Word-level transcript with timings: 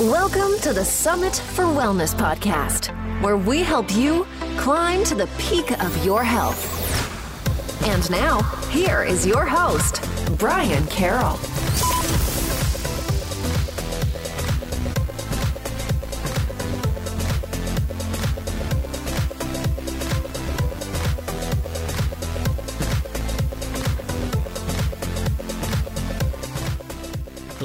Welcome 0.00 0.58
to 0.60 0.74
the 0.74 0.84
Summit 0.84 1.34
for 1.34 1.64
Wellness 1.64 2.14
podcast, 2.14 2.88
where 3.22 3.38
we 3.38 3.62
help 3.62 3.90
you 3.96 4.26
climb 4.58 5.02
to 5.04 5.14
the 5.14 5.26
peak 5.38 5.70
of 5.82 6.04
your 6.04 6.22
health. 6.22 7.82
And 7.86 8.10
now, 8.10 8.42
here 8.68 9.04
is 9.04 9.26
your 9.26 9.46
host, 9.46 10.06
Brian 10.36 10.86
Carroll. 10.88 11.38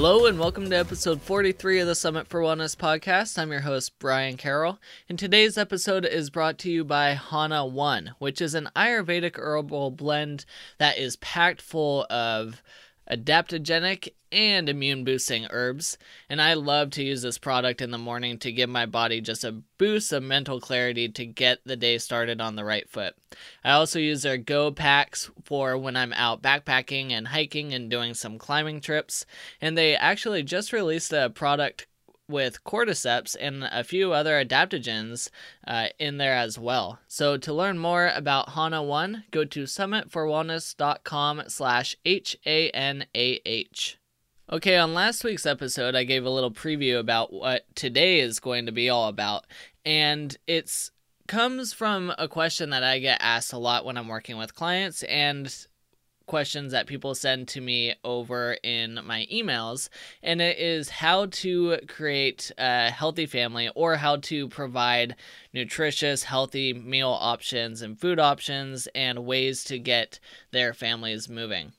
Hello 0.02 0.26
and 0.26 0.40
welcome 0.40 0.68
to 0.68 0.76
episode 0.76 1.22
43 1.22 1.82
of 1.82 1.86
the 1.86 1.94
Summit 1.94 2.28
for 2.28 2.42
Wellness 2.42 2.76
podcast. 2.76 3.38
I'm 3.38 3.52
your 3.52 3.62
host, 3.62 4.00
Brian 4.00 4.36
Carroll, 4.36 4.80
and 5.08 5.20
today's 5.20 5.60
episode 5.60 6.06
is 6.06 6.32
brought 6.32 6.58
to 6.58 6.72
you 6.72 6.84
by 6.84 7.14
Hanah 7.14 7.72
One, 7.72 8.16
which 8.18 8.42
is 8.42 8.56
an 8.56 8.72
Ayurvedic 8.76 9.38
herbal 9.38 9.92
blend 9.92 10.46
that 10.80 10.98
is 10.98 11.18
packed 11.18 11.62
full 11.62 12.08
of 12.10 12.64
adaptogenic 13.12 14.14
and 14.32 14.70
immune 14.70 15.04
boosting 15.04 15.46
herbs. 15.50 15.98
And 16.30 16.42
I 16.42 16.54
love 16.54 16.92
to 16.92 17.04
use 17.04 17.22
this 17.22 17.38
product 17.38 17.82
in 17.82 17.92
the 17.92 17.98
morning 17.98 18.38
to 18.40 18.52
give 18.52 18.70
my 18.70 18.86
body 18.86 19.20
just 19.20 19.44
a 19.44 19.62
boost 19.78 20.14
of 20.14 20.24
mental 20.24 20.62
clarity 20.62 21.10
to 21.10 21.26
get 21.26 21.60
the 21.66 21.76
day 21.76 21.98
started 21.98 22.40
on 22.40 22.56
the 22.56 22.64
right 22.64 22.90
foot. 22.90 23.16
I 23.64 23.72
also 23.72 24.00
use 24.00 24.24
their 24.24 24.38
Go 24.38 24.72
packs 24.72 25.30
for 25.44 25.78
when 25.78 25.98
I'm 25.98 26.14
out 26.14 26.42
backpacking 26.42 27.12
and 27.12 27.28
hiking 27.28 27.74
and 27.74 27.90
doing 27.90 28.14
some 28.14 28.38
climbing 28.38 28.80
trips. 28.80 29.26
And 29.60 29.78
they 29.78 29.96
actually 29.96 30.44
just 30.44 30.72
released 30.72 31.12
a 31.12 31.30
product 31.30 31.88
with 32.32 32.64
cordyceps 32.64 33.36
and 33.40 33.64
a 33.66 33.84
few 33.84 34.14
other 34.14 34.44
adaptogens 34.44 35.30
uh, 35.68 35.88
in 36.00 36.18
there 36.18 36.36
as 36.36 36.58
well. 36.58 37.00
So 37.08 37.38
to 37.38 37.54
learn 37.54 37.78
more 37.78 38.12
about 38.16 38.50
Hanah 38.50 38.86
One, 38.86 39.26
go 39.32 39.46
to 39.46 39.64
summitforwellness.com 39.64 41.44
slash 41.48 41.96
H-A-N-A-H. 42.06 43.98
Okay, 44.52 44.78
on 44.78 44.94
last 44.94 45.24
week's 45.24 45.46
episode, 45.46 45.96
I 45.96 46.04
gave 46.04 46.26
a 46.26 46.30
little 46.30 46.52
preview 46.52 47.00
about 47.00 47.32
what 47.32 47.64
today 47.76 48.20
is 48.20 48.40
going 48.40 48.66
to 48.66 48.72
be 48.72 48.90
all 48.90 49.08
about, 49.08 49.46
and 49.86 50.36
it's 50.46 50.92
comes 51.28 51.72
from 51.72 52.14
a 52.18 52.28
question 52.28 52.72
that 52.72 52.84
I 52.84 53.00
get 53.00 53.22
asked 53.22 53.54
a 53.54 53.58
lot 53.58 53.86
when 53.86 53.98
I'm 53.98 54.10
working 54.10 54.38
with 54.38 54.54
clients 54.54 55.04
and 55.04 55.68
questions 56.32 56.72
that 56.72 56.88
people 56.88 57.14
send 57.14 57.46
to 57.46 57.60
me 57.60 57.94
over 58.06 58.54
in 58.64 58.98
my 59.04 59.28
emails, 59.30 59.90
and 60.24 60.42
it 60.42 60.58
is 60.58 60.88
how 60.88 61.26
to 61.26 61.78
create 61.90 62.54
a 62.58 62.90
healthy 62.90 63.26
family 63.26 63.70
or 63.76 63.98
how 63.98 64.16
to 64.16 64.48
provide 64.48 65.14
nutritious, 65.54 66.24
healthy 66.24 66.74
meal 66.74 67.10
options 67.10 67.82
and 67.82 68.00
food 68.00 68.18
options 68.18 68.88
and 68.96 69.26
ways 69.26 69.66
to 69.66 69.78
get 69.78 70.22
their 70.52 70.74
families 70.74 71.28
moving. 71.28 71.74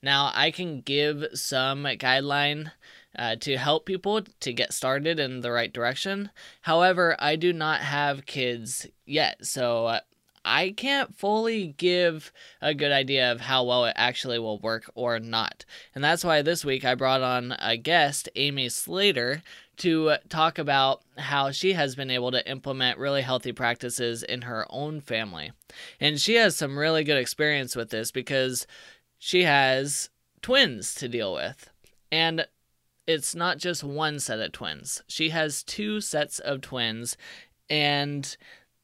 Now, 0.00 0.30
I 0.32 0.52
can 0.52 0.82
give 0.82 1.24
some 1.34 1.82
guideline 1.82 2.70
uh, 3.18 3.34
to 3.40 3.56
help 3.56 3.86
people 3.86 4.22
to 4.38 4.52
get 4.52 4.72
started 4.72 5.18
in 5.18 5.40
the 5.40 5.50
right 5.50 5.72
direction. 5.72 6.30
However, 6.60 7.16
I 7.18 7.34
do 7.34 7.52
not 7.52 7.80
have 7.80 8.24
kids 8.24 8.86
yet, 9.04 9.44
so 9.44 9.86
uh, 9.86 10.00
I 10.46 10.70
can't 10.70 11.14
fully 11.14 11.74
give 11.76 12.32
a 12.62 12.72
good 12.72 12.92
idea 12.92 13.32
of 13.32 13.40
how 13.40 13.64
well 13.64 13.84
it 13.84 13.94
actually 13.96 14.38
will 14.38 14.60
work 14.60 14.88
or 14.94 15.18
not. 15.18 15.64
And 15.94 16.04
that's 16.04 16.24
why 16.24 16.40
this 16.40 16.64
week 16.64 16.84
I 16.84 16.94
brought 16.94 17.20
on 17.20 17.56
a 17.58 17.76
guest, 17.76 18.28
Amy 18.36 18.68
Slater, 18.68 19.42
to 19.78 20.14
talk 20.28 20.58
about 20.58 21.02
how 21.18 21.50
she 21.50 21.72
has 21.72 21.96
been 21.96 22.10
able 22.10 22.30
to 22.30 22.48
implement 22.48 22.98
really 22.98 23.22
healthy 23.22 23.52
practices 23.52 24.22
in 24.22 24.42
her 24.42 24.64
own 24.70 25.00
family. 25.00 25.50
And 26.00 26.20
she 26.20 26.36
has 26.36 26.56
some 26.56 26.78
really 26.78 27.02
good 27.02 27.18
experience 27.18 27.74
with 27.74 27.90
this 27.90 28.12
because 28.12 28.66
she 29.18 29.42
has 29.42 30.10
twins 30.42 30.94
to 30.94 31.08
deal 31.08 31.34
with. 31.34 31.68
And 32.12 32.46
it's 33.06 33.34
not 33.34 33.58
just 33.58 33.82
one 33.82 34.20
set 34.20 34.38
of 34.38 34.52
twins, 34.52 35.02
she 35.08 35.30
has 35.30 35.64
two 35.64 36.00
sets 36.00 36.38
of 36.38 36.60
twins. 36.60 37.16
And 37.68 38.36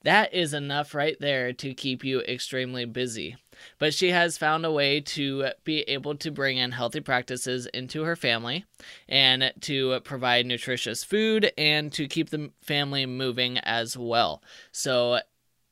that 0.05 0.35
is 0.35 0.55
enough 0.55 0.95
right 0.95 1.17
there 1.21 1.53
to 1.53 1.75
keep 1.75 2.05
you 2.05 2.21
extremely 2.21 2.85
busy. 2.85 3.37
But 3.79 3.95
she 3.95 4.11
has 4.11 4.39
found 4.39 4.65
a 4.65 4.73
way 4.73 5.01
to 5.01 5.51
be 5.65 5.81
able 5.83 6.17
to 6.17 6.31
bring 6.31 6.57
in 6.57 6.73
healthy 6.73 7.01
practices 7.01 7.67
into 7.67 8.03
her 8.03 8.17
family 8.17 8.65
and 9.09 9.53
to 9.63 10.01
provide 10.01 10.47
nutritious 10.47 11.05
food 11.05 11.53
and 11.57 11.93
to 11.93 12.09
keep 12.09 12.31
the 12.31 12.51
family 12.61 13.07
moving 13.07 13.59
as 13.59 13.97
well. 13.97 14.43
So, 14.73 15.21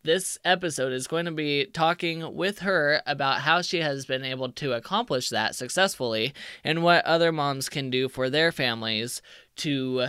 this 0.02 0.38
episode 0.46 0.94
is 0.94 1.06
going 1.06 1.26
to 1.26 1.30
be 1.30 1.66
talking 1.66 2.34
with 2.34 2.60
her 2.60 3.02
about 3.06 3.42
how 3.42 3.60
she 3.60 3.80
has 3.80 4.06
been 4.06 4.24
able 4.24 4.50
to 4.52 4.72
accomplish 4.72 5.28
that 5.28 5.54
successfully 5.54 6.32
and 6.64 6.82
what 6.82 7.04
other 7.04 7.30
moms 7.32 7.68
can 7.68 7.90
do 7.90 8.08
for 8.08 8.30
their 8.30 8.50
families 8.50 9.20
to 9.56 10.06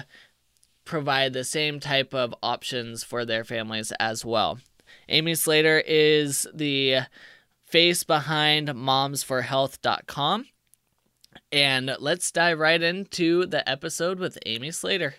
provide 0.85 1.33
the 1.33 1.43
same 1.43 1.79
type 1.79 2.13
of 2.13 2.33
options 2.41 3.03
for 3.03 3.25
their 3.25 3.43
families 3.43 3.91
as 3.99 4.25
well. 4.25 4.59
Amy 5.09 5.35
Slater 5.35 5.83
is 5.85 6.47
the 6.53 7.01
face 7.65 8.03
behind 8.03 8.69
momsforhealth.com. 8.69 10.45
And 11.51 11.95
let's 11.99 12.31
dive 12.31 12.59
right 12.59 12.81
into 12.81 13.45
the 13.45 13.67
episode 13.69 14.19
with 14.19 14.37
Amy 14.45 14.71
Slater. 14.71 15.15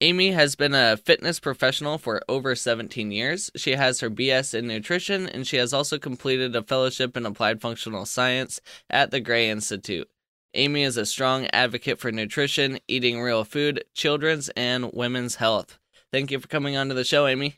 Amy 0.00 0.30
has 0.30 0.54
been 0.54 0.74
a 0.74 0.96
fitness 0.96 1.40
professional 1.40 1.98
for 1.98 2.22
over 2.28 2.54
17 2.54 3.10
years. 3.10 3.50
She 3.56 3.72
has 3.72 3.98
her 4.00 4.08
BS 4.08 4.54
in 4.54 4.68
nutrition 4.68 5.28
and 5.28 5.46
she 5.46 5.56
has 5.56 5.72
also 5.72 5.98
completed 5.98 6.54
a 6.54 6.62
fellowship 6.62 7.16
in 7.16 7.26
applied 7.26 7.60
functional 7.60 8.06
science 8.06 8.60
at 8.88 9.10
the 9.10 9.20
Gray 9.20 9.50
Institute. 9.50 10.08
Amy 10.54 10.82
is 10.82 10.96
a 10.96 11.04
strong 11.04 11.46
advocate 11.52 11.98
for 11.98 12.10
nutrition, 12.10 12.78
eating 12.88 13.20
real 13.20 13.44
food, 13.44 13.84
children's 13.92 14.48
and 14.50 14.90
women's 14.92 15.36
health. 15.36 15.78
Thank 16.10 16.30
you 16.30 16.40
for 16.40 16.48
coming 16.48 16.76
on 16.76 16.88
to 16.88 16.94
the 16.94 17.04
show, 17.04 17.26
Amy. 17.26 17.56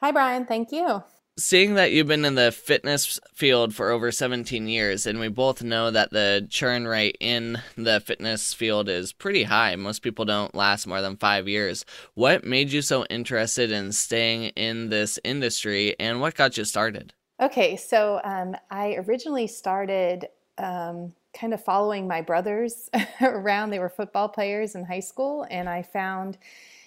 Hi, 0.00 0.12
Brian. 0.12 0.46
Thank 0.46 0.72
you. 0.72 1.02
Seeing 1.38 1.74
that 1.74 1.92
you've 1.92 2.06
been 2.06 2.24
in 2.24 2.34
the 2.34 2.50
fitness 2.50 3.20
field 3.34 3.74
for 3.74 3.90
over 3.90 4.10
17 4.10 4.66
years, 4.66 5.06
and 5.06 5.20
we 5.20 5.28
both 5.28 5.62
know 5.62 5.90
that 5.90 6.10
the 6.10 6.46
churn 6.48 6.86
rate 6.86 7.18
in 7.20 7.60
the 7.76 8.00
fitness 8.00 8.54
field 8.54 8.88
is 8.88 9.12
pretty 9.12 9.42
high. 9.42 9.76
Most 9.76 10.00
people 10.00 10.24
don't 10.24 10.54
last 10.54 10.86
more 10.86 11.02
than 11.02 11.18
five 11.18 11.46
years. 11.46 11.84
What 12.14 12.44
made 12.44 12.72
you 12.72 12.80
so 12.80 13.04
interested 13.10 13.70
in 13.70 13.92
staying 13.92 14.44
in 14.56 14.88
this 14.88 15.18
industry, 15.22 15.94
and 16.00 16.22
what 16.22 16.34
got 16.34 16.56
you 16.56 16.64
started? 16.64 17.12
Okay, 17.38 17.76
so 17.76 18.22
um, 18.24 18.56
I 18.70 18.94
originally 19.06 19.46
started 19.46 20.28
um, 20.56 21.12
kind 21.36 21.52
of 21.52 21.62
following 21.62 22.08
my 22.08 22.22
brothers 22.22 22.90
around. 23.20 23.70
They 23.70 23.78
were 23.78 23.88
football 23.88 24.28
players 24.28 24.74
in 24.74 24.84
high 24.84 25.00
school, 25.00 25.46
and 25.50 25.68
I 25.68 25.82
found 25.82 26.38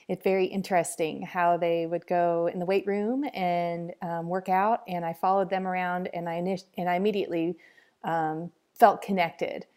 it 0.07 0.23
very 0.23 0.45
interesting 0.45 1.21
how 1.21 1.55
they 1.55 1.85
would 1.85 2.07
go 2.07 2.49
in 2.51 2.57
the 2.59 2.65
weight 2.65 2.87
room 2.87 3.25
and 3.33 3.93
um, 4.01 4.27
work 4.27 4.49
out. 4.49 4.81
And 4.87 5.05
I 5.05 5.13
followed 5.13 5.49
them 5.49 5.67
around, 5.67 6.09
and 6.13 6.27
I 6.27 6.57
and 6.77 6.89
I 6.89 6.95
immediately 6.95 7.57
um, 8.03 8.51
felt 8.73 9.01
connected 9.01 9.67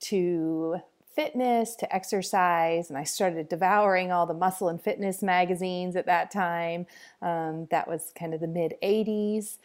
to 0.00 0.76
fitness, 1.16 1.74
to 1.74 1.92
exercise, 1.94 2.90
and 2.90 2.98
I 2.98 3.04
started 3.04 3.48
devouring 3.48 4.12
all 4.12 4.26
the 4.26 4.34
muscle 4.34 4.68
and 4.68 4.80
fitness 4.80 5.22
magazines 5.22 5.96
at 5.96 6.06
that 6.06 6.30
time. 6.30 6.86
Um, 7.22 7.66
that 7.70 7.88
was 7.88 8.12
kind 8.16 8.34
of 8.34 8.40
the 8.40 8.46
mid 8.46 8.74
'80s, 8.82 9.56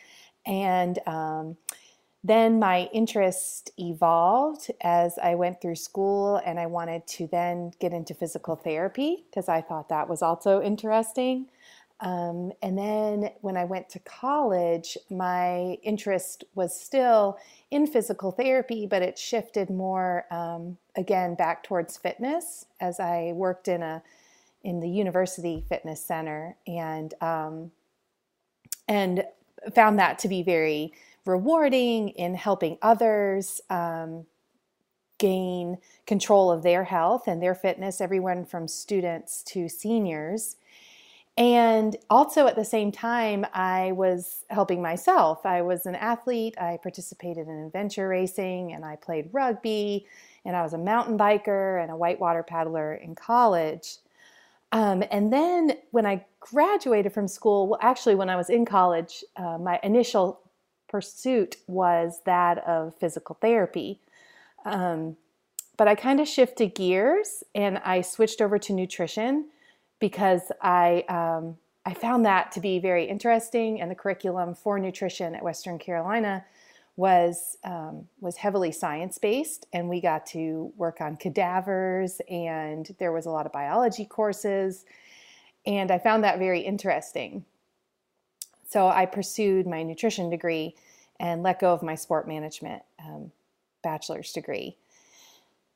and 0.45 0.99
um, 1.05 1.57
then 2.23 2.57
my 2.57 2.89
interest 2.93 3.71
evolved 3.77 4.71
as 4.81 5.17
I 5.21 5.35
went 5.35 5.61
through 5.61 5.75
school 5.75 6.37
and 6.45 6.57
I 6.57 6.67
wanted 6.67 7.05
to 7.07 7.27
then 7.27 7.71
get 7.79 7.91
into 7.91 8.13
physical 8.13 8.55
therapy 8.55 9.25
because 9.29 9.49
I 9.49 9.61
thought 9.61 9.89
that 9.89 10.07
was 10.07 10.21
also 10.21 10.61
interesting. 10.61 11.47
Um, 11.99 12.51
and 12.61 12.77
then 12.77 13.31
when 13.41 13.57
I 13.57 13.65
went 13.65 13.89
to 13.89 13.99
college, 13.99 14.97
my 15.09 15.77
interest 15.83 16.45
was 16.55 16.77
still 16.77 17.37
in 17.71 17.87
physical 17.87 18.31
therapy, 18.31 18.87
but 18.87 19.01
it 19.01 19.17
shifted 19.17 19.69
more 19.69 20.25
um, 20.31 20.77
again 20.95 21.35
back 21.35 21.63
towards 21.63 21.97
fitness 21.97 22.65
as 22.79 22.99
I 22.99 23.31
worked 23.33 23.67
in 23.67 23.81
a 23.81 24.01
in 24.63 24.79
the 24.79 24.89
university 24.89 25.65
fitness 25.67 26.03
center 26.03 26.55
and 26.67 27.13
um, 27.19 27.71
and 28.87 29.25
found 29.75 29.99
that 29.99 30.19
to 30.19 30.27
be 30.27 30.43
very 30.43 30.93
rewarding 31.25 32.09
in 32.09 32.35
helping 32.35 32.77
others 32.81 33.61
um, 33.69 34.25
gain 35.17 35.77
control 36.05 36.51
of 36.51 36.63
their 36.63 36.83
health 36.83 37.27
and 37.27 37.41
their 37.41 37.55
fitness, 37.55 38.01
everyone 38.01 38.45
from 38.45 38.67
students 38.67 39.43
to 39.43 39.69
seniors. 39.69 40.57
And 41.35 41.95
also 42.09 42.45
at 42.45 42.55
the 42.55 42.65
same 42.65 42.91
time, 42.91 43.45
I 43.53 43.93
was 43.93 44.45
helping 44.49 44.81
myself. 44.81 45.45
I 45.45 45.63
was 45.63 45.85
an 45.85 45.95
athlete, 45.95 46.55
I 46.59 46.77
participated 46.83 47.47
in 47.47 47.63
adventure 47.65 48.07
racing, 48.07 48.73
and 48.73 48.85
I 48.85 48.97
played 48.97 49.29
rugby 49.31 50.05
and 50.45 50.55
I 50.55 50.61
was 50.61 50.73
a 50.73 50.77
mountain 50.77 51.17
biker 51.17 51.81
and 51.81 51.91
a 51.91 51.95
whitewater 51.95 52.43
paddler 52.43 52.95
in 52.95 53.15
college. 53.15 53.97
Um, 54.73 55.03
and 55.11 55.31
then 55.31 55.77
when 55.91 56.05
I 56.05 56.25
graduated 56.39 57.13
from 57.13 57.27
school, 57.27 57.67
well, 57.67 57.79
actually, 57.81 58.15
when 58.15 58.29
I 58.29 58.35
was 58.35 58.49
in 58.49 58.65
college, 58.65 59.23
uh, 59.37 59.57
my 59.57 59.79
initial 59.83 60.41
pursuit 60.93 61.55
was 61.65 62.21
that 62.23 62.59
of 62.67 62.93
physical 62.95 63.35
therapy. 63.41 63.99
Um, 64.63 65.17
but 65.75 65.87
I 65.87 65.95
kind 65.95 66.19
of 66.19 66.27
shifted 66.27 66.75
gears 66.75 67.43
and 67.55 67.79
I 67.79 68.01
switched 68.01 68.41
over 68.41 68.59
to 68.59 68.73
nutrition 68.73 69.47
because 69.99 70.51
I 70.61 71.03
um, 71.09 71.57
I 71.83 71.95
found 71.95 72.25
that 72.25 72.51
to 72.51 72.59
be 72.61 72.77
very 72.77 73.05
interesting, 73.05 73.81
and 73.81 73.89
the 73.89 73.95
curriculum 73.95 74.53
for 74.53 74.77
nutrition 74.77 75.33
at 75.33 75.43
Western 75.43 75.79
Carolina 75.79 76.45
was 76.95 77.57
um, 77.63 78.07
was 78.21 78.37
heavily 78.37 78.71
science 78.71 79.17
based, 79.17 79.65
and 79.73 79.89
we 79.89 79.99
got 79.99 80.27
to 80.27 80.71
work 80.77 81.01
on 81.01 81.15
cadavers, 81.15 82.21
and 82.29 82.95
there 82.99 83.11
was 83.11 83.25
a 83.25 83.31
lot 83.31 83.47
of 83.47 83.51
biology 83.51 84.05
courses, 84.05 84.85
and 85.65 85.89
I 85.89 85.97
found 85.97 86.23
that 86.23 86.37
very 86.37 86.61
interesting. 86.61 87.45
So 88.73 88.87
I 88.87 89.05
pursued 89.05 89.67
my 89.67 89.83
nutrition 89.83 90.31
degree 90.31 90.73
and 91.19 91.43
let 91.43 91.59
go 91.59 91.73
of 91.73 91.83
my 91.83 91.93
sport 91.93 92.27
management 92.27 92.81
um, 93.05 93.31
bachelor's 93.83 94.33
degree. 94.33 94.77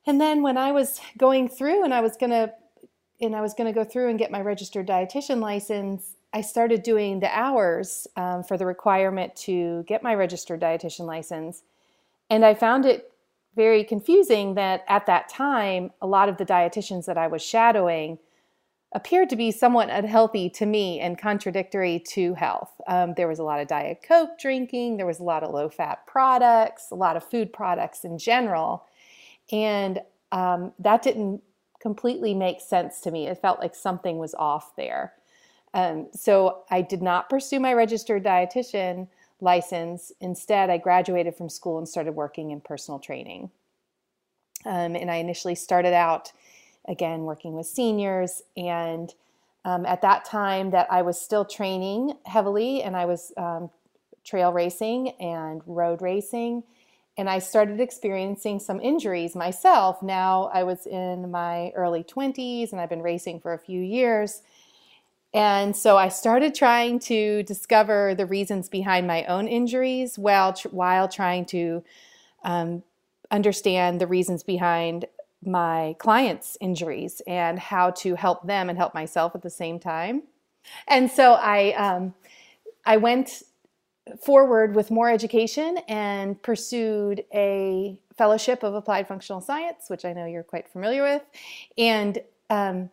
And 0.08 0.20
then 0.20 0.42
when 0.42 0.58
I 0.58 0.72
was 0.72 1.00
going 1.16 1.48
through 1.48 1.84
and 1.84 1.94
I 1.94 2.02
was 2.02 2.18
going 2.18 2.32
to 2.32 2.52
and 3.22 3.36
I 3.36 3.42
was 3.42 3.54
going 3.54 3.72
to 3.72 3.80
go 3.80 3.84
through 3.84 4.10
and 4.10 4.18
get 4.18 4.32
my 4.32 4.42
registered 4.42 4.88
dietitian 4.88 5.40
license, 5.40 6.16
I 6.34 6.42
started 6.42 6.82
doing 6.82 7.20
the 7.20 7.30
hours 7.38 8.08
um, 8.16 8.44
for 8.44 8.58
the 8.58 8.66
requirement 8.66 9.36
to 9.48 9.84
get 9.84 10.02
my 10.02 10.16
registered 10.16 10.60
dietitian 10.60 11.06
license. 11.06 11.62
And 12.32 12.44
I 12.44 12.56
found 12.56 12.88
it 12.88 13.12
very 13.56 13.84
confusing 13.84 14.56
that 14.56 14.86
at 14.88 15.06
that 15.06 15.30
time, 15.30 15.92
a 16.02 16.08
lot 16.08 16.30
of 16.30 16.38
the 16.38 16.46
dietitians 16.46 17.06
that 17.06 17.18
I 17.18 17.28
was 17.28 17.44
shadowing 17.44 18.18
appeared 18.94 19.30
to 19.30 19.36
be 19.36 19.52
somewhat 19.52 19.90
unhealthy 19.90 20.50
to 20.50 20.66
me 20.66 21.00
and 21.00 21.18
contradictory 21.18 22.00
to 22.08 22.34
health. 22.36 22.72
Um, 22.88 23.14
there 23.16 23.28
was 23.28 23.40
a 23.40 23.44
lot 23.44 23.60
of 23.60 23.68
Diet 23.68 24.04
Coke 24.08 24.40
drinking, 24.40 24.98
there 24.98 25.06
was 25.06 25.20
a 25.20 25.24
lot 25.24 25.44
of 25.44 25.54
low 25.54 25.70
fat 25.70 26.06
products, 26.08 26.88
a 26.92 26.96
lot 26.96 27.18
of 27.18 27.24
food 27.24 27.52
products 27.52 28.06
in 28.06 28.18
general. 28.18 28.86
And 29.52 30.02
um, 30.32 30.74
that 30.80 31.04
didn't 31.04 31.42
completely 31.82 32.34
make 32.34 32.62
sense 32.62 33.02
to 33.02 33.12
me. 33.12 33.28
It 33.28 33.42
felt 33.42 33.60
like 33.60 33.76
something 33.76 34.18
was 34.18 34.34
off 34.36 34.76
there. 34.76 35.14
Um, 35.74 36.08
so 36.14 36.64
I 36.72 36.82
did 36.82 37.02
not 37.02 37.30
pursue 37.30 37.60
my 37.60 37.74
registered 37.74 38.24
dietitian 38.24 39.08
license. 39.42 40.12
Instead, 40.22 40.70
I 40.70 40.78
graduated 40.78 41.36
from 41.36 41.50
school 41.50 41.78
and 41.78 41.88
started 41.88 42.14
working 42.14 42.52
in 42.52 42.62
personal 42.62 43.00
training. 43.00 43.52
Um, 44.66 44.96
and 44.96 45.12
I 45.12 45.18
initially 45.18 45.56
started 45.56 45.94
out 45.94 46.32
again 46.88 47.24
working 47.24 47.54
with 47.54 47.66
seniors 47.66 48.42
and 48.56 49.14
um, 49.66 49.86
at 49.86 50.02
that 50.02 50.26
time 50.26 50.72
that 50.72 50.88
i 50.92 51.02
was 51.02 51.20
still 51.20 51.46
training 51.46 52.14
heavily 52.26 52.84
and 52.84 52.96
i 52.96 53.06
was 53.06 53.32
um, 53.38 53.70
trail 54.24 54.52
racing 54.52 55.10
and 55.20 55.62
road 55.66 56.02
racing 56.02 56.64
and 57.18 57.28
I 57.30 57.40
started 57.40 57.80
experiencing 57.80 58.60
some 58.60 58.80
injuries 58.80 59.36
myself. 59.36 60.04
Now 60.04 60.52
I 60.54 60.64
was 60.64 60.86
in 60.86 61.32
my 61.32 61.72
early 61.76 62.04
20s 62.04 62.72
and 62.72 62.80
I've 62.80 62.90
been 62.90 63.02
racing 63.02 63.40
for 63.40 63.54
a 63.54 63.58
few 63.58 63.82
years. 63.82 64.44
And 65.34 65.76
so 65.76 65.98
I 65.98 66.10
started 66.10 66.54
trying 66.54 67.00
to 67.00 67.44
discover 67.44 68.14
the 68.16 68.26
reasons 68.26 68.70
behind 68.70 69.08
my 69.08 69.26
own 69.26 69.48
injuries 69.48 70.18
while, 70.18 70.56
while 70.70 71.08
trying 71.08 71.46
to 71.48 71.84
um, 72.44 72.84
understand 73.32 74.00
the 74.00 74.08
reasons 74.08 74.44
behind 74.44 75.06
my 75.44 75.96
clients' 76.00 76.58
injuries 76.60 77.22
and 77.28 77.60
how 77.60 77.92
to 77.92 78.16
help 78.16 78.46
them 78.46 78.70
and 78.70 78.78
help 78.78 78.94
myself 78.94 79.36
at 79.36 79.42
the 79.42 79.50
same 79.50 79.80
time. 79.80 80.24
And 80.88 81.10
so 81.10 81.34
I, 81.34 81.74
um, 81.74 82.14
I 82.86 82.98
went 82.98 83.44
forward 84.24 84.76
with 84.76 84.92
more 84.92 85.10
education 85.10 85.78
and 85.88 86.42
pursued 86.42 87.24
a 87.34 88.00
fellowship 88.18 88.64
of 88.64 88.74
applied 88.74 89.08
functional 89.08 89.42
science, 89.42 89.86
which 89.90 90.06
I 90.06 90.14
know 90.14 90.26
you're 90.26 90.44
quite 90.44 90.68
familiar 90.68 91.04
with. 91.04 91.22
And 91.78 92.20
um, 92.50 92.90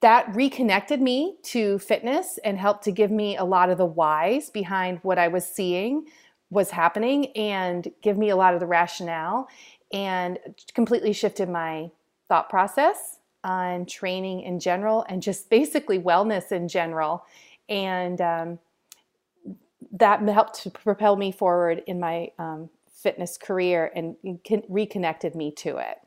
that 0.00 0.34
reconnected 0.34 1.00
me 1.00 1.36
to 1.42 1.78
fitness 1.78 2.38
and 2.44 2.58
helped 2.58 2.84
to 2.84 2.92
give 2.92 3.10
me 3.10 3.36
a 3.36 3.44
lot 3.44 3.70
of 3.70 3.78
the 3.78 3.86
whys 3.86 4.50
behind 4.50 5.00
what 5.02 5.18
I 5.18 5.28
was 5.28 5.44
seeing 5.44 6.06
was 6.50 6.70
happening 6.70 7.26
and 7.36 7.90
give 8.02 8.16
me 8.16 8.30
a 8.30 8.36
lot 8.36 8.54
of 8.54 8.60
the 8.60 8.66
rationale 8.66 9.48
and 9.92 10.38
completely 10.74 11.12
shifted 11.12 11.48
my 11.48 11.90
thought 12.28 12.48
process 12.50 13.18
on 13.44 13.86
training 13.86 14.42
in 14.42 14.58
general 14.58 15.04
and 15.08 15.22
just 15.22 15.48
basically 15.48 15.98
wellness 15.98 16.50
in 16.52 16.68
general. 16.68 17.24
And 17.68 18.20
um, 18.20 18.58
that 19.92 20.20
helped 20.28 20.62
to 20.62 20.70
propel 20.70 21.16
me 21.16 21.32
forward 21.32 21.82
in 21.86 22.00
my 22.00 22.30
um, 22.38 22.68
fitness 22.88 23.38
career 23.38 23.92
and 23.94 24.16
reconnected 24.68 25.34
me 25.34 25.52
to 25.52 25.76
it. 25.76 25.98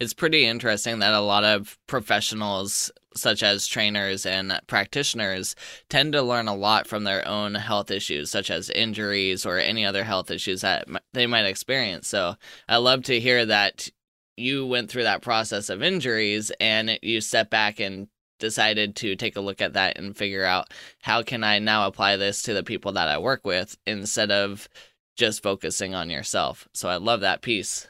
It's 0.00 0.14
pretty 0.14 0.46
interesting 0.46 1.00
that 1.00 1.12
a 1.12 1.20
lot 1.20 1.42
of 1.42 1.76
professionals, 1.88 2.92
such 3.16 3.42
as 3.42 3.66
trainers 3.66 4.26
and 4.26 4.60
practitioners, 4.68 5.56
tend 5.88 6.12
to 6.12 6.22
learn 6.22 6.46
a 6.46 6.54
lot 6.54 6.86
from 6.86 7.02
their 7.02 7.26
own 7.26 7.56
health 7.56 7.90
issues, 7.90 8.30
such 8.30 8.48
as 8.48 8.70
injuries 8.70 9.44
or 9.44 9.58
any 9.58 9.84
other 9.84 10.04
health 10.04 10.30
issues 10.30 10.60
that 10.60 10.86
they 11.14 11.26
might 11.26 11.46
experience. 11.46 12.06
So 12.06 12.36
I 12.68 12.76
love 12.76 13.02
to 13.04 13.18
hear 13.18 13.44
that 13.46 13.90
you 14.36 14.64
went 14.66 14.88
through 14.88 15.02
that 15.02 15.22
process 15.22 15.68
of 15.68 15.82
injuries 15.82 16.52
and 16.60 16.96
you 17.02 17.20
step 17.20 17.50
back 17.50 17.80
and 17.80 18.06
decided 18.38 18.94
to 18.94 19.16
take 19.16 19.34
a 19.34 19.40
look 19.40 19.60
at 19.60 19.72
that 19.72 19.98
and 19.98 20.16
figure 20.16 20.44
out 20.44 20.72
how 21.02 21.24
can 21.24 21.42
I 21.42 21.58
now 21.58 21.88
apply 21.88 22.16
this 22.16 22.42
to 22.42 22.54
the 22.54 22.62
people 22.62 22.92
that 22.92 23.08
I 23.08 23.18
work 23.18 23.44
with 23.44 23.76
instead 23.84 24.30
of 24.30 24.68
just 25.16 25.42
focusing 25.42 25.96
on 25.96 26.08
yourself. 26.08 26.68
So 26.72 26.88
I 26.88 26.98
love 26.98 27.22
that 27.22 27.42
piece. 27.42 27.88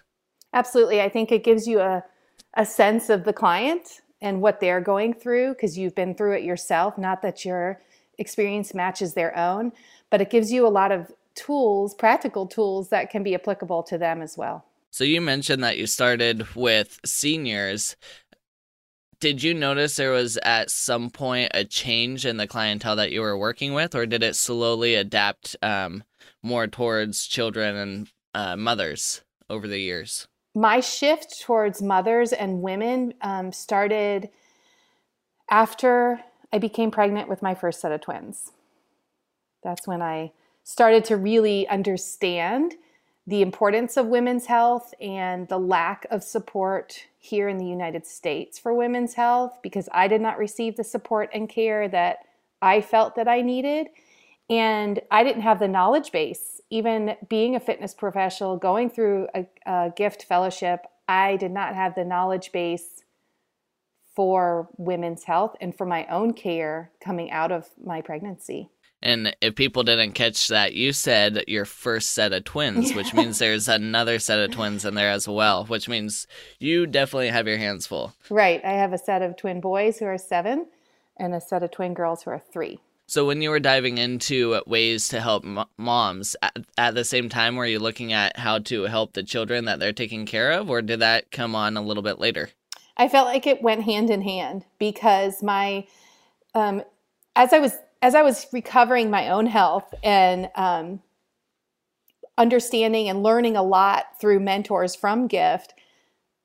Absolutely. 0.52 1.00
I 1.00 1.08
think 1.08 1.30
it 1.30 1.44
gives 1.44 1.66
you 1.66 1.80
a, 1.80 2.04
a 2.54 2.64
sense 2.64 3.10
of 3.10 3.24
the 3.24 3.32
client 3.32 4.00
and 4.20 4.40
what 4.40 4.60
they're 4.60 4.80
going 4.80 5.14
through 5.14 5.54
because 5.54 5.78
you've 5.78 5.94
been 5.94 6.14
through 6.14 6.36
it 6.36 6.42
yourself. 6.42 6.98
Not 6.98 7.22
that 7.22 7.44
your 7.44 7.80
experience 8.18 8.74
matches 8.74 9.14
their 9.14 9.36
own, 9.36 9.72
but 10.10 10.20
it 10.20 10.30
gives 10.30 10.50
you 10.50 10.66
a 10.66 10.68
lot 10.68 10.90
of 10.90 11.12
tools, 11.34 11.94
practical 11.94 12.46
tools 12.46 12.88
that 12.88 13.10
can 13.10 13.22
be 13.22 13.34
applicable 13.34 13.84
to 13.84 13.98
them 13.98 14.22
as 14.22 14.36
well. 14.36 14.64
So 14.90 15.04
you 15.04 15.20
mentioned 15.20 15.62
that 15.62 15.78
you 15.78 15.86
started 15.86 16.54
with 16.56 16.98
seniors 17.04 17.94
did 19.20 19.42
you 19.42 19.52
notice 19.52 19.96
there 19.96 20.12
was 20.12 20.38
at 20.44 20.70
some 20.70 21.10
point 21.10 21.50
a 21.52 21.64
change 21.64 22.24
in 22.24 22.36
the 22.36 22.46
clientele 22.46 22.96
that 22.96 23.10
you 23.10 23.20
were 23.20 23.36
working 23.36 23.74
with, 23.74 23.94
or 23.94 24.06
did 24.06 24.22
it 24.22 24.36
slowly 24.36 24.94
adapt 24.94 25.56
um, 25.60 26.04
more 26.42 26.68
towards 26.68 27.26
children 27.26 27.76
and 27.76 28.08
uh, 28.34 28.56
mothers 28.56 29.22
over 29.50 29.66
the 29.66 29.80
years? 29.80 30.28
My 30.58 30.80
shift 30.80 31.40
towards 31.40 31.80
mothers 31.80 32.32
and 32.32 32.62
women 32.62 33.14
um, 33.20 33.52
started 33.52 34.28
after 35.48 36.18
I 36.52 36.58
became 36.58 36.90
pregnant 36.90 37.28
with 37.28 37.42
my 37.42 37.54
first 37.54 37.80
set 37.80 37.92
of 37.92 38.00
twins. 38.00 38.50
That's 39.62 39.86
when 39.86 40.02
I 40.02 40.32
started 40.64 41.04
to 41.04 41.16
really 41.16 41.68
understand 41.68 42.74
the 43.24 43.40
importance 43.40 43.96
of 43.96 44.06
women's 44.06 44.46
health 44.46 44.92
and 45.00 45.46
the 45.46 45.60
lack 45.60 46.08
of 46.10 46.24
support 46.24 47.06
here 47.20 47.48
in 47.48 47.58
the 47.58 47.64
United 47.66 48.04
States 48.04 48.58
for 48.58 48.74
women's 48.74 49.14
health 49.14 49.60
because 49.62 49.88
I 49.92 50.08
did 50.08 50.20
not 50.20 50.38
receive 50.38 50.76
the 50.76 50.82
support 50.82 51.30
and 51.32 51.48
care 51.48 51.86
that 51.86 52.24
I 52.60 52.80
felt 52.80 53.14
that 53.14 53.28
I 53.28 53.42
needed. 53.42 53.90
And 54.50 55.02
I 55.08 55.22
didn't 55.22 55.42
have 55.42 55.60
the 55.60 55.68
knowledge 55.68 56.10
base. 56.10 56.57
Even 56.70 57.16
being 57.28 57.56
a 57.56 57.60
fitness 57.60 57.94
professional, 57.94 58.56
going 58.56 58.90
through 58.90 59.28
a, 59.34 59.46
a 59.66 59.92
GIFT 59.96 60.24
fellowship, 60.24 60.86
I 61.08 61.36
did 61.36 61.50
not 61.50 61.74
have 61.74 61.94
the 61.94 62.04
knowledge 62.04 62.52
base 62.52 63.02
for 64.14 64.68
women's 64.76 65.24
health 65.24 65.56
and 65.60 65.74
for 65.74 65.86
my 65.86 66.04
own 66.06 66.34
care 66.34 66.90
coming 67.00 67.30
out 67.30 67.52
of 67.52 67.68
my 67.82 68.00
pregnancy. 68.02 68.68
And 69.00 69.34
if 69.40 69.54
people 69.54 69.84
didn't 69.84 70.12
catch 70.12 70.48
that, 70.48 70.74
you 70.74 70.92
said 70.92 71.44
your 71.46 71.64
first 71.64 72.12
set 72.12 72.32
of 72.32 72.44
twins, 72.44 72.92
which 72.96 73.14
means 73.14 73.38
there's 73.38 73.68
another 73.68 74.18
set 74.18 74.40
of 74.40 74.50
twins 74.50 74.84
in 74.84 74.94
there 74.94 75.10
as 75.10 75.28
well, 75.28 75.66
which 75.66 75.88
means 75.88 76.26
you 76.58 76.86
definitely 76.86 77.28
have 77.28 77.46
your 77.46 77.58
hands 77.58 77.86
full. 77.86 78.12
Right. 78.28 78.64
I 78.64 78.72
have 78.72 78.92
a 78.92 78.98
set 78.98 79.22
of 79.22 79.36
twin 79.36 79.60
boys 79.60 79.98
who 79.98 80.06
are 80.06 80.18
seven 80.18 80.66
and 81.16 81.34
a 81.34 81.40
set 81.40 81.62
of 81.62 81.70
twin 81.70 81.94
girls 81.94 82.22
who 82.22 82.30
are 82.30 82.42
three. 82.52 82.80
So 83.08 83.26
when 83.26 83.40
you 83.40 83.48
were 83.48 83.58
diving 83.58 83.96
into 83.96 84.60
ways 84.66 85.08
to 85.08 85.20
help 85.22 85.42
moms, 85.78 86.36
at, 86.42 86.58
at 86.76 86.94
the 86.94 87.04
same 87.04 87.30
time, 87.30 87.56
were 87.56 87.64
you 87.64 87.78
looking 87.78 88.12
at 88.12 88.36
how 88.36 88.58
to 88.58 88.82
help 88.82 89.14
the 89.14 89.22
children 89.22 89.64
that 89.64 89.80
they're 89.80 89.94
taking 89.94 90.26
care 90.26 90.52
of, 90.52 90.68
or 90.68 90.82
did 90.82 91.00
that 91.00 91.30
come 91.30 91.54
on 91.54 91.78
a 91.78 91.82
little 91.82 92.02
bit 92.02 92.18
later? 92.18 92.50
I 92.98 93.08
felt 93.08 93.26
like 93.26 93.46
it 93.46 93.62
went 93.62 93.84
hand 93.84 94.10
in 94.10 94.20
hand 94.20 94.66
because 94.78 95.42
my, 95.42 95.86
um, 96.54 96.82
as 97.34 97.54
I 97.54 97.60
was 97.60 97.72
as 98.02 98.14
I 98.14 98.22
was 98.22 98.46
recovering 98.52 99.10
my 99.10 99.30
own 99.30 99.46
health 99.46 99.92
and 100.04 100.50
um, 100.54 101.00
understanding 102.36 103.08
and 103.08 103.22
learning 103.22 103.56
a 103.56 103.62
lot 103.62 104.20
through 104.20 104.40
mentors 104.40 104.94
from 104.94 105.28
GIFT, 105.28 105.74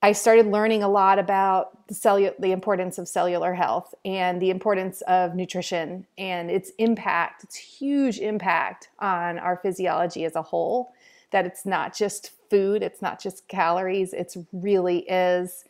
I 0.04 0.12
started 0.12 0.48
learning 0.48 0.82
a 0.82 0.88
lot 0.88 1.18
about 1.18 1.88
the, 1.88 1.94
cellu- 1.94 2.38
the 2.38 2.52
importance 2.52 2.98
of 2.98 3.08
cellular 3.08 3.54
health 3.54 3.94
and 4.04 4.38
the 4.38 4.50
importance 4.50 5.00
of 5.08 5.34
nutrition 5.34 6.06
and 6.18 6.50
its 6.50 6.72
impact, 6.76 7.42
its 7.42 7.56
huge 7.56 8.18
impact 8.18 8.90
on 8.98 9.38
our 9.38 9.56
physiology 9.56 10.26
as 10.26 10.36
a 10.36 10.42
whole. 10.42 10.92
That 11.30 11.46
it's 11.46 11.64
not 11.64 11.96
just 11.96 12.32
food, 12.50 12.82
it's 12.82 13.00
not 13.00 13.18
just 13.18 13.48
calories, 13.48 14.12
it 14.12 14.36
really 14.52 15.08
is 15.08 15.64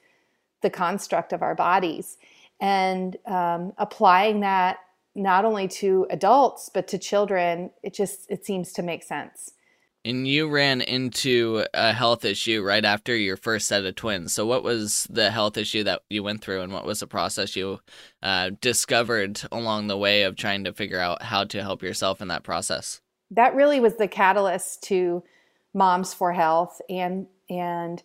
the 0.62 0.71
construct 0.71 1.33
of 1.33 1.41
our 1.41 1.55
bodies. 1.55 2.19
And 2.61 3.17
um, 3.26 3.73
applying 3.79 4.41
that 4.41 4.79
not 5.14 5.45
only 5.45 5.69
to 5.69 6.09
adults 6.11 6.69
but 6.75 6.88
to 6.88 6.99
children, 6.99 7.71
it 7.85 7.95
just 7.95 8.29
it 8.29 8.45
seems 8.45 8.73
to 8.73 8.83
make 8.83 9.05
sense. 9.05 9.53
And 10.04 10.28
you 10.28 10.49
ran 10.49 10.82
into 10.82 11.64
a 11.73 11.92
health 11.92 12.26
issue 12.26 12.62
right 12.62 12.84
after 12.84 13.16
your 13.16 13.38
first 13.38 13.68
set 13.68 13.84
of 13.84 13.94
twins. 13.94 14.34
So, 14.34 14.44
what 14.44 14.62
was 14.62 15.06
the 15.08 15.30
health 15.30 15.56
issue 15.56 15.82
that 15.84 16.02
you 16.11 16.23
went 16.23 16.42
through, 16.42 16.61
and 16.61 16.73
what 16.73 16.84
was 16.84 17.00
the 17.00 17.06
process 17.06 17.56
you 17.56 17.80
uh, 18.23 18.50
discovered 18.61 19.40
along 19.50 19.87
the 19.87 19.96
way 19.96 20.25
of 20.25 20.37
trying 20.37 20.64
to 20.64 20.75
figure 20.75 21.00
out 21.00 21.23
how 21.23 21.44
to 21.44 21.62
help 21.62 21.82
yourself 21.82 22.20
in 22.20 22.28
that 22.28 22.42
process? 22.42 23.00
That 23.30 23.54
really 23.54 23.80
was 23.80 23.96
the 23.96 24.08
catalyst 24.08 24.82
to 24.84 25.25
Moms 25.73 26.12
for 26.12 26.32
Health 26.32 26.80
and 26.90 27.26
and 27.49 28.02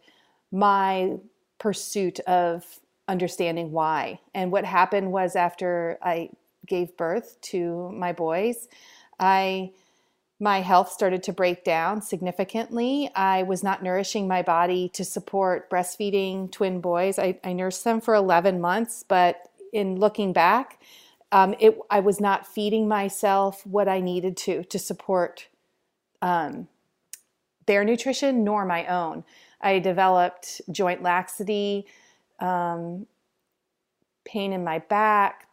my 0.51 1.17
pursuit 1.59 2.19
of 2.21 2.79
understanding 3.07 3.71
why. 3.71 4.19
And 4.33 4.51
what 4.51 4.65
happened 4.65 5.11
was 5.11 5.35
after 5.35 5.97
I 6.01 6.29
gave 6.65 6.95
birth 6.95 7.39
to 7.41 7.89
my 7.91 8.13
boys, 8.13 8.67
I 9.19 9.71
my 10.39 10.61
health 10.61 10.91
started 10.91 11.21
to 11.23 11.33
break 11.33 11.63
down 11.63 12.01
significantly. 12.01 13.11
I 13.13 13.43
was 13.43 13.61
not 13.61 13.83
nourishing 13.83 14.27
my 14.27 14.41
body 14.41 14.89
to 14.89 15.03
support 15.03 15.69
breastfeeding 15.69 16.51
twin 16.51 16.79
boys. 16.79 17.19
I, 17.19 17.37
I 17.43 17.53
nursed 17.53 17.83
them 17.83 17.99
for 17.99 18.15
11 18.15 18.61
months, 18.61 19.03
but 19.07 19.49
in 19.73 19.97
looking 19.97 20.31
back, 20.31 20.81
um, 21.31 21.55
it, 21.59 21.77
I 21.89 21.99
was 21.99 22.19
not 22.19 22.47
feeding 22.47 22.87
myself 22.87 23.65
what 23.67 23.87
I 23.87 23.99
needed 23.99 24.37
to 24.37 24.63
to 24.63 24.79
support 24.79 25.47
um, 26.21 26.67
their 27.65 27.83
nutrition 27.83 28.43
nor 28.43 28.65
my 28.65 28.87
own. 28.87 29.23
I 29.61 29.79
developed 29.79 30.61
joint 30.71 31.03
laxity, 31.03 31.85
um, 32.39 33.05
pain 34.25 34.53
in 34.53 34.63
my 34.63 34.79
back, 34.79 35.47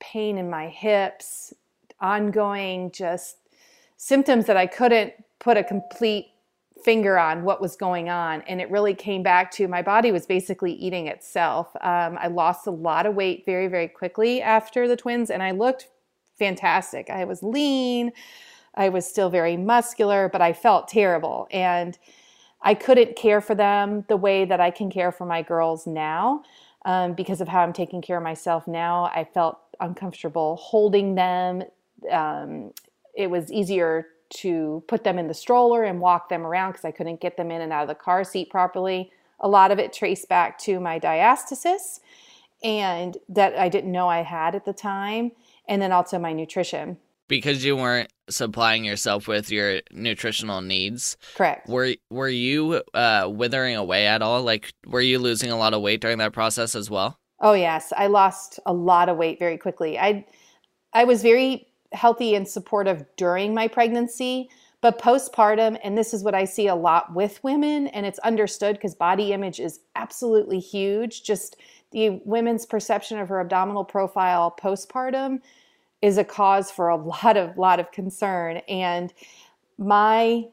pain 0.00 0.38
in 0.38 0.50
my 0.50 0.68
hips, 0.68 1.52
ongoing 2.00 2.90
just 2.90 3.36
symptoms 4.02 4.46
that 4.46 4.56
I 4.56 4.66
couldn't 4.66 5.12
put 5.40 5.58
a 5.58 5.62
complete 5.62 6.28
finger 6.82 7.18
on 7.18 7.44
what 7.44 7.60
was 7.60 7.76
going 7.76 8.08
on. 8.08 8.40
And 8.48 8.58
it 8.58 8.70
really 8.70 8.94
came 8.94 9.22
back 9.22 9.50
to 9.52 9.68
my 9.68 9.82
body 9.82 10.10
was 10.10 10.24
basically 10.24 10.72
eating 10.72 11.06
itself. 11.06 11.68
Um, 11.82 12.16
I 12.18 12.28
lost 12.28 12.66
a 12.66 12.70
lot 12.70 13.04
of 13.04 13.14
weight 13.14 13.44
very, 13.44 13.68
very 13.68 13.88
quickly 13.88 14.40
after 14.40 14.88
the 14.88 14.96
twins, 14.96 15.28
and 15.28 15.42
I 15.42 15.50
looked 15.50 15.88
fantastic. 16.38 17.10
I 17.10 17.26
was 17.26 17.42
lean, 17.42 18.12
I 18.74 18.88
was 18.88 19.06
still 19.06 19.28
very 19.28 19.58
muscular, 19.58 20.30
but 20.32 20.40
I 20.40 20.54
felt 20.54 20.88
terrible. 20.88 21.46
And 21.50 21.98
I 22.62 22.72
couldn't 22.72 23.16
care 23.16 23.42
for 23.42 23.54
them 23.54 24.06
the 24.08 24.16
way 24.16 24.46
that 24.46 24.60
I 24.60 24.70
can 24.70 24.90
care 24.90 25.12
for 25.12 25.26
my 25.26 25.42
girls 25.42 25.86
now. 25.86 26.42
Um, 26.86 27.12
because 27.12 27.42
of 27.42 27.48
how 27.48 27.60
I'm 27.60 27.74
taking 27.74 28.00
care 28.00 28.16
of 28.16 28.22
myself 28.22 28.66
now, 28.66 29.10
I 29.14 29.24
felt 29.24 29.58
uncomfortable 29.78 30.56
holding 30.56 31.16
them. 31.16 31.64
Um, 32.10 32.72
it 33.14 33.30
was 33.30 33.50
easier 33.52 34.06
to 34.30 34.84
put 34.86 35.04
them 35.04 35.18
in 35.18 35.26
the 35.26 35.34
stroller 35.34 35.84
and 35.84 36.00
walk 36.00 36.28
them 36.28 36.46
around 36.46 36.72
because 36.72 36.84
I 36.84 36.92
couldn't 36.92 37.20
get 37.20 37.36
them 37.36 37.50
in 37.50 37.60
and 37.60 37.72
out 37.72 37.82
of 37.82 37.88
the 37.88 37.94
car 37.94 38.24
seat 38.24 38.50
properly. 38.50 39.10
A 39.40 39.48
lot 39.48 39.70
of 39.70 39.78
it 39.78 39.92
traced 39.92 40.28
back 40.28 40.58
to 40.60 40.78
my 40.78 41.00
diastasis 41.00 42.00
and 42.62 43.16
that 43.28 43.56
I 43.56 43.68
didn't 43.68 43.92
know 43.92 44.08
I 44.08 44.22
had 44.22 44.54
at 44.54 44.64
the 44.64 44.72
time, 44.72 45.32
and 45.68 45.80
then 45.80 45.92
also 45.92 46.18
my 46.18 46.32
nutrition. 46.32 46.98
Because 47.28 47.64
you 47.64 47.76
weren't 47.76 48.10
supplying 48.28 48.84
yourself 48.84 49.28
with 49.28 49.50
your 49.50 49.80
nutritional 49.92 50.60
needs. 50.60 51.16
Correct. 51.36 51.68
Were 51.68 51.94
were 52.10 52.28
you 52.28 52.82
uh, 52.92 53.30
withering 53.32 53.76
away 53.76 54.06
at 54.06 54.20
all? 54.20 54.42
Like, 54.42 54.72
were 54.86 55.00
you 55.00 55.18
losing 55.18 55.50
a 55.50 55.56
lot 55.56 55.72
of 55.72 55.80
weight 55.80 56.00
during 56.00 56.18
that 56.18 56.32
process 56.32 56.74
as 56.74 56.90
well? 56.90 57.16
Oh 57.40 57.52
yes, 57.52 57.92
I 57.96 58.08
lost 58.08 58.58
a 58.66 58.72
lot 58.72 59.08
of 59.08 59.16
weight 59.16 59.38
very 59.38 59.56
quickly. 59.56 59.98
I 59.98 60.26
I 60.92 61.04
was 61.04 61.22
very 61.22 61.68
healthy 61.92 62.34
and 62.34 62.46
supportive 62.46 63.04
during 63.16 63.54
my 63.54 63.68
pregnancy, 63.68 64.48
but 64.80 64.98
postpartum, 64.98 65.78
and 65.84 65.96
this 65.96 66.14
is 66.14 66.24
what 66.24 66.34
I 66.34 66.44
see 66.44 66.66
a 66.68 66.74
lot 66.74 67.14
with 67.14 67.42
women, 67.44 67.88
and 67.88 68.06
it's 68.06 68.18
understood 68.20 68.76
because 68.76 68.94
body 68.94 69.32
image 69.32 69.60
is 69.60 69.80
absolutely 69.94 70.58
huge. 70.58 71.22
Just 71.22 71.56
the 71.90 72.20
women's 72.24 72.64
perception 72.64 73.18
of 73.18 73.28
her 73.28 73.40
abdominal 73.40 73.84
profile 73.84 74.54
postpartum 74.58 75.40
is 76.00 76.16
a 76.16 76.24
cause 76.24 76.70
for 76.70 76.88
a 76.88 76.96
lot 77.24 77.36
of 77.36 77.58
lot 77.58 77.80
of 77.80 77.92
concern. 77.92 78.58
And 78.68 79.12
my 79.76 80.44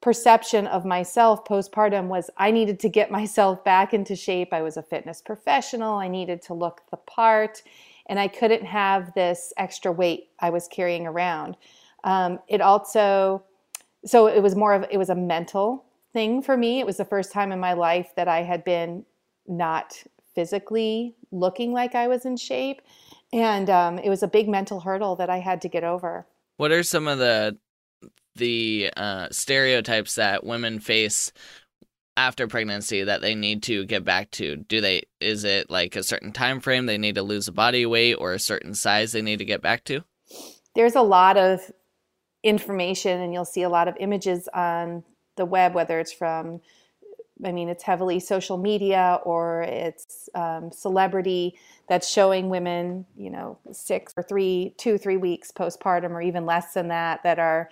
perception 0.00 0.66
of 0.66 0.84
myself 0.84 1.44
postpartum 1.44 2.06
was 2.06 2.30
I 2.36 2.50
needed 2.50 2.78
to 2.80 2.88
get 2.88 3.10
myself 3.20 3.64
back 3.64 3.92
into 3.92 4.14
shape. 4.14 4.52
I 4.52 4.62
was 4.62 4.76
a 4.76 4.82
fitness 4.82 5.20
professional. 5.20 5.94
I 5.94 6.08
needed 6.08 6.42
to 6.42 6.54
look 6.54 6.82
the 6.90 6.96
part 6.98 7.62
and 8.10 8.18
I 8.18 8.26
couldn't 8.26 8.64
have 8.64 9.14
this 9.14 9.52
extra 9.56 9.92
weight 9.92 10.30
I 10.40 10.50
was 10.50 10.66
carrying 10.66 11.06
around. 11.06 11.56
Um, 12.02 12.40
it 12.48 12.60
also, 12.60 13.44
so 14.04 14.26
it 14.26 14.42
was 14.42 14.56
more 14.56 14.74
of, 14.74 14.84
it 14.90 14.98
was 14.98 15.10
a 15.10 15.14
mental 15.14 15.84
thing 16.12 16.42
for 16.42 16.56
me. 16.56 16.80
It 16.80 16.86
was 16.86 16.96
the 16.96 17.04
first 17.04 17.30
time 17.30 17.52
in 17.52 17.60
my 17.60 17.72
life 17.72 18.08
that 18.16 18.26
I 18.26 18.42
had 18.42 18.64
been 18.64 19.06
not 19.46 20.02
physically 20.34 21.14
looking 21.30 21.72
like 21.72 21.94
I 21.94 22.08
was 22.08 22.26
in 22.26 22.36
shape. 22.36 22.82
And 23.32 23.70
um, 23.70 23.98
it 23.98 24.08
was 24.08 24.24
a 24.24 24.28
big 24.28 24.48
mental 24.48 24.80
hurdle 24.80 25.14
that 25.16 25.30
I 25.30 25.38
had 25.38 25.62
to 25.62 25.68
get 25.68 25.84
over. 25.84 26.26
What 26.56 26.72
are 26.72 26.82
some 26.82 27.06
of 27.06 27.18
the 27.18 27.56
the 28.36 28.90
uh, 28.96 29.28
stereotypes 29.30 30.14
that 30.14 30.44
women 30.44 30.78
face 30.78 31.32
after 32.20 32.46
pregnancy 32.46 33.02
that 33.02 33.22
they 33.22 33.34
need 33.34 33.62
to 33.62 33.86
get 33.86 34.04
back 34.04 34.30
to 34.30 34.56
do 34.56 34.82
they 34.82 35.02
is 35.20 35.42
it 35.44 35.70
like 35.70 35.96
a 35.96 36.02
certain 36.02 36.32
time 36.32 36.60
frame 36.60 36.84
they 36.84 36.98
need 36.98 37.14
to 37.14 37.22
lose 37.22 37.48
a 37.48 37.52
body 37.52 37.86
weight 37.86 38.14
or 38.14 38.34
a 38.34 38.38
certain 38.38 38.74
size 38.74 39.12
they 39.12 39.22
need 39.22 39.38
to 39.38 39.44
get 39.46 39.62
back 39.62 39.84
to? 39.84 40.04
There's 40.74 40.96
a 40.96 41.02
lot 41.02 41.38
of 41.38 41.72
information 42.42 43.22
and 43.22 43.32
you'll 43.32 43.46
see 43.46 43.62
a 43.62 43.70
lot 43.70 43.88
of 43.88 43.96
images 43.98 44.48
on 44.52 45.02
the 45.36 45.46
web 45.46 45.74
whether 45.74 45.98
it's 45.98 46.12
from 46.12 46.60
i 47.44 47.52
mean 47.52 47.68
it's 47.68 47.82
heavily 47.82 48.18
social 48.20 48.56
media 48.56 49.18
or 49.24 49.62
it's 49.62 50.28
um, 50.34 50.70
celebrity 50.72 51.54
that's 51.88 52.08
showing 52.08 52.48
women 52.48 53.04
you 53.16 53.30
know 53.30 53.58
six 53.72 54.12
or 54.16 54.22
three 54.22 54.74
two 54.78 54.96
three 54.96 55.18
weeks 55.18 55.52
postpartum 55.52 56.10
or 56.10 56.22
even 56.22 56.46
less 56.46 56.72
than 56.72 56.88
that 56.88 57.22
that 57.22 57.38
are 57.38 57.70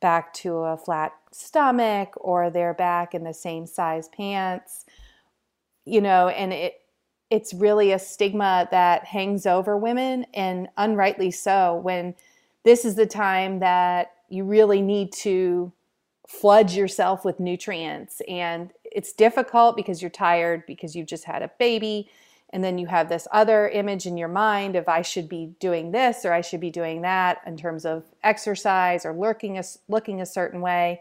back 0.00 0.32
to 0.32 0.56
a 0.56 0.76
flat 0.76 1.12
stomach 1.32 2.14
or 2.16 2.50
they're 2.50 2.74
back 2.74 3.14
in 3.14 3.24
the 3.24 3.34
same 3.34 3.66
size 3.66 4.08
pants 4.08 4.84
you 5.84 6.00
know 6.00 6.28
and 6.28 6.52
it 6.52 6.74
it's 7.30 7.54
really 7.54 7.92
a 7.92 7.98
stigma 7.98 8.66
that 8.72 9.04
hangs 9.04 9.46
over 9.46 9.76
women 9.76 10.26
and 10.34 10.68
unrightly 10.76 11.30
so 11.30 11.76
when 11.76 12.14
this 12.64 12.84
is 12.84 12.96
the 12.96 13.06
time 13.06 13.60
that 13.60 14.12
you 14.28 14.44
really 14.44 14.82
need 14.82 15.12
to 15.12 15.72
flood 16.30 16.70
yourself 16.70 17.24
with 17.24 17.40
nutrients. 17.40 18.22
And 18.28 18.70
it's 18.84 19.12
difficult 19.12 19.76
because 19.76 20.00
you're 20.00 20.10
tired 20.10 20.62
because 20.66 20.94
you've 20.94 21.08
just 21.08 21.24
had 21.24 21.42
a 21.42 21.50
baby 21.58 22.08
and 22.52 22.64
then 22.64 22.78
you 22.78 22.86
have 22.86 23.08
this 23.08 23.28
other 23.32 23.68
image 23.68 24.06
in 24.06 24.16
your 24.16 24.28
mind 24.28 24.76
of 24.76 24.88
I 24.88 25.02
should 25.02 25.28
be 25.28 25.52
doing 25.60 25.92
this 25.92 26.24
or 26.24 26.32
I 26.32 26.40
should 26.40 26.60
be 26.60 26.70
doing 26.70 27.02
that 27.02 27.40
in 27.46 27.56
terms 27.56 27.84
of 27.84 28.04
exercise 28.22 29.06
or 29.06 29.12
looking 29.12 29.58
a, 29.58 29.62
looking 29.88 30.20
a 30.20 30.26
certain 30.26 30.60
way. 30.60 31.00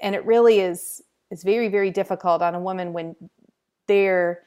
And 0.00 0.14
it 0.14 0.24
really 0.24 0.60
is 0.60 1.02
is 1.30 1.42
very 1.42 1.68
very 1.68 1.90
difficult 1.90 2.40
on 2.40 2.54
a 2.54 2.60
woman 2.60 2.92
when 2.92 3.14
their 3.86 4.42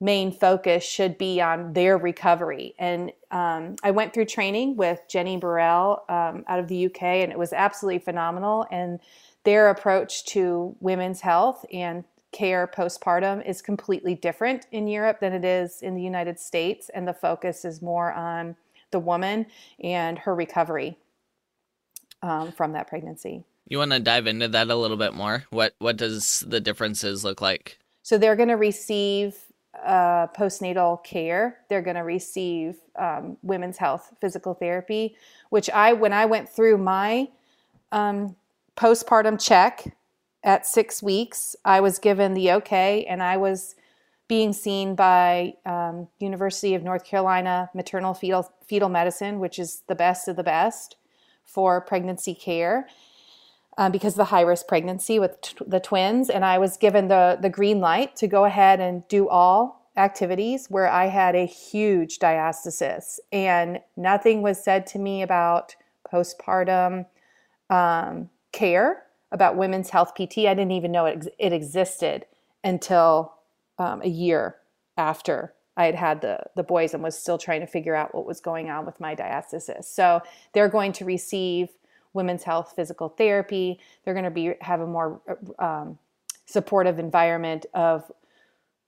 main 0.00 0.32
focus 0.32 0.82
should 0.82 1.16
be 1.18 1.40
on 1.40 1.74
their 1.74 1.96
recovery. 1.98 2.74
And 2.78 3.12
um, 3.30 3.76
i 3.82 3.90
went 3.90 4.14
through 4.14 4.26
training 4.26 4.76
with 4.76 5.00
jenny 5.08 5.36
burrell 5.36 6.04
um, 6.08 6.44
out 6.48 6.58
of 6.58 6.68
the 6.68 6.86
uk 6.86 7.02
and 7.02 7.30
it 7.30 7.38
was 7.38 7.52
absolutely 7.52 7.98
phenomenal. 7.98 8.66
And 8.70 8.98
their 9.44 9.68
approach 9.68 10.24
to 10.26 10.74
women's 10.80 11.20
health 11.20 11.66
and 11.72 12.04
care 12.32 12.66
postpartum 12.66 13.46
is 13.46 13.62
completely 13.62 14.14
different 14.14 14.66
in 14.72 14.88
Europe 14.88 15.20
than 15.20 15.32
it 15.32 15.44
is 15.44 15.82
in 15.82 15.94
the 15.94 16.02
United 16.02 16.40
States, 16.40 16.90
and 16.94 17.06
the 17.06 17.12
focus 17.12 17.64
is 17.64 17.82
more 17.82 18.12
on 18.12 18.56
the 18.90 18.98
woman 18.98 19.46
and 19.82 20.18
her 20.18 20.34
recovery 20.34 20.96
um, 22.22 22.52
from 22.52 22.72
that 22.72 22.88
pregnancy. 22.88 23.44
You 23.68 23.78
want 23.78 23.92
to 23.92 24.00
dive 24.00 24.26
into 24.26 24.48
that 24.48 24.68
a 24.68 24.76
little 24.76 24.96
bit 24.96 25.14
more? 25.14 25.44
What 25.50 25.74
what 25.78 25.96
does 25.96 26.44
the 26.46 26.60
differences 26.60 27.24
look 27.24 27.40
like? 27.40 27.78
So 28.02 28.18
they're 28.18 28.36
going 28.36 28.48
to 28.48 28.56
receive 28.56 29.36
uh, 29.84 30.26
postnatal 30.28 31.02
care. 31.04 31.58
They're 31.68 31.82
going 31.82 31.96
to 31.96 32.02
receive 32.02 32.76
um, 32.96 33.36
women's 33.42 33.78
health 33.78 34.12
physical 34.20 34.54
therapy, 34.54 35.16
which 35.50 35.70
I 35.70 35.92
when 35.92 36.12
I 36.12 36.26
went 36.26 36.48
through 36.48 36.78
my 36.78 37.28
um, 37.92 38.36
postpartum 38.76 39.42
check 39.42 39.94
at 40.44 40.66
six 40.66 41.02
weeks, 41.02 41.54
I 41.64 41.80
was 41.80 41.98
given 41.98 42.34
the 42.34 42.52
okay, 42.52 43.04
and 43.04 43.22
I 43.22 43.36
was 43.36 43.74
being 44.28 44.52
seen 44.52 44.94
by 44.94 45.54
um, 45.66 46.08
University 46.18 46.74
of 46.74 46.82
North 46.82 47.04
Carolina 47.04 47.70
maternal 47.74 48.14
fetal 48.14 48.50
fetal 48.66 48.88
medicine, 48.88 49.38
which 49.40 49.58
is 49.58 49.82
the 49.88 49.94
best 49.94 50.26
of 50.28 50.36
the 50.36 50.42
best 50.42 50.96
for 51.44 51.80
pregnancy 51.80 52.34
care. 52.34 52.88
Because 53.90 54.12
of 54.12 54.18
the 54.18 54.24
high 54.24 54.42
risk 54.42 54.68
pregnancy 54.68 55.18
with 55.18 55.40
t- 55.40 55.56
the 55.66 55.80
twins, 55.80 56.28
and 56.28 56.44
I 56.44 56.58
was 56.58 56.76
given 56.76 57.08
the 57.08 57.38
the 57.40 57.48
green 57.48 57.80
light 57.80 58.14
to 58.16 58.28
go 58.28 58.44
ahead 58.44 58.80
and 58.80 59.06
do 59.08 59.28
all 59.28 59.90
activities 59.96 60.66
where 60.68 60.88
I 60.88 61.06
had 61.06 61.34
a 61.34 61.46
huge 61.46 62.18
diastasis, 62.18 63.18
and 63.32 63.80
nothing 63.96 64.42
was 64.42 64.62
said 64.62 64.86
to 64.88 64.98
me 64.98 65.22
about 65.22 65.74
postpartum 66.12 67.06
um, 67.70 68.28
care 68.52 69.04
about 69.32 69.56
women's 69.56 69.90
health 69.90 70.14
PT. 70.14 70.38
I 70.38 70.54
didn't 70.54 70.72
even 70.72 70.92
know 70.92 71.06
it, 71.06 71.34
it 71.38 71.52
existed 71.52 72.26
until 72.62 73.34
um, 73.78 74.02
a 74.02 74.08
year 74.08 74.56
after 74.96 75.54
I 75.76 75.86
had 75.86 75.94
had 75.94 76.20
the, 76.20 76.38
the 76.54 76.62
boys 76.62 76.94
and 76.94 77.02
was 77.02 77.18
still 77.18 77.38
trying 77.38 77.60
to 77.60 77.66
figure 77.66 77.94
out 77.94 78.14
what 78.14 78.26
was 78.26 78.40
going 78.40 78.70
on 78.70 78.84
with 78.84 79.00
my 79.00 79.16
diastasis. 79.16 79.84
So 79.84 80.20
they're 80.52 80.68
going 80.68 80.92
to 80.92 81.04
receive 81.04 81.70
women's 82.12 82.42
health 82.42 82.74
physical 82.76 83.08
therapy. 83.08 83.80
They're 84.04 84.14
going 84.14 84.24
to 84.24 84.30
be 84.30 84.52
have 84.60 84.80
a 84.80 84.86
more 84.86 85.20
um, 85.58 85.98
supportive 86.44 86.98
environment 86.98 87.64
of 87.72 88.10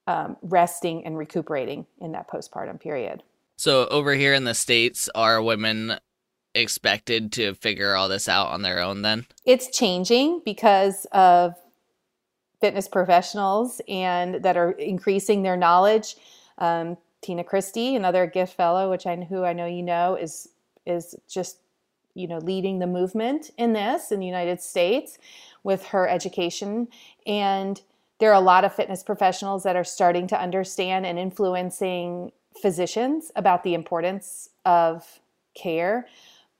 um, 0.05 0.37
resting 0.43 1.03
and 1.05 1.17
recuperating 1.17 1.87
in 1.99 2.11
that 2.11 2.29
postpartum 2.29 2.79
period. 2.79 3.23
So 3.57 3.87
over 3.87 4.13
here 4.13 4.35
in 4.35 4.43
the 4.43 4.53
states, 4.53 5.09
are 5.15 5.41
women 5.41 5.97
expected 6.55 7.31
to 7.33 7.53
figure 7.53 7.93
all 7.93 8.09
this 8.09 8.27
out 8.27 8.47
on 8.47 8.63
their 8.63 8.79
own 8.79 9.03
then? 9.03 9.27
It's 9.45 9.75
changing 9.77 10.41
because 10.43 11.05
of 11.11 11.55
fitness 12.61 12.87
professionals 12.87 13.81
and 13.87 14.35
that 14.43 14.57
are 14.57 14.71
increasing 14.71 15.43
their 15.43 15.57
knowledge. 15.57 16.15
Um, 16.57 16.97
Tina 17.21 17.43
Christie, 17.43 17.95
another 17.95 18.25
GIFT 18.25 18.53
fellow, 18.53 18.89
which 18.89 19.05
I 19.05 19.15
who 19.15 19.43
I 19.43 19.53
know 19.53 19.65
you 19.65 19.83
know, 19.83 20.15
is 20.15 20.49
is 20.85 21.15
just 21.27 21.57
you 22.13 22.27
know 22.27 22.37
leading 22.37 22.79
the 22.79 22.87
movement 22.87 23.51
in 23.57 23.73
this 23.73 24.11
in 24.11 24.19
the 24.19 24.25
United 24.25 24.61
States 24.61 25.17
with 25.63 25.83
her 25.87 26.07
education 26.07 26.87
and 27.25 27.81
there 28.19 28.29
are 28.31 28.35
a 28.35 28.39
lot 28.39 28.63
of 28.63 28.73
fitness 28.73 29.03
professionals 29.03 29.63
that 29.63 29.75
are 29.75 29.83
starting 29.83 30.27
to 30.27 30.39
understand 30.39 31.05
and 31.05 31.19
influencing 31.19 32.31
physicians 32.61 33.31
about 33.35 33.63
the 33.63 33.73
importance 33.73 34.49
of 34.65 35.19
care 35.53 36.07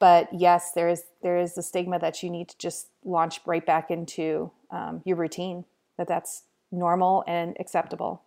but 0.06 0.30
yes, 0.32 0.72
there 0.74 0.88
is 0.88 1.02
there 1.24 1.40
is 1.40 1.56
the 1.56 1.64
stigma 1.64 1.98
that 1.98 2.22
you 2.22 2.30
need 2.30 2.50
to 2.50 2.58
just 2.60 2.90
launch 3.04 3.40
right 3.44 3.66
back 3.66 3.90
into 3.90 4.52
um, 4.70 5.02
your 5.04 5.18
routine. 5.18 5.66
That 5.98 6.08
that's 6.08 6.44
normal 6.72 7.24
and 7.26 7.58
acceptable. 7.60 8.22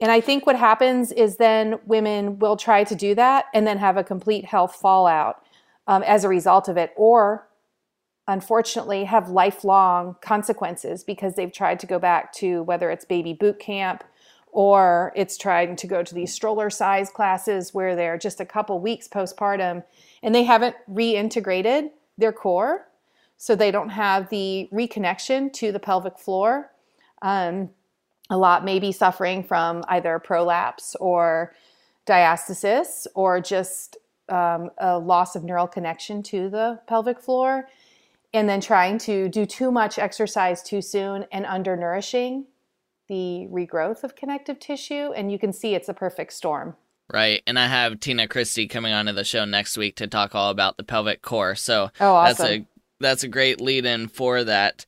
And 0.00 0.12
I 0.12 0.20
think 0.20 0.46
what 0.46 0.54
happens 0.54 1.10
is 1.10 1.38
then 1.38 1.80
women 1.86 2.38
will 2.38 2.56
try 2.56 2.84
to 2.84 2.94
do 2.94 3.16
that 3.16 3.46
and 3.52 3.66
then 3.66 3.78
have 3.78 3.96
a 3.96 4.04
complete 4.04 4.44
health 4.44 4.76
fallout 4.76 5.42
um, 5.88 6.04
as 6.04 6.22
a 6.22 6.28
result 6.28 6.68
of 6.68 6.76
it, 6.76 6.92
or 6.94 7.48
unfortunately 8.28 9.06
have 9.06 9.28
lifelong 9.28 10.14
consequences 10.20 11.02
because 11.02 11.34
they've 11.34 11.52
tried 11.52 11.80
to 11.80 11.86
go 11.88 11.98
back 11.98 12.32
to 12.34 12.62
whether 12.62 12.92
it's 12.92 13.04
baby 13.04 13.32
boot 13.32 13.58
camp 13.58 14.04
or 14.52 15.12
it's 15.14 15.38
trying 15.38 15.76
to 15.76 15.86
go 15.86 16.02
to 16.02 16.14
these 16.14 16.36
strollercise 16.36 17.12
classes 17.12 17.72
where 17.72 17.94
they're 17.94 18.18
just 18.18 18.40
a 18.40 18.46
couple 18.46 18.80
weeks 18.80 19.08
postpartum 19.08 19.82
and 20.22 20.34
they 20.34 20.42
haven't 20.42 20.76
reintegrated 20.90 21.90
their 22.18 22.32
core. 22.32 22.86
So 23.36 23.56
they 23.56 23.70
don't 23.70 23.88
have 23.88 24.28
the 24.28 24.68
reconnection 24.72 25.52
to 25.54 25.72
the 25.72 25.78
pelvic 25.78 26.18
floor. 26.18 26.70
Um, 27.22 27.70
a 28.28 28.36
lot 28.36 28.64
may 28.64 28.78
be 28.78 28.92
suffering 28.92 29.42
from 29.42 29.84
either 29.88 30.18
prolapse 30.18 30.94
or 30.96 31.54
diastasis 32.06 33.06
or 33.14 33.40
just 33.40 33.96
um, 34.28 34.70
a 34.78 34.98
loss 34.98 35.36
of 35.36 35.42
neural 35.42 35.66
connection 35.66 36.22
to 36.24 36.48
the 36.48 36.80
pelvic 36.86 37.20
floor. 37.20 37.68
And 38.32 38.48
then 38.48 38.60
trying 38.60 38.98
to 38.98 39.28
do 39.28 39.44
too 39.44 39.72
much 39.72 39.98
exercise 39.98 40.62
too 40.62 40.82
soon 40.82 41.26
and 41.32 41.44
undernourishing 41.44 42.44
the 43.10 43.48
regrowth 43.50 44.04
of 44.04 44.16
connective 44.16 44.58
tissue. 44.58 45.12
And 45.12 45.30
you 45.30 45.38
can 45.38 45.52
see 45.52 45.74
it's 45.74 45.88
a 45.88 45.94
perfect 45.94 46.32
storm. 46.32 46.76
Right. 47.12 47.42
And 47.46 47.58
I 47.58 47.66
have 47.66 47.98
Tina 47.98 48.28
Christie 48.28 48.68
coming 48.68 48.92
onto 48.92 49.12
the 49.12 49.24
show 49.24 49.44
next 49.44 49.76
week 49.76 49.96
to 49.96 50.06
talk 50.06 50.34
all 50.34 50.48
about 50.48 50.76
the 50.76 50.84
pelvic 50.84 51.20
core. 51.20 51.56
So 51.56 51.90
oh, 52.00 52.14
awesome. 52.14 52.36
that's 52.36 52.50
a 52.50 52.66
that's 53.00 53.24
a 53.24 53.28
great 53.28 53.60
lead 53.60 53.84
in 53.84 54.08
for 54.08 54.44
that. 54.44 54.84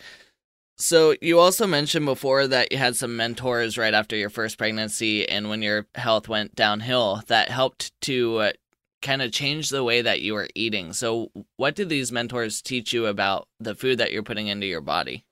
So 0.78 1.16
you 1.20 1.38
also 1.38 1.66
mentioned 1.66 2.06
before 2.06 2.46
that 2.46 2.70
you 2.70 2.78
had 2.78 2.96
some 2.96 3.16
mentors 3.16 3.76
right 3.76 3.94
after 3.94 4.16
your 4.16 4.30
first 4.30 4.56
pregnancy 4.56 5.28
and 5.28 5.48
when 5.48 5.62
your 5.62 5.86
health 5.94 6.28
went 6.28 6.54
downhill 6.54 7.22
that 7.26 7.50
helped 7.50 7.92
to 8.02 8.36
uh, 8.38 8.52
kind 9.00 9.20
of 9.22 9.32
change 9.32 9.70
the 9.70 9.84
way 9.84 10.00
that 10.02 10.22
you 10.22 10.34
were 10.34 10.48
eating. 10.54 10.92
So 10.92 11.30
what 11.56 11.74
did 11.74 11.88
these 11.88 12.12
mentors 12.12 12.62
teach 12.62 12.92
you 12.92 13.06
about 13.06 13.48
the 13.58 13.74
food 13.74 13.98
that 13.98 14.12
you're 14.12 14.22
putting 14.22 14.46
into 14.46 14.66
your 14.66 14.80
body? 14.80 15.24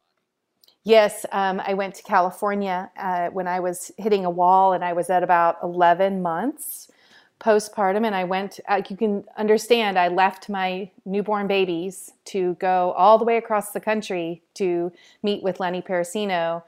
Yes, 0.82 1.26
um, 1.32 1.60
I 1.64 1.74
went 1.74 1.94
to 1.96 2.02
California 2.02 2.90
uh, 2.96 3.28
when 3.28 3.46
I 3.46 3.60
was 3.60 3.92
hitting 3.98 4.24
a 4.24 4.30
wall, 4.30 4.72
and 4.72 4.82
I 4.84 4.94
was 4.94 5.10
at 5.10 5.22
about 5.22 5.58
11 5.62 6.22
months 6.22 6.90
postpartum. 7.38 8.06
And 8.06 8.14
I 8.14 8.24
went, 8.24 8.60
uh, 8.68 8.82
you 8.88 8.96
can 8.96 9.24
understand, 9.36 9.98
I 9.98 10.08
left 10.08 10.48
my 10.48 10.90
newborn 11.04 11.46
babies 11.46 12.12
to 12.26 12.54
go 12.54 12.92
all 12.92 13.18
the 13.18 13.24
way 13.24 13.36
across 13.36 13.72
the 13.72 13.80
country 13.80 14.42
to 14.54 14.92
meet 15.22 15.42
with 15.42 15.58
Lenny 15.58 15.82
Parracino. 15.82 16.62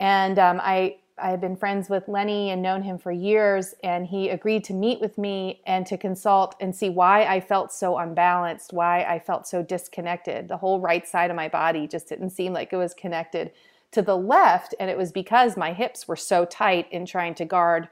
And 0.00 0.38
um, 0.38 0.60
I 0.62 0.96
I 1.16 1.30
had 1.30 1.40
been 1.40 1.56
friends 1.56 1.88
with 1.88 2.08
Lenny 2.08 2.50
and 2.50 2.60
known 2.60 2.82
him 2.82 2.98
for 2.98 3.12
years, 3.12 3.74
and 3.84 4.04
he 4.04 4.30
agreed 4.30 4.64
to 4.64 4.74
meet 4.74 5.00
with 5.00 5.16
me 5.16 5.60
and 5.64 5.86
to 5.86 5.96
consult 5.96 6.56
and 6.60 6.74
see 6.74 6.90
why 6.90 7.24
I 7.24 7.40
felt 7.40 7.72
so 7.72 7.98
unbalanced, 7.98 8.72
why 8.72 9.04
I 9.04 9.20
felt 9.20 9.46
so 9.46 9.62
disconnected. 9.62 10.48
The 10.48 10.56
whole 10.56 10.80
right 10.80 11.06
side 11.06 11.30
of 11.30 11.36
my 11.36 11.48
body 11.48 11.86
just 11.86 12.08
didn't 12.08 12.30
seem 12.30 12.52
like 12.52 12.72
it 12.72 12.76
was 12.78 12.94
connected 12.94 13.52
to 13.92 14.02
the 14.02 14.16
left, 14.16 14.74
and 14.80 14.90
it 14.90 14.98
was 14.98 15.12
because 15.12 15.56
my 15.56 15.72
hips 15.72 16.08
were 16.08 16.16
so 16.16 16.44
tight 16.44 16.90
in 16.90 17.06
trying 17.06 17.36
to 17.36 17.44
guard 17.44 17.88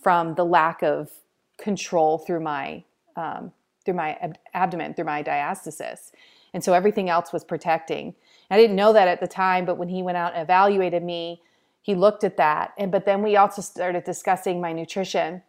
from 0.00 0.34
the 0.34 0.44
lack 0.44 0.82
of 0.82 1.10
control 1.58 2.18
through 2.18 2.40
my 2.40 2.84
um, 3.16 3.52
through 3.84 3.94
my 3.94 4.14
ab- 4.22 4.38
abdomen, 4.54 4.94
through 4.94 5.04
my 5.04 5.22
diastasis, 5.22 6.12
and 6.54 6.64
so 6.64 6.72
everything 6.72 7.10
else 7.10 7.34
was 7.34 7.44
protecting. 7.44 8.14
I 8.50 8.56
didn't 8.56 8.76
know 8.76 8.94
that 8.94 9.08
at 9.08 9.20
the 9.20 9.28
time, 9.28 9.66
but 9.66 9.76
when 9.76 9.88
he 9.88 10.02
went 10.02 10.16
out 10.16 10.32
and 10.32 10.42
evaluated 10.42 11.02
me 11.02 11.42
he 11.82 11.94
looked 11.94 12.24
at 12.24 12.36
that. 12.38 12.72
And 12.78 12.90
but 12.90 13.04
then 13.04 13.22
we 13.22 13.36
also 13.36 13.60
started 13.60 14.04
discussing 14.04 14.60
my 14.60 14.72
nutrition. 14.72 15.42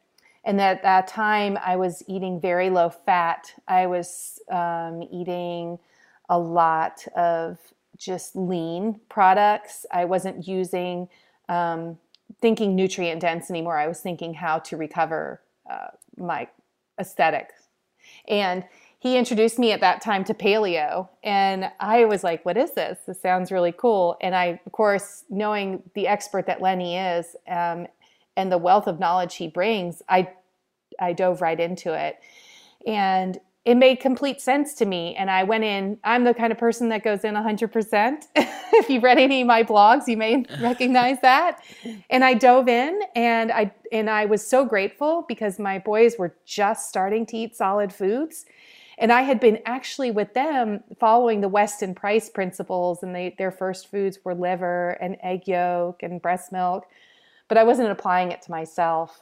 And 0.44 0.60
at 0.60 0.84
that 0.84 1.08
time 1.08 1.58
i 1.64 1.78
was 1.78 2.04
eating 2.08 2.42
very 2.42 2.70
low 2.70 2.90
fat. 2.90 3.54
I 3.68 3.86
was 3.86 4.40
um, 4.52 5.04
eating 5.12 5.80
a 6.30 6.38
lot 6.38 7.08
of 7.16 7.60
just 7.98 8.36
lean 8.36 9.00
products. 9.08 9.86
I 9.92 10.06
wasn't 10.06 10.48
using 10.48 11.08
um, 11.48 11.98
thinking 12.42 12.76
nutrient 12.76 13.22
dense 13.22 13.50
anymore. 13.50 13.78
I 13.78 13.88
was 13.88 14.02
thinking 14.02 14.34
how 14.34 14.60
to 14.60 14.76
recover 14.76 15.42
uh, 15.70 15.88
my 16.18 16.48
aesthetics. 17.00 17.54
And 18.28 18.66
he 19.04 19.18
introduced 19.18 19.60
me 19.60 19.74
at 19.74 19.82
that 19.82 20.02
time 20.02 20.24
to 20.24 20.34
paleo 20.34 21.10
and 21.24 21.70
i 21.82 22.06
was 22.06 22.24
like 22.24 22.44
what 22.46 22.58
is 22.58 22.72
this? 22.74 23.00
This 23.06 23.22
sounds 23.22 23.52
really 23.52 23.74
cool. 23.74 24.16
And 24.22 24.34
i 24.34 24.62
of 24.66 24.72
course 24.72 25.26
knowing 25.30 25.84
the 25.94 26.08
expert 26.08 26.48
that 26.48 26.62
lenny 26.62 26.98
is 26.98 27.36
um, 27.48 27.86
and 28.38 28.52
the 28.52 28.58
wealth 28.58 28.88
of 28.88 29.00
knowledge 29.00 29.36
he 29.36 29.48
brings 29.50 30.02
i 30.08 30.32
i 31.00 31.12
dove 31.12 31.42
right 31.42 31.60
into 31.60 31.94
it. 31.94 32.18
And 32.88 33.40
it 33.66 33.76
made 33.76 34.02
complete 34.02 34.42
sense 34.42 34.74
to 34.76 34.86
me 34.86 35.16
and 35.16 35.30
i 35.30 35.44
went 35.44 35.66
in 35.66 35.98
i'm 36.06 36.24
the 36.24 36.34
kind 36.34 36.54
of 36.54 36.58
person 36.58 36.88
that 36.90 37.04
goes 37.04 37.26
in 37.26 37.34
100% 37.34 38.24
if 38.36 38.90
you've 38.90 39.04
read 39.04 39.18
any 39.18 39.42
of 39.42 39.48
my 39.48 39.64
blogs 39.64 40.08
you 40.08 40.16
may 40.16 40.46
recognize 40.62 41.18
that. 41.22 41.62
And 42.10 42.24
i 42.24 42.34
dove 42.34 42.70
in 42.70 43.02
and 43.16 43.52
i 43.52 43.70
and 43.92 44.10
i 44.10 44.24
was 44.24 44.48
so 44.48 44.64
grateful 44.64 45.26
because 45.28 45.60
my 45.60 45.78
boys 45.78 46.16
were 46.18 46.34
just 46.46 46.88
starting 46.88 47.26
to 47.26 47.38
eat 47.38 47.58
solid 47.58 47.92
foods 47.92 48.46
and 48.98 49.12
I 49.12 49.22
had 49.22 49.40
been 49.40 49.60
actually 49.66 50.12
with 50.12 50.34
them 50.34 50.84
following 51.00 51.42
the 51.42 51.50
Weston 51.50 51.96
Price 51.96 52.30
principles, 52.30 53.04
and 53.04 53.16
they, 53.16 53.36
their 53.38 53.52
first 53.52 53.90
foods 53.90 54.20
were 54.24 54.36
liver 54.36 54.92
and 55.02 55.18
egg 55.22 55.48
yolk 55.48 56.04
and 56.04 56.22
breast 56.22 56.52
milk, 56.52 56.86
but 57.48 57.58
I 57.58 57.64
wasn't 57.64 57.90
applying 57.90 58.32
it 58.32 58.42
to 58.44 58.52
myself. 58.52 59.22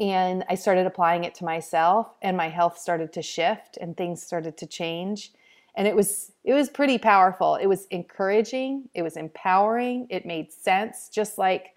And 0.00 0.42
I 0.48 0.54
started 0.54 0.86
applying 0.86 1.24
it 1.24 1.34
to 1.36 1.44
myself, 1.44 2.14
and 2.22 2.36
my 2.36 2.48
health 2.48 2.78
started 2.78 3.12
to 3.12 3.22
shift, 3.22 3.76
and 3.78 3.94
things 3.94 4.22
started 4.22 4.56
to 4.58 4.66
change. 4.66 5.32
And 5.74 5.86
it 5.86 5.94
was 5.94 6.32
it 6.44 6.54
was 6.54 6.68
pretty 6.70 6.98
powerful. 6.98 7.56
It 7.56 7.66
was 7.66 7.86
encouraging. 7.86 8.88
It 8.94 9.02
was 9.02 9.16
empowering. 9.16 10.06
It 10.10 10.26
made 10.26 10.52
sense. 10.52 11.08
Just 11.08 11.38
like 11.38 11.74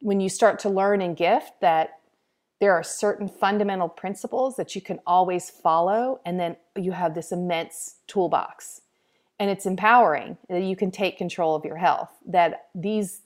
when 0.00 0.20
you 0.20 0.28
start 0.28 0.58
to 0.60 0.68
learn 0.68 1.00
and 1.00 1.16
GIFT 1.16 1.60
that 1.60 2.00
there 2.60 2.72
are 2.72 2.82
certain 2.82 3.28
fundamental 3.28 3.88
principles 3.88 4.56
that 4.56 4.74
you 4.74 4.80
can 4.80 4.98
always 5.06 5.50
follow 5.50 6.20
and 6.24 6.40
then 6.40 6.56
you 6.76 6.92
have 6.92 7.14
this 7.14 7.32
immense 7.32 7.96
toolbox. 8.06 8.80
And 9.38 9.50
it's 9.50 9.66
empowering 9.66 10.38
that 10.48 10.62
you 10.62 10.76
can 10.76 10.90
take 10.90 11.18
control 11.18 11.54
of 11.54 11.64
your 11.64 11.76
health 11.76 12.10
that 12.26 12.68
these 12.74 13.20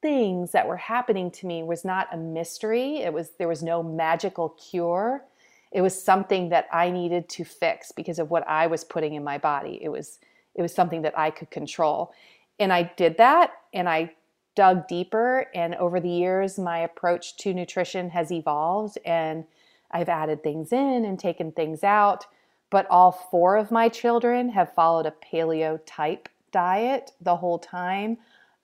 things 0.00 0.50
that 0.50 0.66
were 0.66 0.76
happening 0.76 1.30
to 1.30 1.46
me 1.46 1.62
was 1.62 1.84
not 1.84 2.08
a 2.12 2.16
mystery. 2.16 2.96
It 2.96 3.12
was 3.12 3.30
there 3.38 3.46
was 3.46 3.62
no 3.62 3.82
magical 3.82 4.50
cure. 4.50 5.24
It 5.70 5.80
was 5.80 6.00
something 6.00 6.48
that 6.48 6.66
i 6.72 6.90
needed 6.90 7.28
to 7.30 7.44
fix 7.44 7.92
because 7.92 8.18
of 8.18 8.30
what 8.30 8.46
i 8.48 8.66
was 8.66 8.82
putting 8.82 9.14
in 9.14 9.22
my 9.22 9.38
body. 9.38 9.78
It 9.80 9.88
was 9.88 10.18
it 10.56 10.62
was 10.62 10.74
something 10.74 11.02
that 11.02 11.16
i 11.16 11.30
could 11.30 11.50
control. 11.52 12.12
And 12.58 12.72
i 12.72 12.82
did 12.96 13.16
that 13.18 13.52
and 13.72 13.88
i 13.88 14.12
dug 14.54 14.86
deeper 14.88 15.46
and 15.54 15.74
over 15.76 16.00
the 16.00 16.08
years 16.08 16.58
my 16.58 16.78
approach 16.78 17.36
to 17.36 17.54
nutrition 17.54 18.10
has 18.10 18.30
evolved 18.30 18.98
and 19.04 19.44
i've 19.90 20.08
added 20.08 20.42
things 20.42 20.72
in 20.72 21.04
and 21.04 21.18
taken 21.18 21.52
things 21.52 21.82
out 21.82 22.26
but 22.70 22.86
all 22.88 23.12
four 23.12 23.56
of 23.56 23.70
my 23.70 23.88
children 23.88 24.48
have 24.48 24.74
followed 24.74 25.06
a 25.06 25.14
paleo 25.30 25.78
type 25.84 26.28
diet 26.52 27.12
the 27.20 27.34
whole 27.34 27.58
time. 27.58 28.18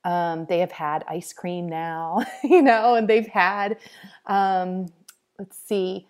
Um, 0.05 0.46
they 0.48 0.61
have 0.61 0.70
had 0.70 1.05
ice 1.09 1.33
cream 1.33 1.68
now, 1.68 2.24
you 2.44 2.62
know, 2.62 2.94
and 2.94 3.09
they've 3.09 3.27
had, 3.27 3.79
um, 4.27 4.87
let's 5.38 5.59
see, 5.59 6.07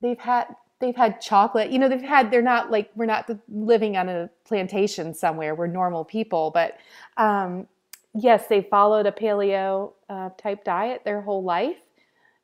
they've 0.00 0.18
had 0.18 0.48
they've 0.80 0.96
had 0.96 1.20
chocolate. 1.20 1.70
You 1.70 1.78
know, 1.78 1.88
they've 1.88 2.02
had. 2.02 2.30
They're 2.32 2.42
not 2.42 2.72
like 2.72 2.90
we're 2.96 3.06
not 3.06 3.30
living 3.48 3.96
on 3.96 4.08
a 4.08 4.28
plantation 4.44 5.14
somewhere. 5.14 5.54
We're 5.54 5.68
normal 5.68 6.04
people, 6.04 6.50
but 6.50 6.76
um, 7.16 7.68
yes, 8.14 8.46
they 8.46 8.62
followed 8.62 9.06
a 9.06 9.12
paleo 9.12 9.92
uh, 10.08 10.30
type 10.36 10.64
diet 10.64 11.02
their 11.04 11.22
whole 11.22 11.42
life, 11.42 11.78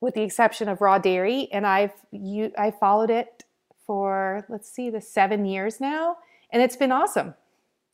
with 0.01 0.15
the 0.15 0.23
exception 0.23 0.69
of 0.69 0.81
raw 0.81 0.99
dairy, 0.99 1.49
and 1.53 1.67
I've 1.67 1.93
you 2.11 2.53
I 2.57 2.71
followed 2.71 3.11
it 3.11 3.45
for, 3.87 4.45
let's 4.49 4.71
see, 4.71 4.91
the 4.91 5.01
seven 5.01 5.45
years 5.45 5.81
now. 5.81 6.17
And 6.53 6.63
it's 6.63 6.77
been 6.77 6.93
awesome. 6.93 7.35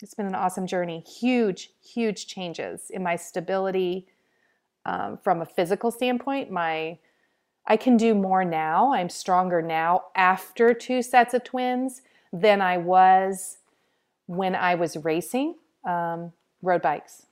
It's 0.02 0.14
been 0.14 0.26
an 0.26 0.34
awesome 0.34 0.66
journey. 0.66 1.00
Huge, 1.00 1.70
huge 1.82 2.26
changes 2.26 2.90
in 2.90 3.02
my 3.02 3.16
stability 3.16 4.06
um, 4.84 5.18
from 5.22 5.40
a 5.40 5.46
physical 5.46 5.90
standpoint. 5.90 6.50
My 6.50 6.98
I 7.66 7.78
can 7.78 7.96
do 7.96 8.14
more 8.14 8.44
now. 8.44 8.92
I'm 8.92 9.08
stronger 9.08 9.62
now 9.62 10.02
after 10.14 10.74
two 10.74 11.00
sets 11.00 11.32
of 11.32 11.44
twins 11.44 12.02
than 12.32 12.60
I 12.60 12.76
was 12.76 13.58
when 14.26 14.54
I 14.54 14.74
was 14.74 14.96
racing 14.98 15.54
um, 15.86 16.32
road 16.60 16.82
bikes. 16.82 17.26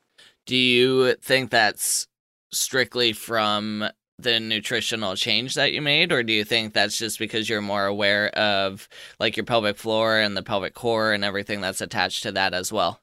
Do 0.46 0.56
you 0.56 1.14
think 1.16 1.50
that's 1.50 2.06
strictly 2.52 3.12
from 3.12 3.84
the 4.18 4.40
nutritional 4.40 5.16
change 5.16 5.54
that 5.54 5.72
you 5.72 5.82
made? 5.82 6.12
Or 6.12 6.22
do 6.22 6.32
you 6.32 6.44
think 6.44 6.74
that's 6.74 6.98
just 6.98 7.18
because 7.18 7.48
you're 7.48 7.60
more 7.60 7.86
aware 7.86 8.28
of 8.36 8.88
like 9.18 9.36
your 9.36 9.46
pelvic 9.46 9.76
floor 9.76 10.18
and 10.18 10.36
the 10.36 10.42
pelvic 10.42 10.74
core 10.74 11.12
and 11.12 11.24
everything 11.24 11.60
that's 11.60 11.80
attached 11.80 12.22
to 12.24 12.32
that 12.32 12.54
as 12.54 12.72
well? 12.72 13.00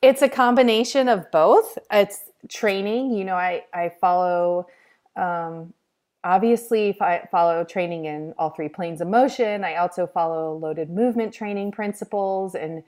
It's 0.00 0.22
a 0.22 0.28
combination 0.28 1.08
of 1.08 1.30
both. 1.30 1.78
It's 1.90 2.20
training. 2.48 3.12
You 3.12 3.24
know 3.24 3.36
i 3.36 3.64
i 3.72 3.88
follow 4.00 4.66
um, 5.14 5.72
obviously 6.24 6.96
I 7.00 7.28
follow 7.30 7.64
training 7.64 8.06
in 8.06 8.34
all 8.38 8.50
three 8.50 8.68
planes 8.68 9.00
of 9.00 9.08
motion 9.08 9.62
i 9.64 9.76
also 9.76 10.06
follow 10.06 10.56
loaded 10.56 10.90
movement 10.90 11.34
training 11.34 11.72
principles 11.72 12.54
and 12.54 12.82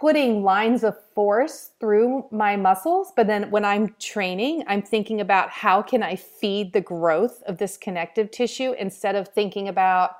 putting 0.00 0.42
lines 0.42 0.84
of 0.84 0.96
force 1.14 1.70
through 1.80 2.26
my 2.30 2.56
muscles 2.56 3.12
but 3.16 3.26
then 3.26 3.50
when 3.50 3.64
i'm 3.64 3.94
training 3.98 4.62
i'm 4.66 4.82
thinking 4.82 5.20
about 5.20 5.50
how 5.50 5.80
can 5.82 6.02
i 6.02 6.14
feed 6.16 6.72
the 6.72 6.80
growth 6.80 7.42
of 7.46 7.58
this 7.58 7.76
connective 7.76 8.30
tissue 8.30 8.72
instead 8.78 9.14
of 9.14 9.28
thinking 9.28 9.68
about 9.68 10.16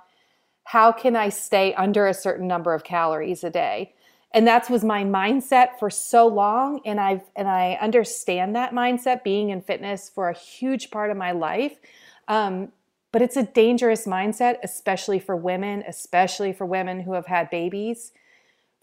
how 0.65 0.91
can 0.91 1.15
i 1.15 1.29
stay 1.29 1.75
under 1.75 2.07
a 2.07 2.15
certain 2.15 2.49
number 2.49 2.75
of 2.75 2.85
calories 2.85 3.45
a 3.45 3.51
day. 3.51 3.95
And 4.33 4.49
that 4.49 4.69
was 4.69 4.83
my 4.83 5.05
mindset 5.05 5.79
for 5.79 5.91
so 5.91 6.27
long 6.27 6.81
and 6.85 6.99
i've 6.99 7.23
and 7.37 7.47
i 7.47 7.79
understand 7.81 8.57
that 8.57 8.73
mindset 8.73 9.23
being 9.23 9.51
in 9.51 9.61
fitness 9.61 10.11
for 10.13 10.29
a 10.29 10.35
huge 10.35 10.91
part 10.91 11.11
of 11.11 11.17
my 11.17 11.33
life. 11.33 11.79
Um, 12.27 12.73
but 13.13 13.23
it's 13.23 13.37
a 13.37 13.45
dangerous 13.45 14.07
mindset 14.07 14.57
especially 14.65 15.21
for 15.21 15.37
women 15.37 15.85
especially 15.87 16.53
for 16.53 16.67
women 16.67 17.01
who 17.01 17.13
have 17.13 17.27
had 17.27 17.51
babies 17.51 18.13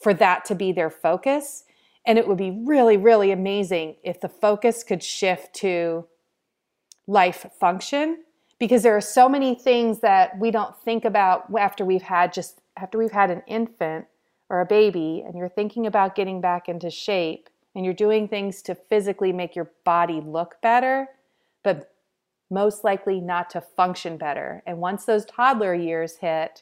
for 0.01 0.13
that 0.15 0.45
to 0.45 0.55
be 0.55 0.71
their 0.71 0.89
focus. 0.89 1.63
And 2.05 2.17
it 2.17 2.27
would 2.27 2.37
be 2.37 2.61
really, 2.65 2.97
really 2.97 3.31
amazing 3.31 3.95
if 4.03 4.19
the 4.19 4.29
focus 4.29 4.83
could 4.83 5.03
shift 5.03 5.53
to 5.55 6.07
life 7.07 7.45
function 7.59 8.23
because 8.61 8.83
there 8.83 8.95
are 8.95 9.01
so 9.01 9.27
many 9.27 9.55
things 9.55 10.01
that 10.01 10.37
we 10.37 10.51
don't 10.51 10.77
think 10.83 11.03
about 11.03 11.45
after 11.59 11.83
we've 11.83 12.03
had 12.03 12.31
just 12.31 12.61
after 12.77 12.97
we've 12.97 13.11
had 13.11 13.31
an 13.31 13.41
infant 13.47 14.05
or 14.49 14.61
a 14.61 14.65
baby 14.65 15.23
and 15.25 15.35
you're 15.35 15.49
thinking 15.49 15.87
about 15.87 16.15
getting 16.15 16.39
back 16.39 16.69
into 16.69 16.89
shape 16.89 17.49
and 17.73 17.83
you're 17.83 17.93
doing 17.93 18.27
things 18.27 18.61
to 18.61 18.75
physically 18.75 19.33
make 19.33 19.55
your 19.55 19.71
body 19.83 20.21
look 20.23 20.61
better 20.61 21.07
but 21.63 21.91
most 22.51 22.83
likely 22.83 23.19
not 23.19 23.49
to 23.49 23.59
function 23.59 24.15
better 24.15 24.61
and 24.67 24.77
once 24.77 25.05
those 25.05 25.25
toddler 25.25 25.73
years 25.73 26.17
hit 26.17 26.61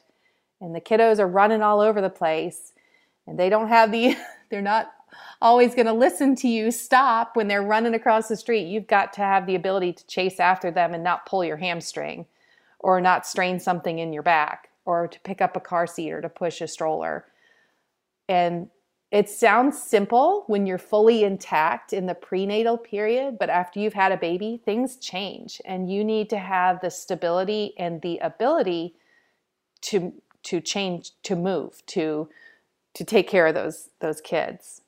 and 0.60 0.74
the 0.74 0.80
kiddos 0.80 1.18
are 1.18 1.28
running 1.28 1.60
all 1.60 1.80
over 1.80 2.00
the 2.00 2.08
place 2.08 2.72
and 3.30 3.38
they 3.38 3.48
don't 3.48 3.68
have 3.68 3.92
the 3.92 4.16
they're 4.50 4.60
not 4.60 4.92
always 5.40 5.74
going 5.74 5.86
to 5.86 5.92
listen 5.92 6.34
to 6.36 6.48
you 6.48 6.70
stop 6.70 7.36
when 7.36 7.48
they're 7.48 7.62
running 7.62 7.94
across 7.94 8.28
the 8.28 8.36
street. 8.36 8.66
You've 8.66 8.86
got 8.86 9.12
to 9.14 9.22
have 9.22 9.46
the 9.46 9.54
ability 9.54 9.94
to 9.94 10.06
chase 10.06 10.38
after 10.38 10.70
them 10.70 10.92
and 10.92 11.02
not 11.02 11.24
pull 11.24 11.44
your 11.44 11.56
hamstring 11.56 12.26
or 12.78 13.00
not 13.00 13.26
strain 13.26 13.58
something 13.58 13.98
in 13.98 14.12
your 14.12 14.22
back 14.22 14.68
or 14.84 15.08
to 15.08 15.20
pick 15.20 15.40
up 15.40 15.56
a 15.56 15.60
car 15.60 15.86
seat 15.86 16.10
or 16.10 16.20
to 16.20 16.28
push 16.28 16.60
a 16.60 16.68
stroller. 16.68 17.24
And 18.28 18.68
it 19.10 19.28
sounds 19.28 19.80
simple 19.80 20.44
when 20.46 20.66
you're 20.66 20.78
fully 20.78 21.24
intact 21.24 21.92
in 21.92 22.06
the 22.06 22.14
prenatal 22.14 22.76
period, 22.78 23.38
but 23.38 23.50
after 23.50 23.80
you've 23.80 23.94
had 23.94 24.12
a 24.12 24.16
baby, 24.16 24.60
things 24.64 24.96
change. 24.96 25.60
And 25.64 25.90
you 25.90 26.04
need 26.04 26.30
to 26.30 26.38
have 26.38 26.80
the 26.80 26.90
stability 26.90 27.74
and 27.78 28.02
the 28.02 28.18
ability 28.18 28.94
to 29.82 30.12
to 30.42 30.60
change 30.60 31.10
to 31.22 31.36
move, 31.36 31.84
to 31.86 32.28
to 32.94 33.04
take 33.04 33.28
care 33.28 33.46
of 33.46 33.54
those 33.54 33.90
those 34.00 34.20
kids. 34.20 34.82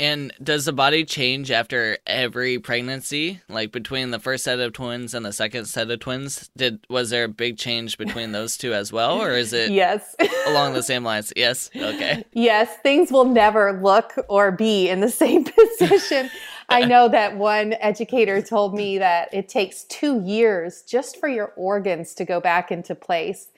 And 0.00 0.32
does 0.40 0.64
the 0.64 0.72
body 0.72 1.04
change 1.04 1.50
after 1.50 1.98
every 2.06 2.60
pregnancy? 2.60 3.40
Like 3.48 3.72
between 3.72 4.12
the 4.12 4.20
first 4.20 4.44
set 4.44 4.60
of 4.60 4.72
twins 4.72 5.12
and 5.12 5.26
the 5.26 5.32
second 5.32 5.64
set 5.64 5.90
of 5.90 5.98
twins, 5.98 6.50
did 6.56 6.86
was 6.88 7.10
there 7.10 7.24
a 7.24 7.28
big 7.28 7.58
change 7.58 7.98
between 7.98 8.30
those 8.30 8.56
two 8.56 8.72
as 8.72 8.92
well, 8.92 9.20
or 9.20 9.32
is 9.32 9.52
it 9.52 9.72
yes 9.72 10.14
along 10.46 10.74
the 10.74 10.84
same 10.84 11.02
lines? 11.02 11.32
Yes. 11.34 11.68
Okay. 11.74 12.24
Yes, 12.32 12.76
things 12.84 13.10
will 13.10 13.24
never 13.24 13.80
look 13.82 14.14
or 14.28 14.52
be 14.52 14.88
in 14.88 15.00
the 15.00 15.10
same 15.10 15.44
position. 15.44 16.30
I 16.68 16.84
know 16.84 17.08
that 17.08 17.36
one 17.36 17.72
educator 17.80 18.40
told 18.42 18.74
me 18.74 18.98
that 18.98 19.32
it 19.32 19.48
takes 19.48 19.84
two 19.84 20.20
years 20.20 20.82
just 20.82 21.18
for 21.18 21.28
your 21.28 21.54
organs 21.56 22.14
to 22.14 22.24
go 22.24 22.40
back 22.40 22.70
into 22.70 22.94
place. 22.94 23.48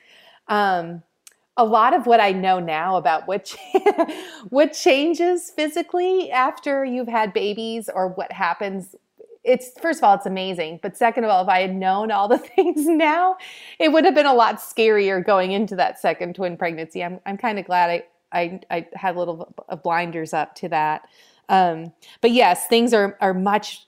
Um, 0.48 1.02
a 1.57 1.65
lot 1.65 1.95
of 1.95 2.07
what 2.07 2.21
I 2.21 2.33
know 2.33 2.59
now 2.59 2.97
about 2.97 3.27
what 3.27 3.55
what 4.49 4.73
changes 4.73 5.51
physically 5.51 6.31
after 6.31 6.85
you've 6.85 7.09
had 7.09 7.33
babies 7.33 7.89
or 7.93 8.09
what 8.09 8.33
happens 8.33 8.95
it's 9.43 9.71
first 9.81 10.01
of 10.01 10.05
all 10.05 10.15
it's 10.15 10.27
amazing 10.27 10.79
but 10.83 10.97
second 10.97 11.25
of 11.25 11.31
all 11.31 11.43
if 11.43 11.49
i 11.49 11.61
had 11.61 11.75
known 11.75 12.11
all 12.11 12.29
the 12.29 12.39
things 12.57 12.87
now 12.87 13.37
it 13.79 13.91
would 13.91 14.05
have 14.05 14.15
been 14.15 14.27
a 14.27 14.35
lot 14.35 14.57
scarier 14.57 15.25
going 15.25 15.53
into 15.53 15.77
that 15.77 15.99
second 15.99 16.35
twin 16.35 16.57
pregnancy. 16.57 17.03
I'm, 17.03 17.21
I'm 17.27 17.37
kind 17.37 17.59
of 17.59 17.65
glad 17.65 17.91
I, 17.91 18.05
I 18.33 18.61
i 18.71 18.87
had 18.95 19.17
a 19.17 19.19
little 19.19 19.55
blinders 19.83 20.33
up 20.33 20.55
to 20.57 20.69
that. 20.69 21.09
Um, 21.49 21.93
but 22.21 22.31
yes 22.31 22.67
things 22.67 22.93
are 22.95 23.17
are 23.21 23.35
much 23.35 23.87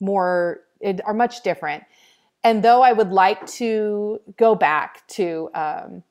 more 0.00 0.60
are 1.04 1.14
much 1.14 1.42
different. 1.42 1.84
And 2.44 2.62
though 2.62 2.82
i 2.82 2.92
would 2.92 3.10
like 3.10 3.46
to 3.46 4.20
go 4.36 4.54
back 4.54 5.06
to 5.08 5.48
um, 5.54 6.02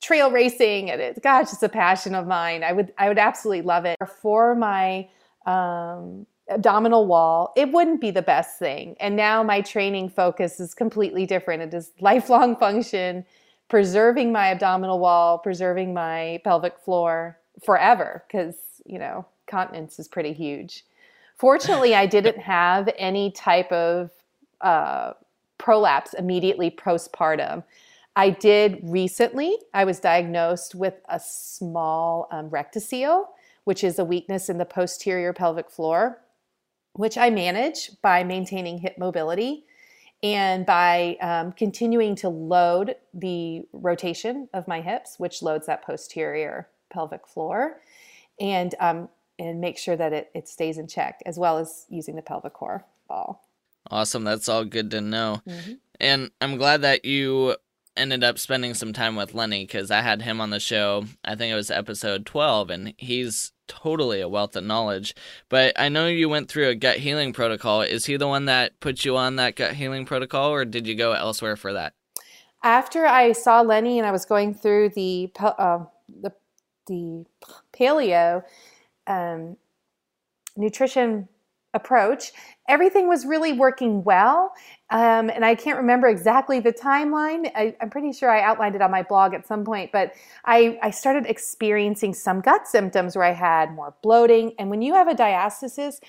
trail 0.00 0.30
racing 0.30 0.90
and 0.90 1.00
it's 1.00 1.18
gosh 1.20 1.52
it's 1.52 1.62
a 1.62 1.68
passion 1.68 2.14
of 2.14 2.26
mine. 2.26 2.64
I 2.64 2.72
would 2.72 2.92
i 2.98 3.08
would 3.08 3.18
absolutely 3.18 3.62
love 3.62 3.84
it. 3.84 3.96
For 4.20 4.54
my 4.54 5.08
um, 5.46 6.26
abdominal 6.50 7.06
wall 7.06 7.52
it 7.56 7.70
wouldn't 7.70 8.00
be 8.00 8.10
the 8.10 8.22
best 8.22 8.58
thing. 8.58 8.96
And 9.00 9.14
now 9.16 9.42
my 9.42 9.60
training 9.60 10.08
focus 10.10 10.58
is 10.58 10.74
completely 10.74 11.26
different. 11.26 11.62
It 11.62 11.74
is 11.74 11.92
lifelong 12.00 12.56
function 12.56 13.24
preserving 13.68 14.32
my 14.32 14.50
abdominal 14.50 14.98
wall 14.98 15.38
preserving 15.38 15.94
my 15.94 16.40
pelvic 16.44 16.78
floor 16.78 17.38
forever 17.62 18.24
because 18.26 18.56
you 18.86 18.98
know 18.98 19.26
continence 19.46 19.98
is 19.98 20.08
pretty 20.08 20.32
huge. 20.32 20.84
Fortunately 21.36 21.94
i 21.94 22.06
didn't 22.16 22.38
have 22.38 22.88
any 22.96 23.30
type 23.32 23.70
of 23.70 24.10
uh, 24.62 25.12
prolapse 25.58 26.14
immediately 26.14 26.70
postpartum 26.70 27.62
I 28.20 28.28
did 28.28 28.80
recently, 28.82 29.56
I 29.72 29.84
was 29.86 29.98
diagnosed 29.98 30.74
with 30.74 30.96
a 31.08 31.18
small 31.18 32.28
um, 32.30 32.50
rectocele, 32.50 33.24
which 33.64 33.82
is 33.82 33.98
a 33.98 34.04
weakness 34.04 34.50
in 34.50 34.58
the 34.58 34.66
posterior 34.66 35.32
pelvic 35.32 35.70
floor, 35.70 36.20
which 36.92 37.16
I 37.16 37.30
manage 37.30 37.90
by 38.02 38.22
maintaining 38.22 38.76
hip 38.76 38.96
mobility. 38.98 39.64
And 40.22 40.66
by 40.66 41.16
um, 41.22 41.52
continuing 41.52 42.14
to 42.16 42.28
load 42.28 42.96
the 43.14 43.62
rotation 43.72 44.50
of 44.52 44.68
my 44.68 44.82
hips, 44.82 45.18
which 45.18 45.40
loads 45.40 45.64
that 45.68 45.82
posterior 45.82 46.68
pelvic 46.92 47.26
floor, 47.26 47.80
and 48.38 48.74
um, 48.80 49.08
and 49.38 49.62
make 49.62 49.78
sure 49.78 49.96
that 49.96 50.12
it, 50.12 50.30
it 50.34 50.46
stays 50.46 50.76
in 50.76 50.88
check, 50.88 51.22
as 51.24 51.38
well 51.38 51.56
as 51.56 51.86
using 51.88 52.16
the 52.16 52.22
pelvic 52.22 52.52
core 52.52 52.84
ball. 53.08 53.48
Awesome. 53.90 54.24
That's 54.24 54.46
all 54.46 54.66
good 54.66 54.90
to 54.90 55.00
know. 55.00 55.40
Mm-hmm. 55.48 55.72
And 56.00 56.30
I'm 56.42 56.58
glad 56.58 56.82
that 56.82 57.06
you 57.06 57.56
ended 57.96 58.24
up 58.24 58.38
spending 58.38 58.74
some 58.74 58.92
time 58.92 59.16
with 59.16 59.34
Lenny 59.34 59.64
because 59.64 59.90
I 59.90 60.00
had 60.00 60.22
him 60.22 60.40
on 60.40 60.50
the 60.50 60.60
show. 60.60 61.04
I 61.24 61.34
think 61.34 61.52
it 61.52 61.56
was 61.56 61.70
episode 61.70 62.26
12, 62.26 62.70
and 62.70 62.94
he's 62.96 63.52
totally 63.68 64.20
a 64.20 64.28
wealth 64.28 64.56
of 64.56 64.64
knowledge. 64.64 65.14
But 65.48 65.78
I 65.78 65.88
know 65.88 66.06
you 66.06 66.28
went 66.28 66.48
through 66.48 66.68
a 66.68 66.74
gut 66.74 66.98
healing 66.98 67.32
protocol. 67.32 67.82
Is 67.82 68.06
he 68.06 68.16
the 68.16 68.28
one 68.28 68.46
that 68.46 68.78
put 68.80 69.04
you 69.04 69.16
on 69.16 69.36
that 69.36 69.56
gut 69.56 69.74
healing 69.74 70.06
protocol, 70.06 70.50
or 70.50 70.64
did 70.64 70.86
you 70.86 70.94
go 70.94 71.12
elsewhere 71.12 71.56
for 71.56 71.72
that? 71.72 71.94
After 72.62 73.06
I 73.06 73.32
saw 73.32 73.62
Lenny 73.62 73.98
and 73.98 74.06
I 74.06 74.10
was 74.10 74.26
going 74.26 74.54
through 74.54 74.90
the 74.90 75.30
uh, 75.38 75.84
the 76.08 76.32
the 76.86 77.24
paleo 77.72 78.42
um, 79.06 79.56
nutrition 80.56 81.28
approach, 81.74 82.32
everything 82.68 83.08
was 83.08 83.24
really 83.24 83.52
working 83.52 84.02
well. 84.02 84.52
Um, 84.90 85.30
and 85.30 85.44
I 85.44 85.54
can't 85.54 85.76
remember 85.76 86.08
exactly 86.08 86.60
the 86.60 86.72
timeline. 86.72 87.50
I, 87.54 87.76
am 87.80 87.90
pretty 87.90 88.12
sure 88.12 88.30
I 88.30 88.42
outlined 88.42 88.74
it 88.74 88.82
on 88.82 88.90
my 88.90 89.02
blog 89.02 89.34
at 89.34 89.46
some 89.46 89.64
point, 89.64 89.92
but 89.92 90.12
I, 90.44 90.78
I 90.82 90.90
started 90.90 91.26
experiencing 91.26 92.14
some 92.14 92.40
gut 92.40 92.66
symptoms 92.66 93.16
where 93.16 93.24
I 93.24 93.32
had 93.32 93.72
more 93.72 93.94
bloating. 94.02 94.54
And 94.58 94.68
when 94.68 94.82
you 94.82 94.94
have 94.94 95.08
a 95.08 95.14
diastasis, 95.14 96.00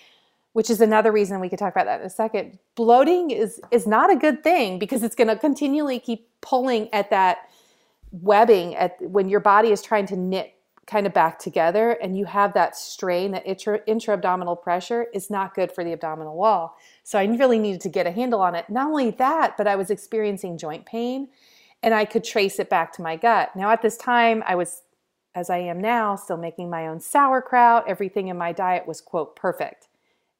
which 0.53 0.69
is 0.69 0.81
another 0.81 1.11
reason 1.11 1.39
we 1.39 1.49
could 1.49 1.59
talk 1.59 1.73
about 1.73 1.85
that 1.85 2.01
in 2.01 2.07
a 2.07 2.09
second, 2.09 2.59
bloating 2.75 3.31
is 3.31 3.61
is 3.71 3.87
not 3.87 4.11
a 4.11 4.15
good 4.15 4.43
thing 4.43 4.79
because 4.79 5.01
it's 5.03 5.15
going 5.15 5.29
to 5.29 5.37
continually 5.37 5.99
keep 5.99 6.27
pulling 6.41 6.93
at 6.93 7.09
that 7.09 7.49
webbing 8.11 8.75
at 8.75 8.97
when 9.01 9.29
your 9.29 9.39
body 9.39 9.71
is 9.71 9.81
trying 9.81 10.05
to 10.07 10.17
knit 10.17 10.53
kind 10.87 11.05
of 11.05 11.13
back 11.13 11.39
together 11.39 11.91
and 12.01 12.17
you 12.17 12.25
have 12.25 12.53
that 12.53 12.75
strain, 12.75 13.31
that 13.31 13.45
intra, 13.45 13.79
abdominal 14.13 14.55
pressure 14.55 15.07
is 15.13 15.29
not 15.29 15.53
good 15.53 15.71
for 15.71 15.83
the 15.83 15.93
abdominal 15.93 16.35
wall. 16.35 16.75
So 17.03 17.19
I 17.19 17.25
really 17.25 17.59
needed 17.59 17.81
to 17.81 17.89
get 17.89 18.07
a 18.07 18.11
handle 18.11 18.41
on 18.41 18.55
it. 18.55 18.69
Not 18.69 18.87
only 18.87 19.11
that, 19.11 19.57
but 19.57 19.67
I 19.67 19.75
was 19.75 19.89
experiencing 19.89 20.57
joint 20.57 20.85
pain 20.85 21.29
and 21.83 21.93
I 21.93 22.05
could 22.05 22.23
trace 22.23 22.59
it 22.59 22.69
back 22.69 22.93
to 22.93 23.01
my 23.01 23.15
gut. 23.15 23.55
Now, 23.55 23.71
at 23.71 23.81
this 23.81 23.97
time, 23.97 24.43
I 24.45 24.55
was, 24.55 24.81
as 25.33 25.49
I 25.49 25.59
am 25.59 25.79
now, 25.79 26.15
still 26.15 26.37
making 26.37 26.69
my 26.69 26.87
own 26.87 26.99
sauerkraut. 26.99 27.85
Everything 27.87 28.27
in 28.27 28.37
my 28.37 28.51
diet 28.51 28.87
was, 28.87 29.01
quote, 29.01 29.35
perfect, 29.35 29.87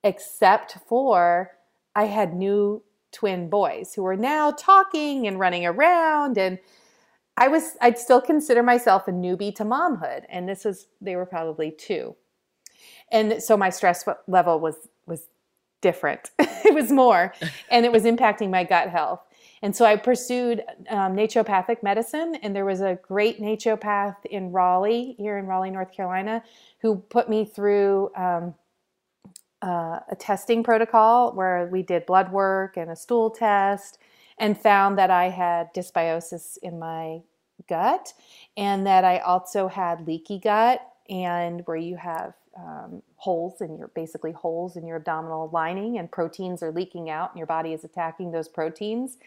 except 0.04 0.77
for 0.88 1.51
I 1.95 2.06
had 2.06 2.34
new 2.34 2.84
twin 3.12 3.49
boys 3.49 3.93
who 3.93 4.04
were 4.04 4.15
now 4.15 4.51
talking 4.51 5.27
and 5.27 5.39
running 5.39 5.65
around 5.65 6.38
and 6.38 6.60
I 7.38 7.48
was 7.48 7.78
I'd 7.82 7.98
still 7.98 8.22
consider 8.22 8.63
myself 8.63 9.08
a 9.08 9.12
newbie 9.12 9.54
to 9.56 9.65
momhood 9.65 10.24
and 10.30 10.48
this 10.48 10.65
was 10.65 10.88
they 11.00 11.15
were 11.15 11.26
probably 11.26 11.72
2. 11.72 12.15
And 13.12 13.41
so 13.41 13.58
my 13.58 13.70
stress 13.70 14.06
level 14.28 14.60
was 14.60 14.76
was 15.06 15.28
different. 15.82 16.32
it 16.39 16.74
was 16.74 16.91
more 16.91 17.34
and 17.70 17.86
it 17.86 17.91
was 17.91 18.04
impacting 18.04 18.50
my 18.50 18.63
gut 18.63 18.89
health. 18.89 19.22
And 19.63 19.76
so 19.76 19.86
I 19.86 19.96
pursued 19.96 20.63
um, 20.89 21.15
naturopathic 21.15 21.84
medicine, 21.84 22.36
and 22.41 22.56
there 22.56 22.65
was 22.65 22.82
a 22.82 22.98
great 23.04 23.39
naturopath 23.39 24.15
in 24.26 24.52
Raleigh, 24.52 25.15
here 25.20 25.38
in 25.38 25.46
Raleigh, 25.46 25.70
North 25.70 25.91
Carolina, 25.91 26.44
who 26.80 26.98
put 26.98 27.30
me 27.30 27.46
through 27.46 28.10
um, 28.15 28.56
uh, 29.62 30.00
a 30.10 30.15
testing 30.17 30.63
protocol 30.63 31.34
where 31.34 31.67
we 31.72 31.84
did 31.84 32.08
blood 32.08 32.32
work 32.32 32.78
and 32.78 32.89
a 32.89 32.96
stool 32.96 33.30
test 33.30 34.00
and 34.41 34.58
found 34.60 34.97
that 34.97 35.12
I 35.12 35.30
had 35.30 35.71
dysbiosis 35.73 36.58
in 36.63 36.80
my 36.80 37.21
gut 37.69 38.12
and 38.58 38.88
that 38.88 39.06
I 39.06 39.19
also 39.19 39.67
had 39.67 40.08
leaky 40.08 40.39
gut 40.39 40.82
and 41.10 41.62
where 41.65 41.77
you 41.77 41.95
have 41.95 42.34
um, 42.58 43.04
holes 43.17 43.62
in 43.62 43.77
your 43.77 43.89
basically 43.89 44.32
holes 44.32 44.75
in 44.75 44.86
your 44.88 44.97
abdominal 44.97 45.49
lining 45.54 45.99
and 45.99 46.12
proteins 46.12 46.63
are 46.63 46.71
leaking 46.71 47.10
out 47.10 47.30
and 47.30 47.38
your 47.38 47.45
body 47.45 47.71
is 47.71 47.84
attacking 47.84 48.32
those 48.32 48.47
proteins. 48.47 49.17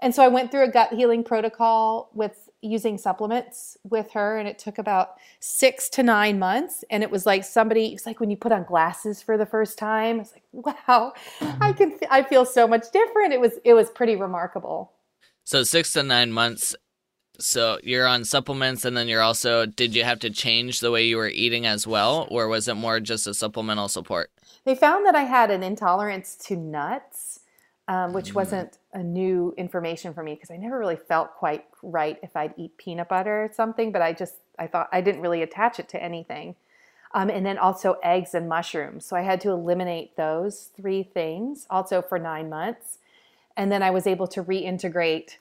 And 0.00 0.14
so 0.14 0.22
I 0.22 0.28
went 0.28 0.50
through 0.50 0.64
a 0.64 0.70
gut 0.70 0.92
healing 0.92 1.24
protocol 1.24 2.10
with 2.14 2.46
using 2.62 2.98
supplements 2.98 3.76
with 3.84 4.10
her 4.12 4.38
and 4.38 4.48
it 4.48 4.58
took 4.58 4.78
about 4.78 5.14
six 5.40 5.88
to 5.90 6.02
nine 6.02 6.38
months. 6.38 6.84
And 6.90 7.02
it 7.02 7.10
was 7.10 7.26
like 7.26 7.44
somebody 7.44 7.92
it's 7.92 8.06
like 8.06 8.20
when 8.20 8.30
you 8.30 8.36
put 8.36 8.52
on 8.52 8.64
glasses 8.64 9.22
for 9.22 9.38
the 9.38 9.46
first 9.46 9.78
time 9.78 10.20
it's 10.20 10.32
like 10.32 10.42
wow 10.52 11.12
i 11.60 11.72
can 11.72 11.98
i 12.10 12.22
feel 12.22 12.44
so 12.44 12.66
much 12.66 12.90
different. 12.92 13.32
It 13.32 13.40
was 13.40 13.52
it 13.64 13.74
was 13.74 13.90
pretty 13.90 14.16
remarkable. 14.16 14.92
So 15.44 15.62
six 15.62 15.92
to 15.92 16.02
nine 16.02 16.32
months. 16.32 16.74
So 17.38 17.78
you're 17.82 18.06
on 18.06 18.24
supplements 18.24 18.86
and 18.86 18.96
then 18.96 19.08
you're 19.08 19.22
also 19.22 19.66
did 19.66 19.94
you 19.94 20.04
have 20.04 20.18
to 20.20 20.30
change 20.30 20.80
the 20.80 20.90
way 20.90 21.06
you 21.06 21.18
were 21.18 21.28
eating 21.28 21.66
as 21.66 21.86
well 21.86 22.26
or 22.30 22.48
was 22.48 22.66
it 22.66 22.74
more 22.74 22.98
just 23.00 23.26
a 23.26 23.34
supplemental 23.34 23.88
support? 23.88 24.30
They 24.64 24.74
found 24.74 25.06
that 25.06 25.14
i 25.14 25.22
had 25.22 25.50
an 25.50 25.62
intolerance 25.62 26.36
to 26.46 26.56
nuts 26.56 27.35
um, 27.88 28.12
which 28.12 28.30
mm. 28.30 28.34
wasn't 28.34 28.78
a 28.92 29.02
new 29.02 29.54
information 29.56 30.12
for 30.12 30.22
me 30.22 30.34
because 30.34 30.50
I 30.50 30.56
never 30.56 30.78
really 30.78 30.96
felt 30.96 31.34
quite 31.34 31.66
right 31.82 32.18
if 32.22 32.36
I'd 32.36 32.54
eat 32.56 32.76
peanut 32.76 33.08
butter 33.08 33.44
or 33.44 33.50
something, 33.52 33.92
but 33.92 34.02
I 34.02 34.12
just 34.12 34.36
I 34.58 34.66
thought 34.66 34.88
I 34.92 35.00
didn't 35.00 35.20
really 35.20 35.42
attach 35.42 35.78
it 35.78 35.88
to 35.90 36.02
anything. 36.02 36.56
Um, 37.14 37.30
and 37.30 37.46
then 37.46 37.56
also 37.56 37.98
eggs 38.02 38.34
and 38.34 38.48
mushrooms. 38.48 39.06
So 39.06 39.16
I 39.16 39.22
had 39.22 39.40
to 39.42 39.50
eliminate 39.50 40.16
those 40.16 40.70
three 40.76 41.02
things 41.02 41.66
also 41.70 42.02
for 42.02 42.18
nine 42.18 42.50
months. 42.50 42.98
And 43.56 43.72
then 43.72 43.82
I 43.82 43.90
was 43.90 44.06
able 44.06 44.26
to 44.28 44.42
reintegrate 44.42 45.36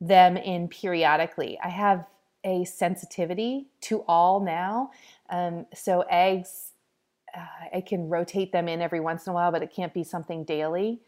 them 0.00 0.36
in 0.36 0.68
periodically. 0.68 1.58
I 1.62 1.68
have 1.68 2.06
a 2.42 2.64
sensitivity 2.64 3.66
to 3.82 4.02
all 4.08 4.40
now. 4.40 4.92
Um, 5.28 5.66
so 5.74 6.04
eggs, 6.08 6.72
uh, 7.36 7.76
I 7.76 7.80
can 7.82 8.08
rotate 8.08 8.52
them 8.52 8.66
in 8.66 8.80
every 8.80 9.00
once 9.00 9.26
in 9.26 9.32
a 9.32 9.34
while, 9.34 9.52
but 9.52 9.62
it 9.62 9.72
can't 9.74 9.92
be 9.92 10.04
something 10.04 10.44
daily. 10.44 11.00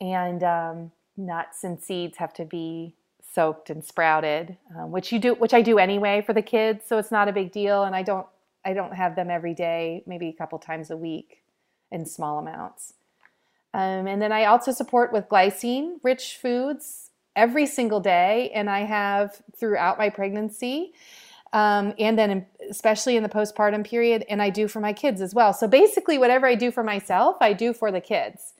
And 0.00 0.42
um, 0.42 0.92
nuts 1.16 1.64
and 1.64 1.80
seeds 1.80 2.18
have 2.18 2.32
to 2.34 2.44
be 2.44 2.94
soaked 3.34 3.70
and 3.70 3.84
sprouted, 3.84 4.56
um, 4.76 4.90
which 4.92 5.12
you 5.12 5.18
do, 5.18 5.34
which 5.34 5.54
I 5.54 5.62
do 5.62 5.78
anyway 5.78 6.22
for 6.24 6.32
the 6.32 6.42
kids, 6.42 6.84
so 6.86 6.98
it's 6.98 7.10
not 7.10 7.28
a 7.28 7.32
big 7.32 7.52
deal. 7.52 7.84
And 7.84 7.94
I 7.94 8.02
don't, 8.02 8.26
I 8.64 8.72
don't 8.74 8.94
have 8.94 9.16
them 9.16 9.30
every 9.30 9.54
day, 9.54 10.02
maybe 10.06 10.28
a 10.28 10.32
couple 10.32 10.58
times 10.58 10.90
a 10.90 10.96
week, 10.96 11.42
in 11.90 12.06
small 12.06 12.38
amounts. 12.38 12.94
Um, 13.72 14.06
and 14.06 14.22
then 14.22 14.30
I 14.30 14.44
also 14.44 14.70
support 14.70 15.12
with 15.12 15.28
glycine 15.28 15.96
rich 16.02 16.38
foods 16.40 17.10
every 17.34 17.66
single 17.66 18.00
day, 18.00 18.50
and 18.54 18.70
I 18.70 18.80
have 18.80 19.42
throughout 19.58 19.98
my 19.98 20.10
pregnancy. 20.10 20.92
Um, 21.52 21.94
and 21.98 22.18
then 22.18 22.46
especially 22.68 23.16
in 23.16 23.22
the 23.22 23.28
postpartum 23.28 23.84
period, 23.84 24.24
and 24.28 24.42
I 24.42 24.50
do 24.50 24.66
for 24.66 24.80
my 24.80 24.92
kids 24.92 25.20
as 25.20 25.34
well. 25.34 25.52
So 25.52 25.68
basically, 25.68 26.18
whatever 26.18 26.46
I 26.46 26.56
do 26.56 26.70
for 26.70 26.82
myself, 26.82 27.36
I 27.40 27.52
do 27.52 27.72
for 27.72 27.92
the 27.92 28.00
kids. 28.00 28.54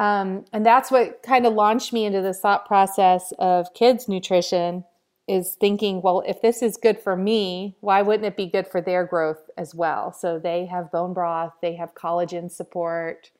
Um, 0.00 0.46
and 0.54 0.64
that's 0.64 0.90
what 0.90 1.22
kind 1.22 1.44
of 1.44 1.52
launched 1.52 1.92
me 1.92 2.06
into 2.06 2.22
this 2.22 2.40
thought 2.40 2.64
process 2.64 3.34
of 3.38 3.74
kids 3.74 4.08
nutrition 4.08 4.84
is 5.28 5.56
thinking, 5.60 6.00
well, 6.00 6.22
if 6.26 6.40
this 6.40 6.62
is 6.62 6.78
good 6.78 6.98
for 6.98 7.14
me, 7.14 7.76
why 7.80 8.00
wouldn't 8.00 8.24
it 8.24 8.34
be 8.34 8.46
good 8.46 8.66
for 8.66 8.80
their 8.80 9.04
growth 9.04 9.50
as 9.58 9.74
well? 9.74 10.10
So 10.10 10.38
they 10.38 10.64
have 10.64 10.90
bone 10.90 11.12
broth, 11.12 11.52
they 11.60 11.74
have 11.76 11.94
collagen 11.94 12.50
support, 12.50 13.30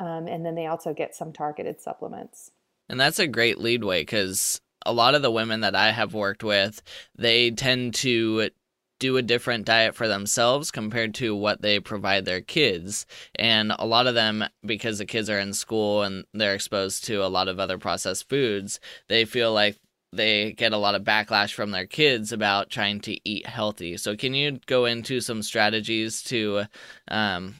um, 0.00 0.26
and 0.26 0.44
then 0.44 0.56
they 0.56 0.66
also 0.66 0.92
get 0.92 1.14
some 1.14 1.32
targeted 1.32 1.80
supplements. 1.80 2.50
And 2.88 2.98
that's 2.98 3.20
a 3.20 3.28
great 3.28 3.58
leadway 3.58 4.02
because 4.02 4.60
a 4.84 4.92
lot 4.92 5.14
of 5.14 5.22
the 5.22 5.30
women 5.30 5.60
that 5.60 5.76
I 5.76 5.92
have 5.92 6.12
worked 6.12 6.42
with, 6.42 6.82
they 7.16 7.52
tend 7.52 7.94
to 7.94 8.50
do 9.00 9.16
a 9.16 9.22
different 9.22 9.64
diet 9.64 9.96
for 9.96 10.06
themselves 10.06 10.70
compared 10.70 11.14
to 11.14 11.34
what 11.34 11.62
they 11.62 11.80
provide 11.80 12.24
their 12.24 12.40
kids. 12.40 13.06
And 13.34 13.72
a 13.78 13.86
lot 13.86 14.06
of 14.06 14.14
them, 14.14 14.44
because 14.64 14.98
the 14.98 15.06
kids 15.06 15.28
are 15.28 15.40
in 15.40 15.52
school 15.52 16.02
and 16.02 16.24
they're 16.32 16.54
exposed 16.54 17.04
to 17.06 17.24
a 17.24 17.28
lot 17.28 17.48
of 17.48 17.58
other 17.58 17.78
processed 17.78 18.28
foods, 18.28 18.78
they 19.08 19.24
feel 19.24 19.52
like 19.52 19.76
they 20.12 20.52
get 20.52 20.72
a 20.72 20.78
lot 20.78 20.94
of 20.94 21.02
backlash 21.02 21.54
from 21.54 21.70
their 21.70 21.86
kids 21.86 22.30
about 22.30 22.70
trying 22.70 23.00
to 23.00 23.28
eat 23.28 23.46
healthy. 23.46 23.96
So, 23.96 24.16
can 24.16 24.34
you 24.34 24.60
go 24.66 24.84
into 24.84 25.20
some 25.20 25.42
strategies 25.42 26.22
to 26.24 26.64
um, 27.08 27.54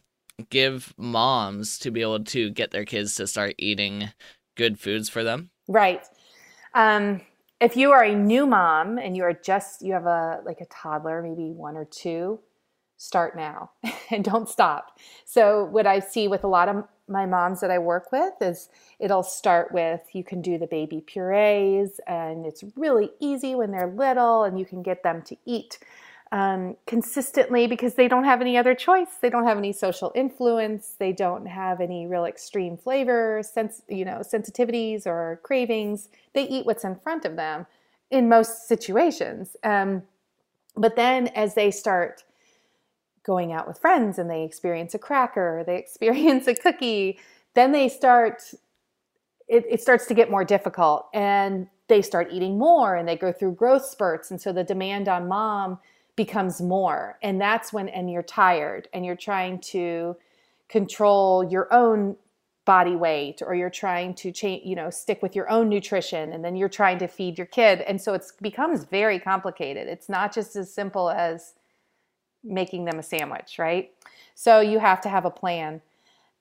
give 0.50 0.92
moms 0.96 1.78
to 1.80 1.90
be 1.90 2.02
able 2.02 2.24
to 2.24 2.50
get 2.50 2.70
their 2.70 2.84
kids 2.84 3.14
to 3.16 3.26
start 3.26 3.54
eating 3.58 4.10
good 4.56 4.78
foods 4.78 5.08
for 5.08 5.22
them? 5.22 5.50
Right. 5.68 6.02
Um, 6.74 7.20
if 7.60 7.76
you 7.76 7.92
are 7.92 8.02
a 8.02 8.14
new 8.14 8.46
mom 8.46 8.98
and 8.98 9.16
you 9.16 9.22
are 9.22 9.34
just 9.34 9.82
you 9.82 9.92
have 9.92 10.06
a 10.06 10.40
like 10.44 10.60
a 10.60 10.66
toddler 10.66 11.22
maybe 11.22 11.52
one 11.52 11.76
or 11.76 11.84
two 11.84 12.40
start 12.96 13.34
now 13.34 13.70
and 14.10 14.24
don't 14.24 14.48
stop. 14.48 14.98
So 15.24 15.64
what 15.64 15.86
i 15.86 16.00
see 16.00 16.28
with 16.28 16.44
a 16.44 16.48
lot 16.48 16.68
of 16.68 16.84
my 17.08 17.26
moms 17.26 17.60
that 17.60 17.70
i 17.70 17.78
work 17.78 18.12
with 18.12 18.34
is 18.40 18.68
it'll 18.98 19.22
start 19.22 19.72
with 19.72 20.00
you 20.12 20.22
can 20.22 20.40
do 20.40 20.58
the 20.58 20.66
baby 20.66 21.00
purees 21.00 22.00
and 22.06 22.46
it's 22.46 22.62
really 22.76 23.10
easy 23.18 23.54
when 23.54 23.72
they're 23.72 23.92
little 23.96 24.44
and 24.44 24.58
you 24.58 24.64
can 24.64 24.82
get 24.82 25.02
them 25.02 25.22
to 25.22 25.36
eat 25.44 25.78
um, 26.32 26.76
consistently 26.86 27.66
because 27.66 27.94
they 27.94 28.06
don't 28.06 28.24
have 28.24 28.40
any 28.40 28.56
other 28.56 28.74
choice. 28.74 29.16
They 29.20 29.30
don't 29.30 29.46
have 29.46 29.58
any 29.58 29.72
social 29.72 30.12
influence. 30.14 30.94
They 30.98 31.12
don't 31.12 31.46
have 31.46 31.80
any 31.80 32.06
real 32.06 32.24
extreme 32.24 32.76
flavor, 32.76 33.42
sense, 33.42 33.82
you 33.88 34.04
know, 34.04 34.18
sensitivities 34.20 35.06
or 35.06 35.40
cravings. 35.42 36.08
They 36.32 36.46
eat 36.46 36.66
what's 36.66 36.84
in 36.84 36.94
front 36.94 37.24
of 37.24 37.36
them 37.36 37.66
in 38.10 38.28
most 38.28 38.68
situations. 38.68 39.56
Um, 39.64 40.02
but 40.76 40.94
then 40.94 41.28
as 41.28 41.54
they 41.54 41.72
start 41.72 42.22
going 43.24 43.52
out 43.52 43.66
with 43.66 43.78
friends 43.78 44.18
and 44.18 44.30
they 44.30 44.44
experience 44.44 44.94
a 44.94 44.98
cracker, 44.98 45.64
they 45.66 45.78
experience 45.78 46.46
a 46.46 46.54
cookie, 46.54 47.18
then 47.54 47.72
they 47.72 47.88
start, 47.88 48.54
it, 49.48 49.64
it 49.68 49.82
starts 49.82 50.06
to 50.06 50.14
get 50.14 50.30
more 50.30 50.44
difficult 50.44 51.08
and 51.12 51.66
they 51.88 52.02
start 52.02 52.28
eating 52.30 52.56
more 52.56 52.94
and 52.94 53.08
they 53.08 53.16
go 53.16 53.32
through 53.32 53.52
growth 53.52 53.84
spurts. 53.84 54.30
And 54.30 54.40
so 54.40 54.52
the 54.52 54.62
demand 54.62 55.08
on 55.08 55.26
mom 55.26 55.80
becomes 56.16 56.60
more. 56.60 57.18
And 57.22 57.40
that's 57.40 57.72
when, 57.72 57.88
and 57.88 58.10
you're 58.10 58.22
tired 58.22 58.88
and 58.92 59.04
you're 59.04 59.16
trying 59.16 59.60
to 59.60 60.16
control 60.68 61.44
your 61.44 61.72
own 61.72 62.16
body 62.66 62.94
weight 62.94 63.42
or 63.44 63.54
you're 63.54 63.70
trying 63.70 64.14
to 64.14 64.30
change 64.30 64.64
you 64.64 64.76
know 64.76 64.90
stick 64.90 65.22
with 65.22 65.34
your 65.34 65.50
own 65.50 65.68
nutrition 65.68 66.32
and 66.32 66.44
then 66.44 66.54
you're 66.54 66.68
trying 66.68 66.98
to 66.98 67.08
feed 67.08 67.36
your 67.36 67.46
kid 67.46 67.80
and 67.80 68.00
so 68.00 68.12
it 68.12 68.22
becomes 68.42 68.84
very 68.84 69.18
complicated 69.18 69.88
it's 69.88 70.10
not 70.10 70.32
just 70.32 70.54
as 70.54 70.72
simple 70.72 71.10
as 71.10 71.54
making 72.42 72.84
them 72.84 72.98
a 72.98 73.02
sandwich, 73.02 73.58
right? 73.58 73.90
So 74.34 74.60
you 74.60 74.78
have 74.78 75.00
to 75.02 75.08
have 75.08 75.24
a 75.24 75.30
plan 75.30 75.80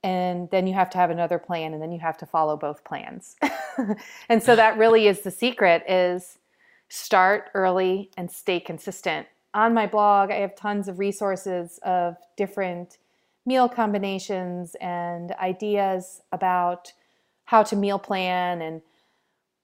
and 0.03 0.49
then 0.49 0.65
you 0.65 0.73
have 0.73 0.89
to 0.91 0.97
have 0.97 1.10
another 1.10 1.38
plan 1.38 1.73
and 1.73 1.82
then 1.82 1.91
you 1.91 1.99
have 1.99 2.17
to 2.19 2.25
follow 2.25 2.55
both 2.55 2.84
plans. 2.84 3.36
and 4.29 4.41
so 4.41 4.55
that 4.55 4.77
really 4.77 5.08
is 5.08 5.21
the 5.21 5.32
secret 5.32 5.84
is 5.88 6.38
start 6.88 7.49
early 7.53 8.10
and 8.17 8.32
stay 8.32 8.60
consistent. 8.60 9.27
On 9.53 9.73
my 9.73 9.88
blog, 9.88 10.31
I 10.31 10.35
have 10.35 10.55
tons 10.55 10.88
of 10.88 10.99
resources 10.99 11.79
of 11.83 12.17
different 12.38 12.97
meal 13.45 13.67
combinations 13.67 14.75
and 14.79 15.31
ideas 15.33 16.21
about 16.31 16.93
how 17.45 17.63
to 17.63 17.75
meal 17.75 17.97
plan 17.97 18.62
and 18.62 18.81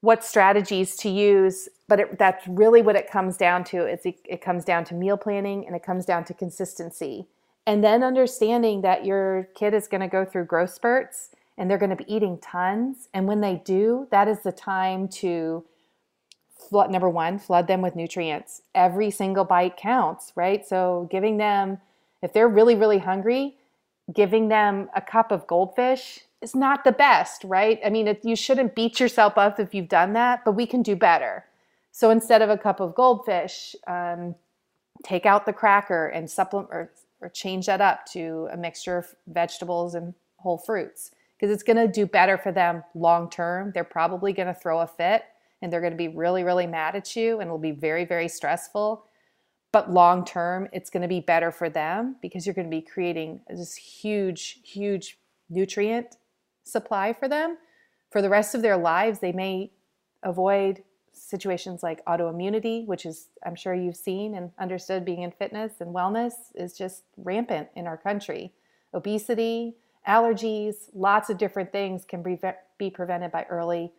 what 0.00 0.24
strategies 0.24 0.96
to 0.96 1.08
use. 1.08 1.68
But 1.88 2.00
it, 2.00 2.18
that's 2.18 2.46
really 2.48 2.82
what 2.82 2.96
it 2.96 3.10
comes 3.10 3.36
down 3.36 3.64
to. 3.64 3.84
It's 3.84 4.04
it, 4.04 4.18
it 4.24 4.40
comes 4.40 4.64
down 4.64 4.84
to 4.86 4.94
meal 4.94 5.16
planning 5.16 5.66
and 5.66 5.76
it 5.76 5.84
comes 5.84 6.04
down 6.04 6.24
to 6.24 6.34
consistency 6.34 7.28
and 7.66 7.82
then 7.82 8.04
understanding 8.04 8.82
that 8.82 9.04
your 9.04 9.48
kid 9.54 9.74
is 9.74 9.88
going 9.88 10.00
to 10.00 10.08
go 10.08 10.24
through 10.24 10.44
growth 10.44 10.72
spurts 10.72 11.30
and 11.58 11.68
they're 11.68 11.78
going 11.78 11.90
to 11.90 11.96
be 11.96 12.12
eating 12.12 12.38
tons. 12.38 13.08
And 13.12 13.26
when 13.26 13.40
they 13.40 13.60
do 13.64 14.06
that 14.10 14.28
is 14.28 14.40
the 14.42 14.52
time 14.52 15.08
to 15.08 15.64
flood 16.68 16.90
number 16.90 17.08
one 17.08 17.38
flood 17.38 17.66
them 17.66 17.80
with 17.80 17.96
nutrients 17.96 18.62
every 18.74 19.10
single 19.10 19.44
bite 19.44 19.76
counts 19.76 20.32
right 20.36 20.66
so 20.66 21.08
giving 21.10 21.36
them 21.36 21.78
if 22.22 22.32
they're 22.32 22.48
really 22.48 22.74
really 22.74 22.98
hungry 22.98 23.56
giving 24.12 24.48
them 24.48 24.88
a 24.94 25.00
cup 25.00 25.32
of 25.32 25.46
goldfish 25.46 26.20
is 26.42 26.54
not 26.54 26.84
the 26.84 26.92
best, 26.92 27.44
right? 27.44 27.80
I 27.84 27.90
mean, 27.90 28.08
it, 28.08 28.24
you 28.24 28.36
shouldn't 28.36 28.74
beat 28.74 29.00
yourself 29.00 29.38
up 29.38 29.58
if 29.58 29.74
you've 29.74 29.88
done 29.88 30.12
that, 30.12 30.44
but 30.44 30.52
we 30.52 30.66
can 30.66 30.82
do 30.82 30.94
better. 30.94 31.44
So 31.92 32.10
instead 32.10 32.42
of 32.42 32.50
a 32.50 32.58
cup 32.58 32.80
of 32.80 32.94
goldfish, 32.94 33.74
um, 33.86 34.34
take 35.02 35.26
out 35.26 35.46
the 35.46 35.52
cracker 35.52 36.08
and 36.08 36.30
supplement 36.30 36.68
or, 36.70 36.92
or 37.20 37.28
change 37.30 37.66
that 37.66 37.80
up 37.80 38.06
to 38.12 38.48
a 38.52 38.56
mixture 38.56 38.98
of 38.98 39.14
vegetables 39.26 39.94
and 39.94 40.14
whole 40.36 40.58
fruits 40.58 41.10
because 41.36 41.52
it's 41.52 41.62
going 41.62 41.76
to 41.76 41.88
do 41.88 42.06
better 42.06 42.36
for 42.36 42.52
them 42.52 42.84
long 42.94 43.30
term. 43.30 43.72
They're 43.72 43.84
probably 43.84 44.32
going 44.32 44.48
to 44.48 44.54
throw 44.54 44.80
a 44.80 44.86
fit 44.86 45.24
and 45.62 45.72
they're 45.72 45.80
going 45.80 45.92
to 45.92 45.96
be 45.96 46.08
really, 46.08 46.44
really 46.44 46.66
mad 46.66 46.96
at 46.96 47.16
you 47.16 47.40
and 47.40 47.48
it'll 47.48 47.58
be 47.58 47.72
very, 47.72 48.04
very 48.04 48.28
stressful. 48.28 49.04
But 49.72 49.90
long 49.92 50.24
term, 50.24 50.68
it's 50.72 50.90
going 50.90 51.02
to 51.02 51.08
be 51.08 51.20
better 51.20 51.50
for 51.50 51.68
them 51.68 52.16
because 52.22 52.46
you're 52.46 52.54
going 52.54 52.70
to 52.70 52.76
be 52.76 52.82
creating 52.82 53.40
this 53.48 53.74
huge, 53.74 54.60
huge 54.64 55.18
nutrient 55.48 56.16
supply 56.64 57.12
for 57.12 57.28
them 57.28 57.56
for 58.10 58.20
the 58.22 58.28
rest 58.28 58.54
of 58.54 58.62
their 58.62 58.76
lives 58.76 59.18
they 59.18 59.32
may 59.32 59.70
avoid 60.22 60.82
situations 61.12 61.82
like 61.82 62.04
autoimmunity 62.06 62.84
which 62.86 63.06
is 63.06 63.28
i'm 63.46 63.54
sure 63.54 63.74
you've 63.74 63.96
seen 63.96 64.34
and 64.34 64.50
understood 64.58 65.04
being 65.04 65.22
in 65.22 65.30
fitness 65.30 65.74
and 65.80 65.94
wellness 65.94 66.32
is 66.54 66.76
just 66.76 67.04
rampant 67.16 67.68
in 67.74 67.86
our 67.86 67.96
country 67.96 68.52
obesity 68.92 69.74
allergies 70.06 70.88
lots 70.94 71.30
of 71.30 71.38
different 71.38 71.72
things 71.72 72.04
can 72.04 72.22
be, 72.22 72.38
be 72.78 72.90
prevented 72.90 73.30
by 73.30 73.44
early 73.44 73.92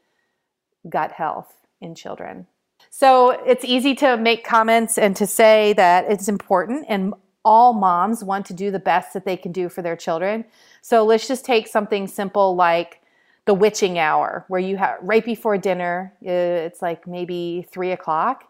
gut 0.90 1.12
health 1.12 1.54
in 1.82 1.94
children 1.96 2.48
so 2.90 3.32
it's 3.32 3.66
easy 3.66 3.96
to 3.96 4.18
make 4.18 4.46
comments 4.46 4.98
and 4.98 5.16
to 5.18 5.28
say 5.28 5.74
that 5.74 6.06
it's 6.10 6.28
important 6.28 6.86
and 6.88 7.14
all 7.48 7.74
moms 7.74 8.26
want 8.26 8.46
to 8.46 8.54
do 8.54 8.72
the 8.72 8.80
best 8.80 9.14
that 9.14 9.24
they 9.24 9.38
can 9.38 9.54
do 9.54 9.70
for 9.70 9.82
their 9.82 9.96
children. 9.96 10.44
So 10.82 11.06
let's 11.06 11.30
just 11.30 11.46
take 11.46 11.68
something 11.68 12.08
simple 12.08 12.56
like 12.56 13.02
the 13.46 13.54
witching 13.54 13.98
hour, 13.98 14.44
where 14.50 14.60
you 14.60 14.76
have 14.76 14.98
right 15.02 15.24
before 15.24 15.58
dinner, 15.58 16.14
it's 16.22 16.82
like 16.82 17.08
maybe 17.08 17.66
three 17.72 17.94
o'clock. 17.94 18.44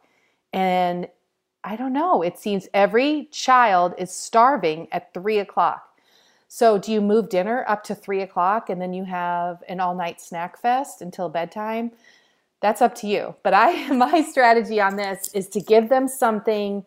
And 0.51 1.07
I 1.63 1.75
don't 1.75 1.93
know, 1.93 2.23
it 2.23 2.39
seems 2.39 2.67
every 2.73 3.25
child 3.25 3.93
is 3.99 4.11
starving 4.11 4.87
at 4.91 5.13
three 5.13 5.37
o'clock. 5.37 5.83
So 6.47 6.79
do 6.79 6.91
you 6.91 6.99
move 6.99 7.29
dinner 7.29 7.65
up 7.67 7.83
to 7.83 7.93
three 7.93 8.21
o'clock 8.21 8.71
and 8.71 8.81
then 8.81 8.93
you 8.93 9.03
have 9.03 9.61
an 9.69 9.79
all 9.79 9.93
night 9.93 10.19
snack 10.19 10.57
fest 10.57 11.03
until 11.03 11.29
bedtime? 11.29 11.91
That's 12.61 12.81
up 12.81 12.95
to 12.95 13.07
you. 13.07 13.35
But 13.43 13.53
I 13.53 13.87
my 13.91 14.21
strategy 14.23 14.79
on 14.81 14.95
this 14.95 15.29
is 15.33 15.47
to 15.49 15.61
give 15.61 15.89
them 15.89 16.07
something 16.07 16.85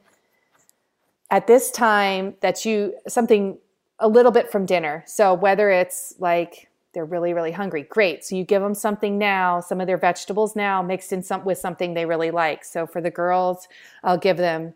at 1.31 1.47
this 1.47 1.71
time 1.71 2.35
that 2.41 2.65
you 2.65 2.95
something 3.07 3.59
a 3.99 4.09
little 4.09 4.33
bit 4.33 4.51
from 4.51 4.67
dinner. 4.67 5.05
So 5.07 5.35
whether 5.35 5.71
it's 5.71 6.15
like 6.19 6.69
they're 6.93 7.05
really 7.05 7.35
really 7.35 7.53
hungry, 7.53 7.83
great. 7.83 8.25
So 8.25 8.35
you 8.35 8.45
give 8.45 8.63
them 8.63 8.75
something 8.75 9.19
now, 9.19 9.61
some 9.61 9.81
of 9.81 9.87
their 9.87 9.99
vegetables 9.99 10.57
now 10.57 10.83
mixed 10.83 11.13
in 11.13 11.23
some 11.23 11.45
with 11.45 11.59
something 11.59 11.95
they 11.95 12.07
really 12.07 12.31
like. 12.31 12.65
So 12.65 12.87
for 12.87 13.01
the 13.01 13.11
girls, 13.11 13.69
I'll 14.03 14.19
give 14.19 14.37
them 14.37 14.75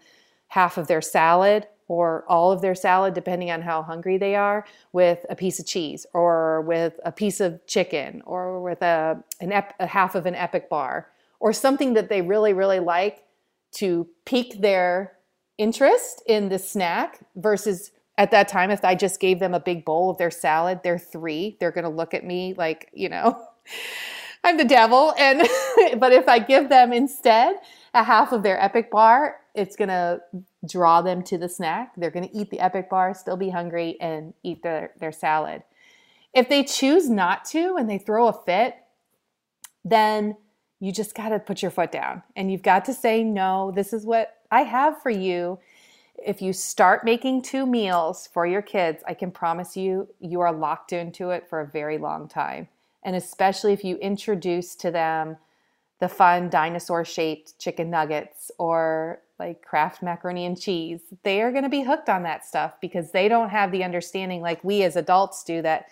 half 0.48 0.78
of 0.78 0.86
their 0.86 1.02
salad 1.02 1.66
or 1.88 2.24
all 2.28 2.50
of 2.50 2.60
their 2.60 2.74
salad 2.74 3.14
depending 3.14 3.50
on 3.50 3.62
how 3.62 3.82
hungry 3.82 4.16
they 4.16 4.34
are 4.34 4.64
with 4.92 5.24
a 5.28 5.36
piece 5.36 5.58
of 5.58 5.66
cheese 5.66 6.06
or 6.14 6.62
with 6.62 6.98
a 7.04 7.12
piece 7.12 7.40
of 7.40 7.64
chicken 7.66 8.22
or 8.24 8.62
with 8.62 8.80
a 8.82 9.22
an 9.40 9.52
ep, 9.52 9.74
a 9.80 9.86
half 9.86 10.14
of 10.14 10.26
an 10.26 10.34
epic 10.34 10.68
bar 10.68 11.08
or 11.40 11.52
something 11.52 11.94
that 11.94 12.08
they 12.08 12.22
really 12.22 12.52
really 12.52 12.80
like 12.80 13.22
to 13.72 14.06
pique 14.24 14.60
their 14.60 15.12
interest 15.58 16.22
in 16.26 16.48
the 16.48 16.58
snack 16.58 17.20
versus 17.36 17.92
at 18.16 18.30
that 18.30 18.48
time 18.48 18.70
if 18.70 18.84
i 18.84 18.94
just 18.94 19.20
gave 19.20 19.38
them 19.38 19.54
a 19.54 19.60
big 19.60 19.84
bowl 19.84 20.10
of 20.10 20.18
their 20.18 20.30
salad 20.30 20.80
they're 20.82 20.98
three 20.98 21.56
they're 21.60 21.70
going 21.70 21.84
to 21.84 21.90
look 21.90 22.14
at 22.14 22.24
me 22.24 22.54
like 22.56 22.88
you 22.92 23.08
know 23.08 23.38
i'm 24.44 24.58
the 24.58 24.64
devil. 24.64 25.14
And 25.18 25.38
but 25.98 26.12
if 26.12 26.28
i 26.28 26.38
give 26.38 26.68
them 26.68 26.92
instead 26.92 27.56
a 27.94 28.02
half 28.02 28.32
of 28.32 28.42
their 28.42 28.60
epic 28.62 28.90
bar 28.90 29.36
it's 29.54 29.76
going 29.76 29.88
to 29.88 30.20
draw 30.66 31.00
them 31.00 31.22
to 31.22 31.38
the 31.38 31.48
snack 31.48 31.92
they're 31.96 32.10
going 32.10 32.28
to 32.28 32.36
eat 32.36 32.50
the 32.50 32.60
epic 32.60 32.90
bar 32.90 33.14
still 33.14 33.36
be 33.36 33.50
hungry 33.50 33.96
and 34.00 34.34
eat 34.42 34.62
their, 34.62 34.92
their 34.98 35.12
salad 35.12 35.62
if 36.32 36.48
they 36.48 36.62
choose 36.64 37.08
not 37.08 37.44
to 37.44 37.76
and 37.76 37.88
they 37.88 37.98
throw 37.98 38.28
a 38.28 38.32
fit 38.32 38.76
then 39.84 40.36
you 40.80 40.92
just 40.92 41.14
got 41.14 41.30
to 41.30 41.38
put 41.38 41.62
your 41.62 41.70
foot 41.70 41.92
down 41.92 42.22
and 42.36 42.50
you've 42.50 42.62
got 42.62 42.84
to 42.84 42.92
say 42.92 43.22
no 43.22 43.72
this 43.74 43.92
is 43.92 44.04
what 44.04 44.34
I 44.54 44.62
have 44.62 45.02
for 45.02 45.10
you. 45.10 45.58
If 46.24 46.40
you 46.40 46.52
start 46.52 47.04
making 47.04 47.42
two 47.42 47.66
meals 47.66 48.28
for 48.32 48.46
your 48.46 48.62
kids, 48.62 49.02
I 49.04 49.14
can 49.14 49.32
promise 49.32 49.76
you, 49.76 50.08
you 50.20 50.40
are 50.42 50.52
locked 50.52 50.92
into 50.92 51.30
it 51.30 51.48
for 51.48 51.60
a 51.60 51.66
very 51.66 51.98
long 51.98 52.28
time. 52.28 52.68
And 53.02 53.16
especially 53.16 53.72
if 53.72 53.82
you 53.82 53.96
introduce 53.96 54.76
to 54.76 54.92
them 54.92 55.38
the 56.00 56.08
fun 56.08 56.50
dinosaur 56.50 57.04
shaped 57.04 57.58
chicken 57.58 57.90
nuggets 57.90 58.50
or 58.58 59.20
like 59.38 59.62
Kraft 59.62 60.02
macaroni 60.02 60.46
and 60.46 60.60
cheese, 60.60 61.00
they 61.22 61.40
are 61.42 61.50
going 61.50 61.64
to 61.64 61.68
be 61.68 61.82
hooked 61.82 62.08
on 62.08 62.22
that 62.22 62.44
stuff 62.44 62.74
because 62.80 63.10
they 63.12 63.28
don't 63.28 63.50
have 63.50 63.72
the 63.72 63.84
understanding 63.84 64.40
like 64.40 64.62
we 64.62 64.82
as 64.82 64.96
adults 64.96 65.42
do 65.44 65.62
that 65.62 65.86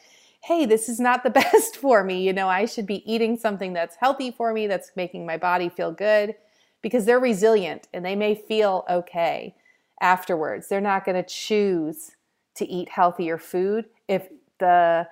hey, 0.44 0.66
this 0.66 0.88
is 0.88 0.98
not 0.98 1.22
the 1.22 1.30
best 1.52 1.76
for 1.76 2.04
me. 2.04 2.22
You 2.26 2.32
know, 2.32 2.48
I 2.48 2.66
should 2.66 2.86
be 2.86 3.10
eating 3.10 3.36
something 3.36 3.72
that's 3.72 3.96
healthy 3.96 4.30
for 4.30 4.52
me, 4.52 4.66
that's 4.66 4.92
making 4.96 5.24
my 5.24 5.36
body 5.36 5.68
feel 5.68 5.92
good 5.92 6.34
because 6.82 7.04
they're 7.04 7.20
resilient 7.20 7.88
and 7.94 8.04
they 8.04 8.16
may 8.16 8.34
feel 8.34 8.84
okay 8.90 9.54
afterwards. 10.00 10.68
They're 10.68 10.80
not 10.80 11.04
going 11.04 11.22
to 11.22 11.28
choose 11.28 12.16
to 12.56 12.68
eat 12.68 12.88
healthier 12.88 13.38
food 13.38 13.86
if 14.08 14.28
the 14.58 15.06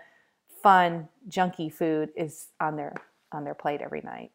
fun 0.62 1.08
junky 1.28 1.72
food 1.72 2.10
is 2.16 2.48
on 2.60 2.76
their 2.76 2.94
on 3.32 3.44
their 3.44 3.54
plate 3.54 3.80
every 3.80 4.02
night. 4.02 4.32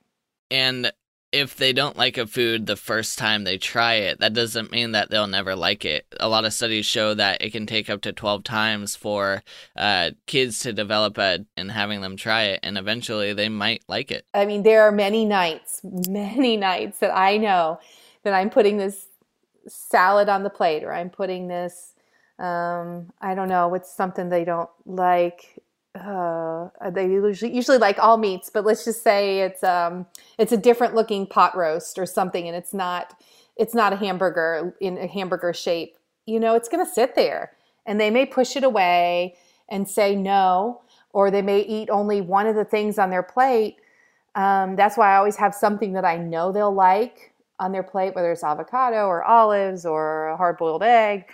And 0.51 0.91
if 1.31 1.55
they 1.55 1.73
don't 1.73 1.97
like 1.97 2.17
a 2.17 2.25
food 2.25 2.65
the 2.65 2.77
first 2.77 3.17
time 3.17 3.43
they 3.43 3.57
try 3.57 3.95
it, 3.95 4.19
that 4.19 4.33
doesn't 4.33 4.71
mean 4.71 4.93
that 4.93 5.09
they'll 5.09 5.27
never 5.27 5.55
like 5.55 5.83
it. 5.83 6.05
A 6.19 6.29
lot 6.29 6.45
of 6.45 6.53
studies 6.53 6.85
show 6.85 7.13
that 7.13 7.41
it 7.41 7.51
can 7.51 7.65
take 7.65 7.89
up 7.89 8.01
to 8.01 8.13
12 8.13 8.43
times 8.43 8.95
for 8.95 9.43
uh, 9.75 10.11
kids 10.27 10.59
to 10.59 10.71
develop 10.71 11.17
it 11.17 11.45
and 11.57 11.71
having 11.71 12.01
them 12.01 12.15
try 12.15 12.43
it, 12.43 12.61
and 12.63 12.77
eventually 12.77 13.33
they 13.33 13.49
might 13.49 13.83
like 13.89 14.11
it. 14.11 14.25
I 14.33 14.45
mean, 14.45 14.63
there 14.63 14.83
are 14.83 14.91
many 14.91 15.25
nights, 15.25 15.81
many 15.83 16.55
nights 16.55 16.99
that 16.99 17.15
I 17.15 17.37
know 17.37 17.79
that 18.23 18.33
I'm 18.33 18.49
putting 18.49 18.77
this 18.77 19.07
salad 19.67 20.29
on 20.29 20.43
the 20.43 20.49
plate 20.49 20.83
or 20.83 20.93
I'm 20.93 21.09
putting 21.09 21.47
this 21.47 21.95
um, 22.39 23.13
I 23.21 23.33
don't 23.33 23.47
know, 23.47 23.73
it's 23.75 23.93
something 23.93 24.29
they 24.29 24.43
don't 24.43 24.69
like. 24.85 25.63
Uh, 25.95 26.69
they 26.91 27.05
usually 27.07 27.55
usually 27.55 27.77
like 27.77 27.99
all 27.99 28.17
meats, 28.17 28.49
but 28.49 28.65
let's 28.65 28.83
just 28.85 29.03
say 29.03 29.41
it's 29.41 29.63
um 29.63 30.05
it's 30.37 30.51
a 30.51 30.57
different 30.57 30.93
looking 30.95 31.25
pot 31.25 31.55
roast 31.55 31.97
or 31.97 32.05
something, 32.05 32.47
and 32.47 32.55
it's 32.55 32.73
not 32.73 33.13
it's 33.55 33.73
not 33.73 33.93
a 33.93 33.95
hamburger 33.95 34.75
in 34.81 34.97
a 34.97 35.07
hamburger 35.07 35.53
shape. 35.53 35.97
You 36.25 36.39
know, 36.39 36.55
it's 36.55 36.67
going 36.69 36.85
to 36.85 36.91
sit 36.91 37.15
there, 37.15 37.53
and 37.85 37.99
they 37.99 38.09
may 38.09 38.25
push 38.25 38.55
it 38.57 38.63
away 38.63 39.35
and 39.69 39.87
say 39.87 40.15
no, 40.15 40.81
or 41.13 41.31
they 41.31 41.41
may 41.41 41.61
eat 41.61 41.89
only 41.89 42.21
one 42.21 42.47
of 42.47 42.55
the 42.55 42.65
things 42.65 42.99
on 42.99 43.09
their 43.09 43.23
plate. 43.23 43.77
Um, 44.35 44.75
that's 44.75 44.97
why 44.97 45.13
I 45.13 45.17
always 45.17 45.37
have 45.37 45.55
something 45.55 45.93
that 45.93 46.03
I 46.05 46.17
know 46.17 46.51
they'll 46.51 46.73
like 46.73 47.33
on 47.59 47.71
their 47.71 47.83
plate, 47.83 48.15
whether 48.15 48.31
it's 48.33 48.43
avocado 48.43 49.07
or 49.07 49.23
olives 49.23 49.85
or 49.85 50.27
a 50.27 50.37
hard 50.37 50.57
boiled 50.57 50.83
egg. 50.83 51.25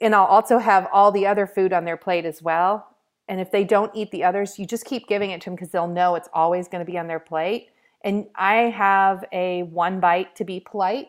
And 0.00 0.14
I'll 0.14 0.26
also 0.26 0.58
have 0.58 0.88
all 0.92 1.10
the 1.12 1.26
other 1.26 1.46
food 1.46 1.72
on 1.72 1.84
their 1.84 1.96
plate 1.96 2.24
as 2.24 2.42
well. 2.42 2.93
And 3.28 3.40
if 3.40 3.50
they 3.50 3.64
don't 3.64 3.94
eat 3.94 4.10
the 4.10 4.24
others, 4.24 4.58
you 4.58 4.66
just 4.66 4.84
keep 4.84 5.06
giving 5.08 5.30
it 5.30 5.40
to 5.42 5.46
them 5.46 5.54
because 5.54 5.70
they'll 5.70 5.86
know 5.86 6.14
it's 6.14 6.28
always 6.32 6.68
going 6.68 6.84
to 6.84 6.90
be 6.90 6.98
on 6.98 7.06
their 7.06 7.20
plate. 7.20 7.68
And 8.02 8.26
I 8.34 8.54
have 8.54 9.24
a 9.32 9.62
one 9.64 9.98
bite 9.98 10.36
to 10.36 10.44
be 10.44 10.60
polite 10.60 11.08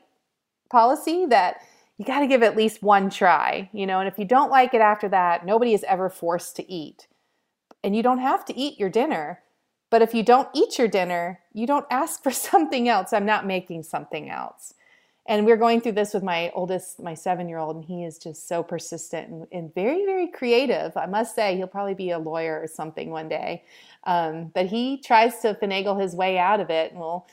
policy 0.70 1.26
that 1.28 1.57
you 1.97 2.05
got 2.05 2.20
to 2.20 2.28
give 2.28 2.43
at 2.43 2.57
least 2.57 2.84
one 2.84 3.09
try, 3.09 3.70
you 3.74 3.86
know, 3.86 3.99
and 3.99 4.07
if 4.07 4.18
you 4.18 4.26
don't 4.26 4.51
like 4.51 4.74
it 4.74 4.82
after 4.82 5.07
that, 5.09 5.45
nobody 5.45 5.74
is 5.74 5.84
ever 5.86 6.09
forced 6.09 6.55
to 6.57 6.72
eat. 6.72 7.07
And 7.84 7.95
you 7.95 8.03
don't 8.03 8.20
have 8.20 8.45
to 8.45 8.57
eat 8.57 8.80
your 8.80 8.89
dinner. 8.89 9.41
But 9.89 10.01
if 10.01 10.13
you 10.13 10.24
don't 10.24 10.49
eat 10.53 10.78
your 10.78 10.88
dinner, 10.88 11.39
you 11.53 11.68
don't 11.68 11.86
ask 11.89 12.22
for 12.22 12.32
something 12.49 12.89
else. 12.89 13.13
I'm 13.13 13.26
not 13.26 13.45
making 13.45 13.84
something 13.84 14.30
else. 14.30 14.74
And 15.28 15.46
we're 15.46 15.58
going 15.58 15.82
through 15.82 15.94
this 15.94 16.14
with 16.14 16.22
my 16.22 16.52
oldest, 16.54 17.02
my 17.02 17.16
seven 17.16 17.50
year 17.50 17.58
old, 17.58 17.78
and 17.78 17.86
he 17.86 18.04
is 18.04 18.20
just 18.20 18.48
so 18.48 18.62
persistent 18.62 19.30
and, 19.30 19.48
and, 19.52 19.74
very, 19.74 20.06
very 20.06 20.28
creative. 20.28 20.96
I 20.96 21.08
must 21.08 21.34
say, 21.34 21.58
he'll 21.58 21.68
probably 21.68 21.96
be 21.96 22.12
a 22.12 22.20
lawyer 22.20 22.62
or 22.62 22.68
something 22.68 23.10
one 23.10 23.28
day. 23.28 23.64
Um, 24.04 24.52
but 24.54 24.68
he 24.68 25.02
tries 25.02 25.40
to 25.40 25.56
finagle 25.56 26.00
his 26.00 26.14
way 26.16 26.38
out 26.38 26.60
of 26.60 26.70
it 26.70 26.92
and 26.92 27.00
we'll, 27.00 27.28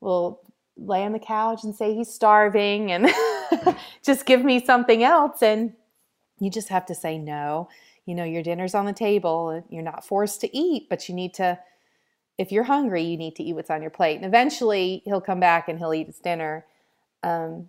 we'll 0.00 0.40
lay 0.78 1.04
on 1.04 1.12
the 1.12 1.18
couch 1.18 1.62
and 1.62 1.74
say 1.74 1.94
he's 1.94 2.12
starving 2.12 2.90
and 2.90 3.08
just 4.02 4.24
give 4.24 4.42
me 4.42 4.64
something 4.64 5.02
else. 5.04 5.42
And 5.42 5.74
you 6.40 6.50
just 6.50 6.70
have 6.70 6.86
to 6.86 6.94
say 6.94 7.18
no. 7.18 7.68
You 8.06 8.14
know, 8.14 8.24
your 8.24 8.42
dinner's 8.42 8.74
on 8.74 8.86
the 8.86 8.92
table. 8.94 9.62
You're 9.68 9.82
not 9.82 10.06
forced 10.06 10.40
to 10.40 10.56
eat, 10.56 10.88
but 10.88 11.08
you 11.08 11.14
need 11.14 11.34
to 11.34 11.58
if 12.38 12.52
you're 12.52 12.64
hungry, 12.64 13.02
you 13.02 13.16
need 13.16 13.34
to 13.36 13.42
eat 13.42 13.54
what's 13.54 13.70
on 13.70 13.80
your 13.80 13.90
plate. 13.90 14.16
And 14.16 14.24
eventually 14.24 15.02
he'll 15.04 15.20
come 15.20 15.40
back 15.40 15.68
and 15.68 15.78
he'll 15.78 15.94
eat 15.94 16.06
his 16.06 16.18
dinner. 16.18 16.66
Um, 17.26 17.68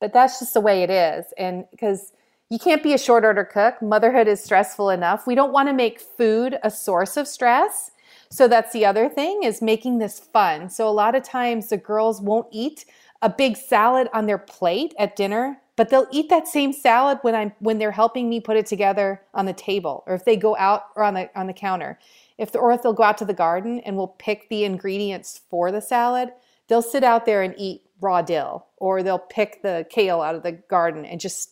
but 0.00 0.12
that's 0.12 0.38
just 0.38 0.54
the 0.54 0.60
way 0.60 0.82
it 0.82 0.90
is. 0.90 1.26
And 1.38 1.64
because 1.70 2.12
you 2.50 2.58
can't 2.58 2.82
be 2.82 2.94
a 2.94 2.98
short 2.98 3.24
order 3.24 3.44
cook, 3.44 3.80
motherhood 3.82 4.28
is 4.28 4.42
stressful 4.42 4.90
enough. 4.90 5.26
We 5.26 5.34
don't 5.34 5.52
want 5.52 5.68
to 5.68 5.74
make 5.74 6.00
food 6.00 6.58
a 6.62 6.70
source 6.70 7.16
of 7.16 7.28
stress. 7.28 7.90
So 8.30 8.48
that's 8.48 8.72
the 8.72 8.84
other 8.84 9.08
thing 9.08 9.42
is 9.42 9.62
making 9.62 9.98
this 9.98 10.18
fun. 10.18 10.70
So 10.70 10.88
a 10.88 10.90
lot 10.90 11.14
of 11.14 11.22
times 11.22 11.68
the 11.68 11.76
girls 11.76 12.20
won't 12.20 12.48
eat 12.50 12.84
a 13.22 13.28
big 13.28 13.56
salad 13.56 14.08
on 14.12 14.26
their 14.26 14.38
plate 14.38 14.94
at 14.98 15.16
dinner, 15.16 15.58
but 15.76 15.90
they'll 15.90 16.06
eat 16.10 16.28
that 16.28 16.46
same 16.46 16.72
salad 16.72 17.18
when 17.22 17.34
I'm 17.34 17.52
when 17.58 17.78
they're 17.78 17.90
helping 17.90 18.28
me 18.28 18.40
put 18.40 18.56
it 18.56 18.66
together 18.66 19.22
on 19.34 19.46
the 19.46 19.52
table 19.52 20.04
or 20.06 20.14
if 20.14 20.24
they 20.24 20.36
go 20.36 20.56
out 20.56 20.84
or 20.94 21.02
on 21.04 21.14
the 21.14 21.30
on 21.38 21.46
the 21.46 21.52
counter 21.52 21.98
if 22.38 22.52
the, 22.52 22.58
or 22.58 22.72
if 22.72 22.82
they'll 22.82 22.92
go 22.92 23.02
out 23.02 23.18
to 23.18 23.24
the 23.24 23.34
garden 23.34 23.80
and 23.80 23.96
we'll 23.96 24.06
pick 24.06 24.48
the 24.48 24.64
ingredients 24.64 25.40
for 25.50 25.72
the 25.72 25.80
salad, 25.80 26.30
they'll 26.68 26.82
sit 26.82 27.02
out 27.02 27.26
there 27.26 27.42
and 27.42 27.54
eat 27.58 27.82
raw 28.00 28.22
dill, 28.22 28.66
or 28.76 29.02
they'll 29.02 29.18
pick 29.18 29.62
the 29.62 29.86
kale 29.90 30.20
out 30.20 30.34
of 30.34 30.42
the 30.42 30.52
garden 30.52 31.04
and 31.04 31.20
just 31.20 31.50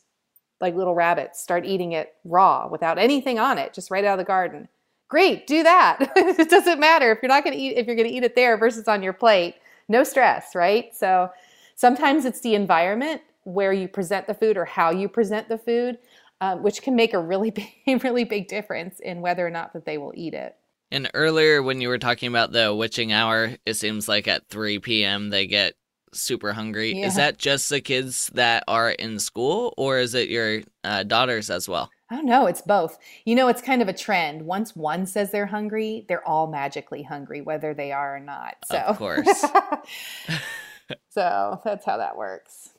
like 0.60 0.74
little 0.74 0.94
rabbits 0.94 1.40
start 1.40 1.66
eating 1.66 1.92
it 1.92 2.14
raw 2.24 2.68
without 2.68 2.98
anything 2.98 3.38
on 3.38 3.58
it, 3.58 3.74
just 3.74 3.90
right 3.90 4.04
out 4.04 4.18
of 4.18 4.18
the 4.18 4.24
garden. 4.24 4.68
Great, 5.08 5.46
do 5.46 5.62
that. 5.62 6.12
it 6.16 6.48
doesn't 6.48 6.80
matter 6.80 7.12
if 7.12 7.18
you're 7.22 7.28
not 7.28 7.44
going 7.44 7.56
to 7.56 7.62
eat 7.62 7.76
if 7.76 7.86
you're 7.86 7.96
going 7.96 8.08
to 8.08 8.14
eat 8.14 8.24
it 8.24 8.34
there 8.34 8.56
versus 8.56 8.88
on 8.88 9.02
your 9.02 9.12
plate. 9.12 9.54
No 9.88 10.02
stress, 10.02 10.54
right? 10.54 10.94
So 10.96 11.30
sometimes 11.76 12.24
it's 12.24 12.40
the 12.40 12.54
environment 12.54 13.22
where 13.44 13.72
you 13.72 13.86
present 13.86 14.26
the 14.26 14.34
food 14.34 14.56
or 14.56 14.64
how 14.64 14.90
you 14.90 15.08
present 15.08 15.48
the 15.48 15.58
food, 15.58 15.98
uh, 16.40 16.56
which 16.56 16.82
can 16.82 16.96
make 16.96 17.14
a 17.14 17.18
really 17.18 17.50
big, 17.86 18.02
really 18.02 18.24
big 18.24 18.48
difference 18.48 18.98
in 19.00 19.20
whether 19.20 19.46
or 19.46 19.50
not 19.50 19.72
that 19.74 19.84
they 19.84 19.98
will 19.98 20.12
eat 20.16 20.34
it. 20.34 20.56
And 20.90 21.10
earlier, 21.14 21.62
when 21.62 21.80
you 21.80 21.88
were 21.88 21.98
talking 21.98 22.28
about 22.28 22.52
the 22.52 22.74
witching 22.74 23.12
hour, 23.12 23.56
it 23.64 23.74
seems 23.74 24.08
like 24.08 24.28
at 24.28 24.48
3 24.48 24.78
p.m. 24.78 25.30
they 25.30 25.46
get 25.46 25.74
super 26.20 26.52
hungry. 26.52 26.94
Yeah. 26.94 27.06
Is 27.06 27.16
that 27.16 27.38
just 27.38 27.70
the 27.70 27.80
kids 27.80 28.30
that 28.34 28.64
are 28.68 28.90
in 28.90 29.18
school, 29.18 29.74
or 29.76 29.98
is 29.98 30.14
it 30.14 30.28
your 30.28 30.62
uh, 30.84 31.02
daughters 31.02 31.50
as 31.50 31.68
well? 31.68 31.90
I 32.10 32.16
don't 32.16 32.26
know. 32.26 32.46
It's 32.46 32.62
both. 32.62 32.98
You 33.24 33.34
know, 33.34 33.48
it's 33.48 33.60
kind 33.60 33.82
of 33.82 33.88
a 33.88 33.92
trend. 33.92 34.42
Once 34.42 34.76
one 34.76 35.06
says 35.06 35.32
they're 35.32 35.46
hungry, 35.46 36.04
they're 36.08 36.26
all 36.26 36.46
magically 36.46 37.02
hungry, 37.02 37.40
whether 37.40 37.74
they 37.74 37.90
are 37.90 38.16
or 38.16 38.20
not. 38.20 38.56
So, 38.64 38.78
of 38.78 38.98
course. 38.98 39.26
so 41.10 41.60
that's 41.64 41.84
how 41.84 41.96
that 41.96 42.16
works. 42.16 42.70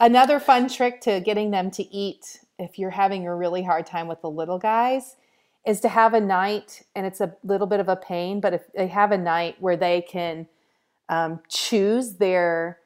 Another 0.00 0.40
fun 0.40 0.68
trick 0.68 1.00
to 1.02 1.20
getting 1.20 1.52
them 1.52 1.70
to 1.72 1.94
eat 1.94 2.40
if 2.58 2.78
you're 2.78 2.90
having 2.90 3.26
a 3.26 3.34
really 3.34 3.62
hard 3.62 3.86
time 3.86 4.08
with 4.08 4.20
the 4.20 4.30
little 4.30 4.58
guys 4.58 5.16
is 5.66 5.80
to 5.80 5.88
have 5.88 6.14
a 6.14 6.20
night, 6.20 6.82
and 6.94 7.04
it's 7.06 7.20
a 7.20 7.34
little 7.42 7.66
bit 7.66 7.80
of 7.80 7.88
a 7.88 7.96
pain, 7.96 8.40
but 8.40 8.54
if 8.54 8.72
they 8.72 8.86
have 8.86 9.10
a 9.10 9.18
night 9.18 9.56
where 9.58 9.76
they 9.76 10.00
can 10.00 10.46
um, 11.08 11.40
choose 11.48 12.14
their 12.14 12.78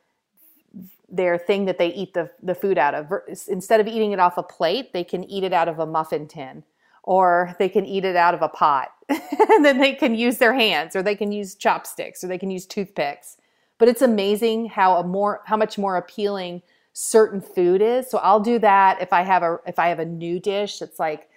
their 1.12 1.36
thing 1.36 1.64
that 1.64 1.76
they 1.76 1.88
eat 1.88 2.14
the, 2.14 2.30
the 2.42 2.54
food 2.54 2.78
out 2.78 2.94
of. 2.94 3.12
Instead 3.48 3.80
of 3.80 3.88
eating 3.88 4.12
it 4.12 4.20
off 4.20 4.38
a 4.38 4.42
plate, 4.42 4.92
they 4.92 5.02
can 5.02 5.24
eat 5.24 5.42
it 5.42 5.52
out 5.52 5.66
of 5.66 5.80
a 5.80 5.86
muffin 5.86 6.28
tin 6.28 6.62
or 7.02 7.56
they 7.58 7.68
can 7.68 7.84
eat 7.84 8.04
it 8.04 8.16
out 8.16 8.34
of 8.34 8.42
a 8.42 8.48
pot. 8.48 8.92
and 9.08 9.64
then 9.64 9.78
they 9.78 9.94
can 9.94 10.14
use 10.14 10.38
their 10.38 10.54
hands 10.54 10.94
or 10.94 11.02
they 11.02 11.16
can 11.16 11.32
use 11.32 11.54
chopsticks 11.54 12.22
or 12.22 12.28
they 12.28 12.38
can 12.38 12.50
use 12.50 12.66
toothpicks. 12.66 13.36
But 13.78 13.88
it's 13.88 14.02
amazing 14.02 14.66
how 14.66 14.96
a 14.98 15.04
more 15.04 15.42
how 15.46 15.56
much 15.56 15.78
more 15.78 15.96
appealing 15.96 16.62
certain 16.92 17.40
food 17.40 17.80
is. 17.80 18.10
So 18.10 18.18
I'll 18.18 18.40
do 18.40 18.58
that 18.58 19.00
if 19.00 19.12
I 19.12 19.22
have 19.22 19.42
a 19.42 19.58
if 19.66 19.78
I 19.78 19.88
have 19.88 19.98
a 19.98 20.04
new 20.04 20.38
dish 20.38 20.78
that's 20.78 20.98
like 20.98 21.28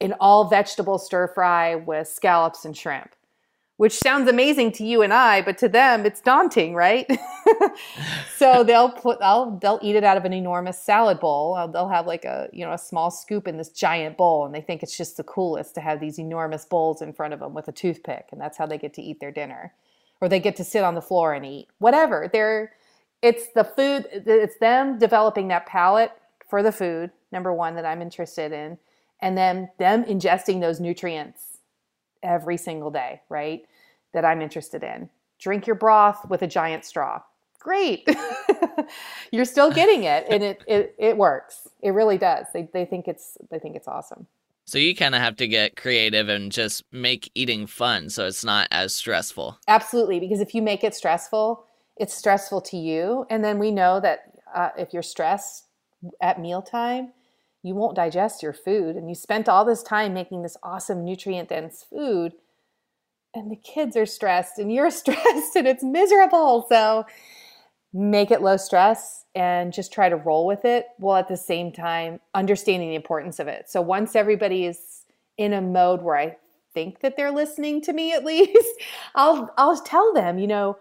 an 0.00 0.14
all 0.20 0.48
vegetable 0.48 0.98
stir 0.98 1.28
fry 1.28 1.76
with 1.76 2.08
scallops 2.08 2.64
and 2.64 2.76
shrimp, 2.76 3.14
which 3.80 3.94
sounds 3.94 4.28
amazing 4.28 4.70
to 4.70 4.84
you 4.84 5.00
and 5.00 5.10
I, 5.10 5.40
but 5.40 5.56
to 5.56 5.66
them 5.66 6.04
it's 6.04 6.20
daunting, 6.20 6.74
right? 6.74 7.10
so 8.36 8.62
they'll 8.62 8.90
put 8.90 9.20
they'll 9.20 9.58
they'll 9.62 9.78
eat 9.80 9.96
it 9.96 10.04
out 10.04 10.18
of 10.18 10.26
an 10.26 10.34
enormous 10.34 10.78
salad 10.78 11.18
bowl. 11.18 11.54
Uh, 11.54 11.66
they'll 11.66 11.88
have 11.88 12.06
like 12.06 12.26
a 12.26 12.50
you 12.52 12.62
know 12.62 12.74
a 12.74 12.78
small 12.78 13.10
scoop 13.10 13.48
in 13.48 13.56
this 13.56 13.70
giant 13.70 14.18
bowl, 14.18 14.44
and 14.44 14.54
they 14.54 14.60
think 14.60 14.82
it's 14.82 14.98
just 14.98 15.16
the 15.16 15.24
coolest 15.24 15.74
to 15.76 15.80
have 15.80 15.98
these 15.98 16.18
enormous 16.18 16.66
bowls 16.66 17.00
in 17.00 17.14
front 17.14 17.32
of 17.32 17.40
them 17.40 17.54
with 17.54 17.68
a 17.68 17.72
toothpick, 17.72 18.26
and 18.32 18.38
that's 18.38 18.58
how 18.58 18.66
they 18.66 18.76
get 18.76 18.92
to 18.92 19.02
eat 19.02 19.18
their 19.18 19.32
dinner, 19.32 19.72
or 20.20 20.28
they 20.28 20.40
get 20.40 20.56
to 20.56 20.64
sit 20.64 20.84
on 20.84 20.94
the 20.94 21.00
floor 21.00 21.32
and 21.32 21.46
eat 21.46 21.68
whatever. 21.78 22.28
They're 22.30 22.74
it's 23.22 23.46
the 23.54 23.64
food. 23.64 24.04
It's 24.12 24.58
them 24.58 24.98
developing 24.98 25.48
that 25.48 25.64
palate 25.64 26.12
for 26.50 26.62
the 26.62 26.72
food. 26.72 27.12
Number 27.32 27.54
one 27.54 27.76
that 27.76 27.86
I'm 27.86 28.02
interested 28.02 28.52
in 28.52 28.76
and 29.22 29.38
then 29.38 29.70
them 29.78 30.04
ingesting 30.04 30.60
those 30.60 30.80
nutrients 30.80 31.50
every 32.22 32.56
single 32.56 32.90
day, 32.90 33.22
right? 33.28 33.64
That 34.12 34.24
I'm 34.24 34.42
interested 34.42 34.82
in. 34.82 35.08
Drink 35.38 35.66
your 35.66 35.76
broth 35.76 36.28
with 36.28 36.42
a 36.42 36.46
giant 36.46 36.84
straw. 36.84 37.22
Great. 37.58 38.08
You're 39.32 39.44
still 39.44 39.70
getting 39.70 40.04
it 40.04 40.26
and 40.28 40.42
it, 40.42 40.62
it 40.66 40.94
it 40.98 41.16
works. 41.16 41.68
It 41.82 41.90
really 41.90 42.18
does. 42.18 42.46
They 42.52 42.68
they 42.72 42.84
think 42.84 43.06
it's 43.06 43.36
they 43.50 43.58
think 43.58 43.76
it's 43.76 43.88
awesome. 43.88 44.26
So 44.64 44.78
you 44.78 44.94
kind 44.94 45.14
of 45.14 45.20
have 45.20 45.36
to 45.36 45.48
get 45.48 45.76
creative 45.76 46.28
and 46.28 46.52
just 46.52 46.84
make 46.92 47.30
eating 47.34 47.66
fun 47.66 48.08
so 48.08 48.26
it's 48.26 48.44
not 48.44 48.68
as 48.70 48.94
stressful. 48.94 49.58
Absolutely, 49.66 50.20
because 50.20 50.40
if 50.40 50.54
you 50.54 50.62
make 50.62 50.84
it 50.84 50.94
stressful, 50.94 51.64
it's 51.96 52.14
stressful 52.14 52.60
to 52.62 52.76
you 52.76 53.26
and 53.30 53.44
then 53.44 53.58
we 53.58 53.70
know 53.70 54.00
that 54.00 54.32
uh, 54.54 54.70
if 54.78 54.92
you're 54.92 55.02
stressed 55.02 55.66
at 56.20 56.40
mealtime, 56.40 57.12
you 57.62 57.74
won't 57.74 57.96
digest 57.96 58.42
your 58.42 58.52
food. 58.52 58.96
And 58.96 59.08
you 59.08 59.14
spent 59.14 59.48
all 59.48 59.64
this 59.64 59.82
time 59.82 60.14
making 60.14 60.42
this 60.42 60.56
awesome 60.62 61.04
nutrient 61.04 61.50
dense 61.50 61.84
food, 61.88 62.32
and 63.34 63.50
the 63.50 63.56
kids 63.56 63.96
are 63.96 64.06
stressed, 64.06 64.58
and 64.58 64.72
you're 64.72 64.90
stressed, 64.90 65.56
and 65.56 65.66
it's 65.66 65.84
miserable. 65.84 66.66
So 66.68 67.06
make 67.92 68.30
it 68.30 68.42
low 68.42 68.56
stress 68.56 69.24
and 69.34 69.72
just 69.72 69.92
try 69.92 70.08
to 70.08 70.16
roll 70.16 70.46
with 70.46 70.64
it 70.64 70.86
while 70.98 71.16
at 71.16 71.28
the 71.28 71.36
same 71.36 71.72
time 71.72 72.20
understanding 72.34 72.88
the 72.88 72.94
importance 72.94 73.40
of 73.40 73.48
it. 73.48 73.68
So 73.68 73.80
once 73.80 74.14
everybody 74.14 74.64
is 74.64 75.04
in 75.36 75.52
a 75.52 75.60
mode 75.60 76.02
where 76.02 76.16
I 76.16 76.36
think 76.72 77.00
that 77.00 77.16
they're 77.16 77.32
listening 77.32 77.80
to 77.82 77.92
me 77.92 78.12
at 78.14 78.24
least, 78.24 78.74
I'll 79.14 79.52
I'll 79.56 79.80
tell 79.80 80.12
them, 80.12 80.38
you 80.38 80.46
know, 80.46 80.76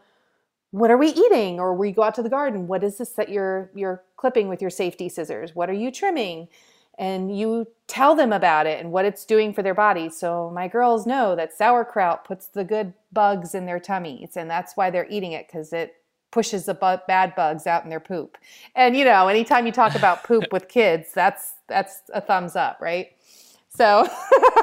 what 0.72 0.92
are 0.92 0.98
we 0.98 1.10
eating 1.10 1.60
or 1.60 1.74
we 1.74 1.92
go 1.92 2.04
out 2.04 2.14
to 2.16 2.24
the 2.24 2.30
garden 2.30 2.68
what 2.68 2.84
is 2.84 2.98
this 2.98 3.12
that 3.12 3.30
you're 3.30 3.72
you're 3.74 4.04
clipping 4.18 4.48
with 4.48 4.62
your 4.62 4.70
safety 4.70 5.10
scissors 5.10 5.56
what 5.56 5.70
are 5.70 5.74
you 5.74 5.92
trimming 5.92 6.48
and 7.00 7.36
you 7.36 7.66
tell 7.88 8.14
them 8.14 8.32
about 8.32 8.68
it 8.68 8.80
and 8.80 8.92
what 8.92 9.06
it's 9.06 9.26
doing 9.26 9.54
for 9.54 9.64
their 9.64 9.74
body 9.74 10.10
so 10.10 10.52
my 10.54 10.68
girls 10.68 11.08
know 11.08 11.36
that 11.36 11.52
sauerkraut 11.52 12.24
puts 12.24 12.48
the 12.48 12.64
good 12.64 12.94
bugs 13.12 13.56
in 13.56 13.66
their 13.66 13.80
tummies 13.80 14.36
and 14.36 14.50
that's 14.50 14.78
why 14.78 14.92
they're 14.92 15.08
eating 15.10 15.32
it 15.32 15.48
because 15.48 15.74
it 15.74 15.96
pushes 16.32 16.66
the 16.66 16.74
bu- 16.74 17.04
bad 17.08 17.36
bugs 17.36 17.66
out 17.66 17.84
in 17.84 17.90
their 17.90 18.00
poop. 18.00 18.38
And 18.76 18.96
you 18.96 19.06
know, 19.06 19.28
anytime 19.28 19.66
you 19.66 19.72
talk 19.72 19.96
about 19.96 20.24
poop 20.24 20.46
with 20.52 20.68
kids, 20.68 21.10
that's 21.14 21.54
that's 21.68 22.02
a 22.14 22.22
thumbs 22.22 22.56
up, 22.56 22.80
right? 22.80 23.12
So 23.70 24.08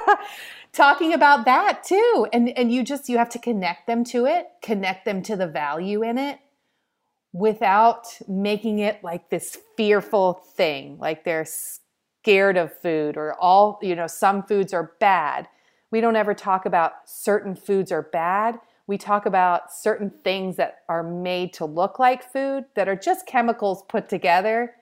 talking 0.72 1.12
about 1.12 1.44
that 1.44 1.82
too. 1.84 2.26
And 2.32 2.48
and 2.50 2.72
you 2.72 2.82
just 2.82 3.08
you 3.08 3.18
have 3.18 3.30
to 3.30 3.38
connect 3.38 3.86
them 3.86 4.04
to 4.04 4.26
it, 4.26 4.48
connect 4.62 5.04
them 5.04 5.22
to 5.22 5.36
the 5.36 5.46
value 5.46 6.02
in 6.02 6.18
it 6.18 6.38
without 7.32 8.06
making 8.26 8.78
it 8.78 9.02
like 9.04 9.28
this 9.28 9.58
fearful 9.76 10.34
thing, 10.54 10.98
like 10.98 11.24
they're 11.24 11.46
scared 12.26 12.56
of 12.56 12.76
food 12.80 13.16
or 13.16 13.40
all, 13.40 13.78
you 13.80 13.94
know, 13.94 14.08
some 14.08 14.42
foods 14.42 14.74
are 14.74 14.94
bad. 14.98 15.46
We 15.92 16.00
don't 16.00 16.16
ever 16.16 16.34
talk 16.34 16.66
about 16.66 17.08
certain 17.08 17.54
foods 17.54 17.92
are 17.92 18.02
bad. 18.02 18.58
We 18.88 18.98
talk 18.98 19.26
about 19.26 19.72
certain 19.72 20.10
things 20.24 20.56
that 20.56 20.78
are 20.88 21.04
made 21.04 21.52
to 21.52 21.64
look 21.64 22.00
like 22.00 22.32
food 22.32 22.64
that 22.74 22.88
are 22.88 22.96
just 22.96 23.28
chemicals 23.28 23.84
put 23.88 24.08
together 24.08 24.74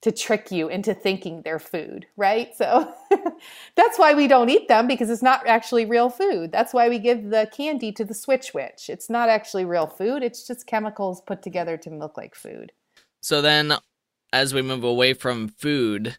to 0.00 0.10
trick 0.10 0.50
you 0.50 0.68
into 0.68 0.94
thinking 0.94 1.42
they're 1.42 1.58
food, 1.58 2.06
right? 2.16 2.56
So 2.56 2.90
that's 3.74 3.98
why 3.98 4.14
we 4.14 4.26
don't 4.26 4.48
eat 4.48 4.68
them 4.68 4.86
because 4.86 5.10
it's 5.10 5.20
not 5.20 5.46
actually 5.46 5.84
real 5.84 6.08
food. 6.08 6.52
That's 6.52 6.72
why 6.72 6.88
we 6.88 6.98
give 6.98 7.28
the 7.28 7.50
candy 7.54 7.92
to 7.92 8.04
the 8.06 8.14
switch 8.14 8.54
witch. 8.54 8.88
It's 8.88 9.10
not 9.10 9.28
actually 9.28 9.66
real 9.66 9.88
food, 9.88 10.22
it's 10.22 10.46
just 10.46 10.66
chemicals 10.66 11.20
put 11.20 11.42
together 11.42 11.76
to 11.76 11.90
look 11.90 12.16
like 12.16 12.34
food. 12.34 12.72
So 13.20 13.42
then, 13.42 13.74
as 14.32 14.54
we 14.54 14.62
move 14.62 14.84
away 14.84 15.12
from 15.12 15.48
food, 15.48 16.16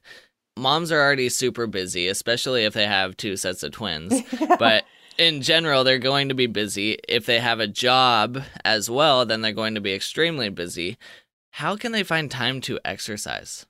moms 0.59 0.91
are 0.91 1.01
already 1.01 1.29
super 1.29 1.67
busy, 1.67 2.07
especially 2.07 2.65
if 2.65 2.73
they 2.73 2.85
have 2.85 3.17
two 3.17 3.37
sets 3.37 3.63
of 3.63 3.71
twins. 3.71 4.21
but 4.59 4.85
in 5.17 5.41
general, 5.41 5.83
they're 5.83 5.99
going 5.99 6.29
to 6.29 6.35
be 6.35 6.47
busy. 6.47 6.97
If 7.07 7.25
they 7.25 7.39
have 7.39 7.59
a 7.59 7.67
job 7.67 8.43
as 8.63 8.89
well, 8.89 9.25
then 9.25 9.41
they're 9.41 9.51
going 9.51 9.75
to 9.75 9.81
be 9.81 9.93
extremely 9.93 10.49
busy. 10.49 10.97
How 11.51 11.75
can 11.75 11.91
they 11.91 12.03
find 12.03 12.29
time 12.29 12.61
to 12.61 12.79
exercise? 12.85 13.65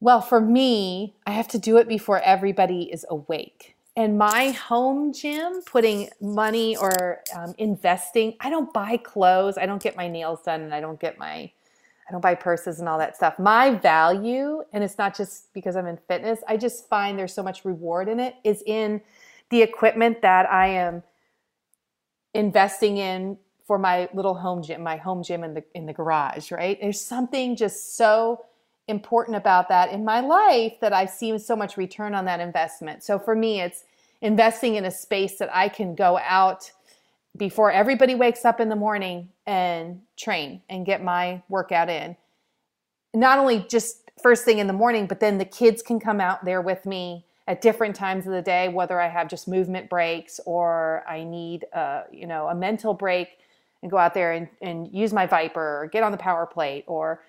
Well, 0.00 0.20
for 0.20 0.40
me, 0.40 1.16
I 1.26 1.32
have 1.32 1.48
to 1.48 1.58
do 1.58 1.76
it 1.76 1.88
before 1.88 2.20
everybody 2.20 2.84
is 2.92 3.04
awake. 3.10 3.74
And 3.96 4.16
my 4.16 4.50
home 4.52 5.12
gym, 5.12 5.60
putting 5.66 6.08
money 6.20 6.76
or 6.76 7.22
um, 7.36 7.54
investing, 7.58 8.36
I 8.38 8.48
don't 8.48 8.72
buy 8.72 8.96
clothes, 8.96 9.58
I 9.58 9.66
don't 9.66 9.82
get 9.82 9.96
my 9.96 10.06
nails 10.06 10.40
done, 10.42 10.62
and 10.62 10.72
I 10.72 10.80
don't 10.80 11.00
get 11.00 11.18
my, 11.18 11.50
I 12.08 12.12
don't 12.12 12.20
buy 12.20 12.34
purses 12.34 12.80
and 12.80 12.88
all 12.88 12.98
that 12.98 13.16
stuff. 13.16 13.38
My 13.38 13.70
value, 13.70 14.62
and 14.72 14.82
it's 14.82 14.96
not 14.96 15.14
just 15.14 15.52
because 15.52 15.76
I'm 15.76 15.86
in 15.86 15.98
fitness, 16.08 16.40
I 16.48 16.56
just 16.56 16.88
find 16.88 17.18
there's 17.18 17.34
so 17.34 17.42
much 17.42 17.64
reward 17.64 18.08
in 18.08 18.18
it, 18.18 18.36
is 18.44 18.62
in 18.66 19.02
the 19.50 19.62
equipment 19.62 20.22
that 20.22 20.50
I 20.50 20.68
am 20.68 21.02
investing 22.34 22.96
in 22.96 23.38
for 23.66 23.78
my 23.78 24.08
little 24.14 24.34
home 24.34 24.62
gym, 24.62 24.82
my 24.82 24.96
home 24.96 25.22
gym 25.22 25.44
in 25.44 25.52
the 25.52 25.64
in 25.74 25.84
the 25.84 25.92
garage, 25.92 26.50
right? 26.50 26.78
There's 26.80 27.00
something 27.00 27.54
just 27.54 27.96
so 27.96 28.46
important 28.86 29.36
about 29.36 29.68
that 29.68 29.92
in 29.92 30.02
my 30.04 30.20
life 30.20 30.80
that 30.80 30.94
I've 30.94 31.10
seen 31.10 31.38
so 31.38 31.54
much 31.54 31.76
return 31.76 32.14
on 32.14 32.24
that 32.24 32.40
investment. 32.40 33.04
So 33.04 33.18
for 33.18 33.34
me, 33.34 33.60
it's 33.60 33.84
investing 34.22 34.76
in 34.76 34.86
a 34.86 34.90
space 34.90 35.36
that 35.38 35.54
I 35.54 35.68
can 35.68 35.94
go 35.94 36.18
out 36.18 36.72
before 37.36 37.70
everybody 37.70 38.14
wakes 38.14 38.44
up 38.44 38.60
in 38.60 38.68
the 38.68 38.76
morning 38.76 39.28
and 39.46 40.00
train 40.16 40.62
and 40.68 40.84
get 40.84 41.02
my 41.02 41.42
workout 41.48 41.88
in. 41.88 42.16
Not 43.14 43.38
only 43.38 43.66
just 43.68 44.10
first 44.20 44.44
thing 44.44 44.58
in 44.58 44.66
the 44.66 44.72
morning, 44.72 45.06
but 45.06 45.20
then 45.20 45.38
the 45.38 45.44
kids 45.44 45.82
can 45.82 46.00
come 46.00 46.20
out 46.20 46.44
there 46.44 46.60
with 46.60 46.84
me 46.84 47.24
at 47.46 47.62
different 47.62 47.96
times 47.96 48.26
of 48.26 48.32
the 48.32 48.42
day, 48.42 48.68
whether 48.68 49.00
I 49.00 49.08
have 49.08 49.28
just 49.28 49.48
movement 49.48 49.88
breaks 49.88 50.40
or 50.44 51.04
I 51.08 51.24
need 51.24 51.64
a, 51.72 52.02
you 52.12 52.26
know, 52.26 52.48
a 52.48 52.54
mental 52.54 52.92
break 52.92 53.38
and 53.82 53.90
go 53.90 53.96
out 53.96 54.14
there 54.14 54.32
and, 54.32 54.48
and 54.60 54.92
use 54.92 55.12
my 55.12 55.26
ViPR 55.26 55.56
or 55.56 55.88
get 55.90 56.02
on 56.02 56.12
the 56.12 56.18
power 56.18 56.44
plate 56.46 56.84
or 56.86 57.22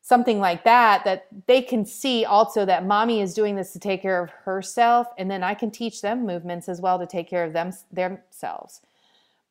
something 0.00 0.38
like 0.40 0.64
that 0.64 1.04
that 1.04 1.26
they 1.46 1.60
can 1.60 1.84
see 1.84 2.24
also 2.24 2.64
that 2.64 2.86
mommy 2.86 3.20
is 3.20 3.34
doing 3.34 3.56
this 3.56 3.72
to 3.72 3.78
take 3.78 4.00
care 4.00 4.22
of 4.22 4.30
herself 4.30 5.08
and 5.18 5.30
then 5.30 5.42
i 5.42 5.52
can 5.52 5.70
teach 5.70 6.00
them 6.00 6.24
movements 6.24 6.68
as 6.68 6.80
well 6.80 6.98
to 6.98 7.06
take 7.06 7.28
care 7.28 7.44
of 7.44 7.52
them 7.52 7.72
themselves 7.92 8.80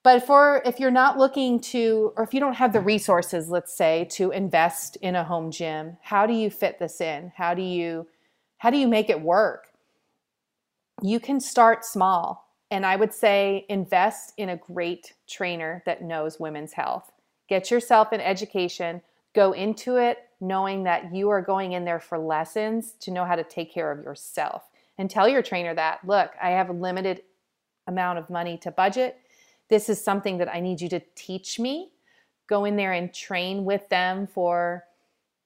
but 0.08 0.26
for 0.26 0.62
if 0.64 0.80
you're 0.80 0.90
not 0.90 1.18
looking 1.18 1.60
to 1.60 2.14
or 2.16 2.24
if 2.24 2.34
you 2.34 2.40
don't 2.40 2.54
have 2.54 2.72
the 2.72 2.80
resources 2.80 3.50
let's 3.50 3.76
say 3.76 4.08
to 4.10 4.32
invest 4.32 4.96
in 5.02 5.16
a 5.16 5.24
home 5.24 5.52
gym 5.52 5.98
how 6.02 6.26
do 6.26 6.34
you 6.34 6.50
fit 6.50 6.80
this 6.80 7.02
in 7.02 7.30
how 7.36 7.54
do 7.54 7.62
you 7.62 8.08
how 8.60 8.70
do 8.70 8.78
you 8.78 8.88
make 8.88 9.10
it 9.10 9.22
work 9.22 9.68
you 11.02 11.20
can 11.20 11.42
start 11.42 11.84
small 11.84 12.54
and 12.72 12.86
i 12.86 12.96
would 12.96 13.14
say 13.14 13.66
invest 13.68 14.34
in 14.38 14.50
a 14.50 14.56
great 14.56 15.14
trainer 15.28 15.84
that 15.86 16.02
knows 16.02 16.40
women's 16.40 16.72
health 16.72 17.12
get 17.50 17.70
yourself 17.70 18.14
an 18.14 18.22
education 18.22 19.02
go 19.36 19.52
into 19.52 19.98
it 19.98 20.20
knowing 20.40 20.84
that 20.84 21.14
you 21.14 21.30
are 21.30 21.42
going 21.42 21.74
in 21.74 21.86
there 21.86 22.00
for 22.00 22.18
lessons 22.18 22.94
to 23.00 23.12
know 23.12 23.26
how 23.26 23.36
to 23.36 23.44
take 23.44 23.74
care 23.74 23.92
of 23.92 24.04
yourself. 24.04 24.64
And 24.98 25.10
tell 25.10 25.28
your 25.28 25.44
trainer 25.44 25.76
that, 25.76 26.00
look, 26.06 26.32
I 26.42 26.52
have 26.52 26.70
a 26.70 26.74
limited 26.74 27.22
amount 27.88 28.20
of 28.20 28.30
money 28.30 28.58
to 28.60 28.72
budget. 28.72 29.20
This 29.70 29.90
is 29.90 30.02
something 30.02 30.38
that 30.38 30.54
I 30.54 30.60
need 30.60 30.82
you 30.82 30.90
to 30.90 31.02
teach 31.16 31.60
me. 31.60 31.90
Go 32.48 32.66
in 32.66 32.76
there 32.76 32.94
and 32.94 33.14
train 33.14 33.66
with 33.66 33.90
them 33.90 34.28
for 34.28 34.86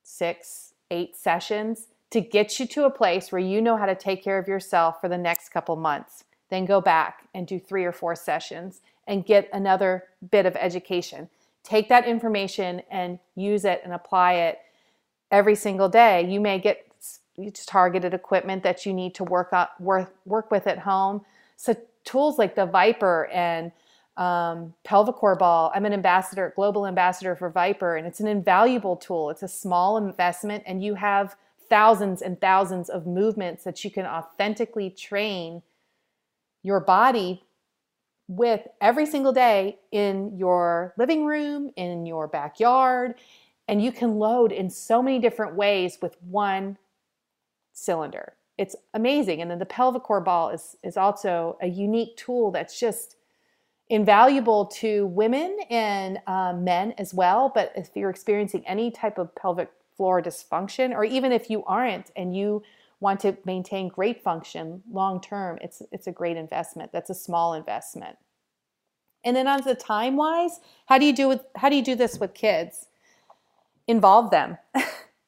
six, 0.03 0.73
eight 0.91 1.15
sessions 1.15 1.87
to 2.11 2.21
get 2.21 2.59
you 2.59 2.67
to 2.67 2.85
a 2.85 2.89
place 2.89 3.31
where 3.31 3.39
you 3.39 3.61
know 3.61 3.77
how 3.77 3.85
to 3.85 3.95
take 3.95 4.23
care 4.23 4.37
of 4.37 4.47
yourself 4.47 5.01
for 5.01 5.09
the 5.09 5.17
next 5.17 5.49
couple 5.49 5.75
months. 5.75 6.25
Then 6.49 6.65
go 6.65 6.81
back 6.81 7.27
and 7.33 7.47
do 7.47 7.57
three 7.57 7.85
or 7.85 7.93
four 7.93 8.15
sessions 8.15 8.81
and 9.07 9.25
get 9.25 9.49
another 9.53 10.03
bit 10.29 10.45
of 10.45 10.55
education. 10.57 11.29
Take 11.63 11.89
that 11.89 12.05
information 12.05 12.81
and 12.91 13.19
use 13.35 13.65
it 13.65 13.81
and 13.83 13.93
apply 13.93 14.33
it 14.33 14.59
every 15.31 15.55
single 15.55 15.89
day. 15.89 16.29
You 16.29 16.39
may 16.39 16.59
get 16.59 16.85
targeted 17.65 18.13
equipment 18.13 18.63
that 18.63 18.85
you 18.85 18.93
need 18.93 19.15
to 19.15 19.23
work 19.23 19.53
up 19.53 19.79
work, 19.79 20.13
work 20.25 20.51
with 20.51 20.67
at 20.67 20.79
home. 20.79 21.21
So 21.55 21.75
tools 22.03 22.37
like 22.37 22.55
the 22.55 22.67
ViPR 22.67 23.33
and 23.33 23.71
um, 24.17 24.73
Pelvicore 24.83 25.37
Ball. 25.37 25.71
I'm 25.73 25.85
an 25.85 25.93
ambassador, 25.93 26.53
global 26.55 26.85
ambassador 26.85 27.35
for 27.35 27.51
ViPR, 27.51 27.97
and 27.97 28.07
it's 28.07 28.19
an 28.19 28.27
invaluable 28.27 28.95
tool. 28.95 29.29
It's 29.29 29.43
a 29.43 29.47
small 29.47 29.97
investment, 29.97 30.63
and 30.65 30.83
you 30.83 30.95
have 30.95 31.35
thousands 31.69 32.21
and 32.21 32.39
thousands 32.41 32.89
of 32.89 33.07
movements 33.07 33.63
that 33.63 33.83
you 33.83 33.91
can 33.91 34.05
authentically 34.05 34.89
train 34.89 35.61
your 36.63 36.79
body 36.79 37.43
with 38.27 38.67
every 38.79 39.05
single 39.05 39.33
day 39.33 39.77
in 39.91 40.37
your 40.37 40.93
living 40.97 41.25
room, 41.25 41.71
in 41.75 42.05
your 42.05 42.27
backyard, 42.27 43.15
and 43.67 43.81
you 43.81 43.91
can 43.91 44.19
load 44.19 44.51
in 44.51 44.69
so 44.69 45.01
many 45.01 45.19
different 45.19 45.55
ways 45.55 45.97
with 46.01 46.15
one 46.21 46.77
cylinder. 47.73 48.33
It's 48.57 48.75
amazing. 48.93 49.41
And 49.41 49.49
then 49.49 49.59
the 49.59 49.65
Pelvicore 49.65 50.23
ball 50.23 50.49
is, 50.49 50.75
is 50.83 50.97
also 50.97 51.57
a 51.61 51.67
unique 51.67 52.15
tool 52.17 52.51
that's 52.51 52.79
just 52.79 53.15
invaluable 53.91 54.65
to 54.65 55.05
women 55.07 55.57
and 55.69 56.19
uh, 56.25 56.53
men 56.53 56.93
as 56.97 57.13
well. 57.13 57.51
But 57.53 57.71
if 57.75 57.89
you're 57.95 58.09
experiencing 58.09 58.65
any 58.65 58.89
type 58.89 59.17
of 59.17 59.35
pelvic 59.35 59.69
floor 59.95 60.21
dysfunction, 60.21 60.93
or 60.93 61.03
even 61.03 61.31
if 61.31 61.49
you 61.49 61.63
aren't 61.65 62.11
and 62.15 62.35
you 62.35 62.63
want 62.99 63.19
to 63.19 63.37
maintain 63.45 63.87
great 63.89 64.23
function 64.23 64.81
long 64.91 65.21
term, 65.21 65.59
it's 65.61 65.81
it's 65.91 66.07
a 66.07 66.11
great 66.11 66.37
investment. 66.37 66.91
That's 66.91 67.09
a 67.09 67.15
small 67.15 67.53
investment. 67.53 68.17
And 69.23 69.35
then 69.35 69.47
on 69.47 69.61
the 69.61 69.75
time 69.75 70.15
wise, 70.15 70.59
how 70.87 70.97
do 70.97 71.05
you 71.05 71.13
do 71.13 71.27
with 71.27 71.41
how 71.55 71.69
do 71.69 71.75
you 71.75 71.83
do 71.83 71.95
this 71.95 72.19
with 72.19 72.33
kids? 72.33 72.87
involve 73.87 74.31
them, 74.31 74.57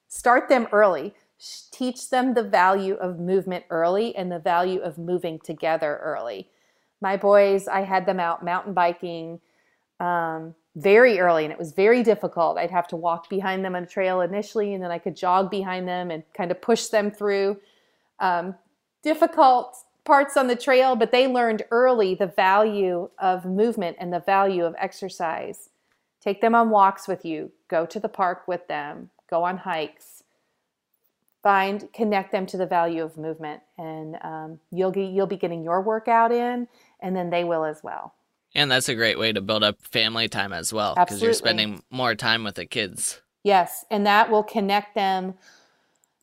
start 0.08 0.50
them 0.50 0.68
early, 0.72 1.14
teach 1.72 2.10
them 2.10 2.34
the 2.34 2.44
value 2.44 2.96
of 2.96 3.20
movement 3.20 3.66
early 3.70 4.16
and 4.16 4.32
the 4.32 4.40
value 4.40 4.80
of 4.80 4.98
moving 4.98 5.40
together 5.40 6.00
early. 6.02 6.50
My 7.04 7.18
boys, 7.18 7.68
I 7.68 7.82
had 7.82 8.06
them 8.06 8.18
out 8.18 8.46
mountain 8.46 8.74
biking 8.74 9.42
um, 10.00 10.56
very 10.78 11.20
early, 11.20 11.44
and 11.44 11.52
it 11.52 11.60
was 11.60 11.74
very 11.74 12.02
difficult. 12.02 12.58
I'd 12.58 12.72
have 12.72 12.88
to 12.88 12.96
walk 12.96 13.30
behind 13.30 13.66
them 13.66 13.76
on 13.76 13.84
a 13.84 13.86
trail 13.86 14.22
initially, 14.22 14.74
and 14.74 14.82
then 14.82 14.90
I 14.90 15.00
could 15.00 15.18
jog 15.18 15.52
behind 15.52 15.86
them 15.86 16.12
and 16.12 16.24
kind 16.34 16.50
of 16.50 16.62
push 16.62 16.86
them 16.88 17.12
through 17.12 17.58
um, 18.20 18.56
difficult 19.04 19.76
parts 20.06 20.38
on 20.38 20.48
the 20.48 20.56
trail, 20.56 20.96
but 20.96 21.12
they 21.12 21.28
learned 21.28 21.64
early 21.72 22.16
the 22.16 22.28
value 22.28 23.10
of 23.20 23.44
movement 23.44 23.98
and 24.00 24.14
the 24.14 24.22
value 24.22 24.64
of 24.64 24.74
exercise. 24.78 25.70
Take 26.22 26.40
them 26.40 26.56
on 26.56 26.70
walks 26.70 27.06
with 27.06 27.26
you, 27.26 27.52
go 27.68 27.86
to 27.86 28.00
the 28.00 28.08
park 28.08 28.48
with 28.48 28.66
them, 28.70 29.10
go 29.30 29.44
on 29.44 29.58
hikes. 29.58 30.24
Find, 31.44 31.92
connect 31.92 32.32
them 32.32 32.46
to 32.46 32.58
the 32.58 32.66
value 32.66 33.04
of 33.04 33.18
movement, 33.18 33.62
and 33.78 34.18
um, 34.22 34.60
you'll 34.72 34.92
be 34.94 35.04
you'll 35.04 35.28
be 35.28 35.36
getting 35.36 35.62
your 35.62 35.82
workout 35.82 36.32
in, 36.32 36.70
and 37.04 37.16
then 37.16 37.30
they 37.30 37.44
will 37.44 37.66
as 37.66 37.84
well. 37.84 38.16
And 38.56 38.72
that's 38.72 38.90
a 38.90 38.96
great 38.96 39.20
way 39.20 39.32
to 39.32 39.42
build 39.42 39.64
up 39.64 39.82
family 39.82 40.28
time 40.28 40.54
as 40.54 40.74
well, 40.74 40.96
because 40.96 41.22
you're 41.22 41.34
spending 41.34 41.84
more 41.92 42.16
time 42.16 42.44
with 42.44 42.56
the 42.56 42.66
kids. 42.66 43.22
Yes, 43.44 43.86
and 43.92 44.06
that 44.08 44.32
will 44.32 44.44
connect 44.44 44.96
them. 44.96 45.36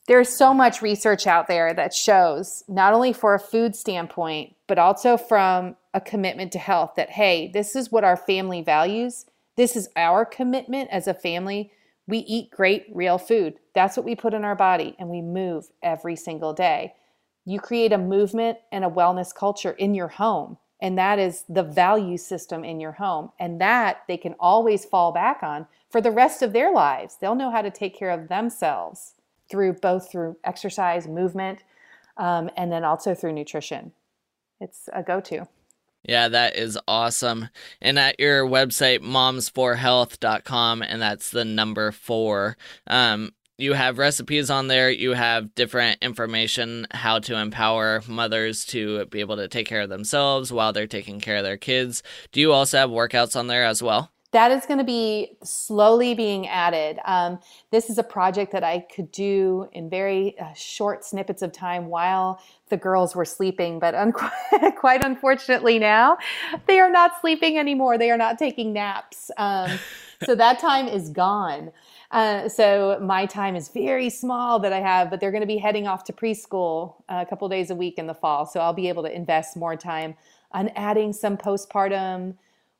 There's 0.08 0.28
so 0.28 0.54
much 0.54 0.80
research 0.80 1.26
out 1.26 1.46
there 1.46 1.74
that 1.74 1.92
shows 1.94 2.64
not 2.66 2.94
only 2.94 3.12
for 3.12 3.34
a 3.34 3.38
food 3.38 3.76
standpoint, 3.76 4.56
but 4.66 4.78
also 4.78 5.16
from 5.16 5.76
a 5.92 6.00
commitment 6.00 6.52
to 6.52 6.58
health 6.58 6.92
that 6.96 7.10
hey, 7.10 7.50
this 7.52 7.76
is 7.76 7.92
what 7.92 8.04
our 8.04 8.16
family 8.16 8.62
values 8.62 9.26
This 9.60 9.76
is 9.76 9.90
our 9.94 10.24
commitment 10.24 10.88
as 10.90 11.06
a 11.06 11.12
family. 11.12 11.70
We 12.06 12.20
eat 12.20 12.50
great, 12.50 12.86
real 12.94 13.18
food. 13.18 13.58
That's 13.74 13.94
what 13.94 14.06
we 14.06 14.14
put 14.14 14.32
in 14.32 14.42
our 14.42 14.56
body, 14.56 14.96
and 14.98 15.10
we 15.10 15.20
move 15.20 15.66
every 15.82 16.16
single 16.16 16.54
day. 16.54 16.94
You 17.44 17.60
create 17.60 17.92
a 17.92 17.98
movement 17.98 18.56
and 18.72 18.86
a 18.86 18.90
wellness 18.90 19.34
culture 19.34 19.72
in 19.72 19.94
your 19.94 20.08
home, 20.08 20.56
and 20.80 20.96
that 20.96 21.18
is 21.18 21.44
the 21.48 21.62
value 21.62 22.16
system 22.16 22.64
in 22.64 22.80
your 22.80 22.92
home. 22.92 23.30
And 23.38 23.60
that 23.60 24.02
they 24.08 24.16
can 24.16 24.34
always 24.40 24.84
fall 24.84 25.12
back 25.12 25.42
on 25.42 25.66
for 25.90 26.00
the 26.00 26.10
rest 26.10 26.42
of 26.42 26.52
their 26.52 26.72
lives. 26.72 27.16
They'll 27.20 27.34
know 27.34 27.50
how 27.50 27.62
to 27.62 27.70
take 27.70 27.94
care 27.94 28.10
of 28.10 28.28
themselves 28.28 29.14
through 29.50 29.74
both 29.74 30.10
through 30.10 30.36
exercise, 30.44 31.06
movement, 31.06 31.64
um, 32.16 32.50
and 32.56 32.70
then 32.70 32.84
also 32.84 33.14
through 33.14 33.32
nutrition. 33.32 33.92
It's 34.60 34.88
a 34.92 35.02
go 35.02 35.20
to. 35.22 35.48
Yeah, 36.02 36.28
that 36.28 36.56
is 36.56 36.78
awesome. 36.88 37.48
And 37.80 37.98
at 37.98 38.18
your 38.18 38.46
website, 38.46 39.00
moms4health.com, 39.00 40.82
and 40.82 41.02
that's 41.02 41.30
the 41.30 41.44
number 41.44 41.92
four, 41.92 42.56
um, 42.86 43.32
you 43.60 43.74
have 43.74 43.98
recipes 43.98 44.50
on 44.50 44.68
there. 44.68 44.90
You 44.90 45.12
have 45.12 45.54
different 45.54 46.02
information 46.02 46.86
how 46.90 47.18
to 47.20 47.36
empower 47.36 48.02
mothers 48.08 48.64
to 48.66 49.06
be 49.06 49.20
able 49.20 49.36
to 49.36 49.48
take 49.48 49.66
care 49.66 49.82
of 49.82 49.88
themselves 49.88 50.52
while 50.52 50.72
they're 50.72 50.86
taking 50.86 51.20
care 51.20 51.36
of 51.36 51.44
their 51.44 51.56
kids. 51.56 52.02
Do 52.32 52.40
you 52.40 52.52
also 52.52 52.78
have 52.78 52.90
workouts 52.90 53.36
on 53.36 53.46
there 53.46 53.64
as 53.64 53.82
well? 53.82 54.10
that 54.32 54.52
is 54.52 54.64
going 54.64 54.78
to 54.78 54.84
be 54.84 55.36
slowly 55.42 56.14
being 56.14 56.46
added. 56.46 57.00
Um, 57.04 57.40
this 57.72 57.90
is 57.90 57.98
a 57.98 58.02
project 58.04 58.52
that 58.52 58.62
I 58.62 58.80
could 58.94 59.10
do 59.10 59.68
in 59.72 59.90
very 59.90 60.38
uh, 60.38 60.52
short 60.52 61.04
snippets 61.04 61.42
of 61.42 61.52
time 61.52 61.86
while 61.86 62.40
the 62.68 62.76
girls 62.76 63.16
were 63.16 63.24
sleeping, 63.24 63.80
but 63.80 63.94
un- 63.94 64.12
quite 64.76 65.04
unfortunately 65.04 65.80
now 65.80 66.16
they 66.66 66.78
are 66.78 66.90
not 66.90 67.20
sleeping 67.20 67.58
anymore. 67.58 67.98
They 67.98 68.10
are 68.10 68.16
not 68.16 68.38
taking 68.38 68.72
naps. 68.72 69.32
Um, 69.36 69.78
so 70.24 70.36
that 70.36 70.60
time 70.60 70.86
is 70.86 71.10
gone. 71.10 71.72
Uh, 72.10 72.48
so 72.48 72.98
my 73.00 73.24
time 73.24 73.54
is 73.54 73.68
very 73.68 74.10
small 74.10 74.58
that 74.58 74.72
I 74.72 74.80
have, 74.80 75.10
but 75.10 75.20
they're 75.20 75.30
going 75.30 75.42
to 75.42 75.46
be 75.46 75.58
heading 75.58 75.86
off 75.86 76.04
to 76.04 76.12
preschool 76.12 76.94
uh, 77.08 77.24
a 77.24 77.26
couple 77.26 77.48
days 77.48 77.70
a 77.70 77.74
week 77.74 77.98
in 77.98 78.06
the 78.06 78.14
fall. 78.14 78.46
So 78.46 78.60
I'll 78.60 78.72
be 78.72 78.88
able 78.88 79.04
to 79.04 79.14
invest 79.14 79.56
more 79.56 79.76
time 79.76 80.16
on 80.52 80.68
adding 80.70 81.12
some 81.12 81.36
postpartum 81.36 82.34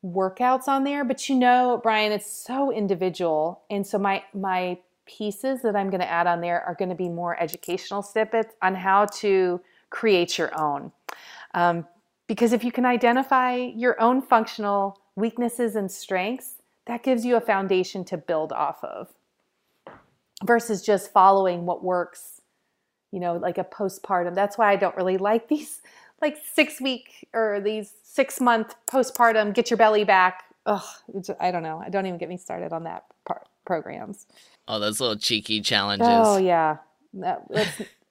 workouts 0.05 0.67
on 0.67 0.83
there, 0.85 1.05
but 1.05 1.29
you 1.29 1.37
know, 1.37 1.79
Brian, 1.83 2.11
it's 2.11 2.31
so 2.31 2.73
individual. 2.73 3.63
And 3.71 3.87
so 3.87 3.99
my 3.99 4.25
my 4.35 4.79
pieces 5.07 5.63
that 5.63 5.77
I'm 5.77 5.91
going 5.91 6.01
to 6.01 6.11
add 6.11 6.27
on 6.27 6.41
there 6.41 6.63
are 6.63 6.75
going 6.75 6.89
to 6.89 6.95
be 6.95 7.09
more 7.09 7.41
educational 7.41 8.03
snippets 8.03 8.55
on 8.63 8.75
how 8.75 9.07
to 9.07 9.61
create 9.91 10.39
your 10.39 10.59
own. 10.59 10.93
Um, 11.55 11.87
because 12.29 12.53
if 12.53 12.63
you 12.63 12.71
can 12.71 12.87
identify 12.87 13.57
your 13.57 14.01
own 14.01 14.23
functional 14.23 15.01
weaknesses 15.17 15.75
and 15.75 15.91
strengths, 15.91 16.55
that 16.87 17.03
gives 17.03 17.25
you 17.25 17.37
a 17.37 17.41
foundation 17.41 18.05
to 18.07 18.17
build 18.17 18.53
off 18.53 18.83
of 18.85 19.09
versus 20.45 20.83
just 20.83 21.13
following 21.13 21.67
what 21.67 21.85
works, 21.85 22.41
you 23.13 23.21
know, 23.21 23.37
like 23.37 23.59
a 23.59 23.65
postpartum. 23.65 24.35
That's 24.35 24.57
why 24.57 24.73
I 24.73 24.77
don't 24.77 24.97
really 24.97 25.19
like 25.19 25.49
these 25.49 25.83
like 26.21 26.39
six 26.55 26.81
week 26.81 27.29
or 27.33 27.61
these 27.61 27.93
six 28.03 28.41
month 28.41 28.75
postpartum 28.87 29.55
get 29.55 29.71
your 29.71 29.77
belly 29.77 30.05
back. 30.05 30.45
Ugh, 30.67 30.85
I 31.41 31.51
don't 31.51 31.63
know. 31.63 31.83
I 31.85 31.89
don't 31.89 32.07
even 32.07 32.19
get 32.19 32.29
me 32.29 32.37
started 32.37 32.73
on 32.73 32.85
that 32.85 33.05
part 33.27 33.49
programs. 33.65 34.27
Oh, 34.69 34.79
those 34.79 35.01
little 35.01 35.17
cheeky 35.17 35.61
challenges. 35.61 36.07
Oh 36.09 36.37
yeah, 36.37 36.77
that, 37.15 37.45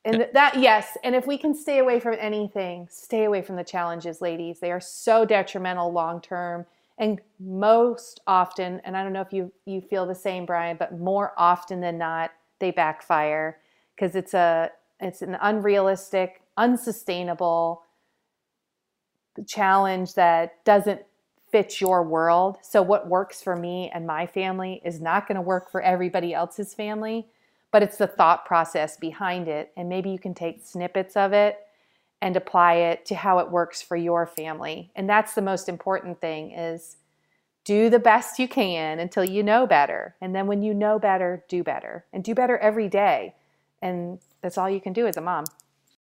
and 0.03 0.27
that 0.33 0.59
yes. 0.59 0.97
And 1.03 1.15
if 1.15 1.27
we 1.27 1.37
can 1.37 1.53
stay 1.53 1.79
away 1.79 1.99
from 1.99 2.15
anything, 2.19 2.87
stay 2.89 3.25
away 3.25 3.41
from 3.41 3.55
the 3.55 3.63
challenges, 3.63 4.21
ladies. 4.21 4.59
They 4.59 4.71
are 4.71 4.81
so 4.81 5.25
detrimental 5.25 5.91
long 5.91 6.21
term, 6.21 6.65
and 6.99 7.19
most 7.39 8.19
often. 8.27 8.81
And 8.83 8.95
I 8.95 9.03
don't 9.03 9.13
know 9.13 9.21
if 9.21 9.33
you 9.33 9.51
you 9.65 9.81
feel 9.81 10.05
the 10.05 10.15
same, 10.15 10.45
Brian, 10.45 10.77
but 10.77 10.99
more 10.99 11.33
often 11.37 11.81
than 11.81 11.97
not, 11.97 12.31
they 12.59 12.71
backfire 12.71 13.57
because 13.95 14.15
it's 14.15 14.33
a 14.33 14.71
it's 14.99 15.21
an 15.21 15.37
unrealistic, 15.41 16.41
unsustainable 16.57 17.83
challenge 19.47 20.13
that 20.15 20.63
doesn't 20.65 21.01
fit 21.51 21.79
your 21.79 22.03
world. 22.03 22.57
So, 22.61 22.81
what 22.81 23.07
works 23.07 23.41
for 23.41 23.55
me 23.55 23.89
and 23.93 24.05
my 24.05 24.27
family 24.27 24.81
is 24.83 25.01
not 25.01 25.27
going 25.27 25.37
to 25.37 25.41
work 25.41 25.71
for 25.71 25.81
everybody 25.81 26.33
else's 26.33 26.73
family, 26.73 27.27
but 27.71 27.81
it's 27.81 27.97
the 27.97 28.07
thought 28.07 28.45
process 28.45 28.97
behind 28.97 29.47
it. 29.47 29.71
And 29.77 29.87
maybe 29.87 30.09
you 30.09 30.19
can 30.19 30.33
take 30.33 30.65
snippets 30.65 31.15
of 31.15 31.31
it 31.31 31.59
and 32.21 32.35
apply 32.35 32.73
it 32.75 33.05
to 33.05 33.15
how 33.15 33.39
it 33.39 33.51
works 33.51 33.81
for 33.81 33.95
your 33.95 34.27
family. 34.27 34.91
And 34.95 35.09
that's 35.09 35.33
the 35.33 35.41
most 35.41 35.69
important 35.69 36.19
thing 36.19 36.51
is 36.51 36.97
do 37.63 37.89
the 37.89 37.99
best 37.99 38.39
you 38.39 38.47
can 38.47 38.99
until 38.99 39.23
you 39.23 39.43
know 39.43 39.67
better. 39.67 40.15
And 40.21 40.35
then 40.35 40.47
when 40.47 40.61
you 40.61 40.73
know 40.73 40.99
better, 40.99 41.43
do 41.47 41.63
better 41.63 42.05
and 42.11 42.23
do 42.23 42.33
better 42.33 42.57
every 42.57 42.87
day. 42.87 43.35
And 43.81 44.19
that's 44.41 44.57
all 44.57 44.69
you 44.69 44.81
can 44.81 44.93
do 44.93 45.07
as 45.07 45.17
a 45.17 45.21
mom. 45.21 45.45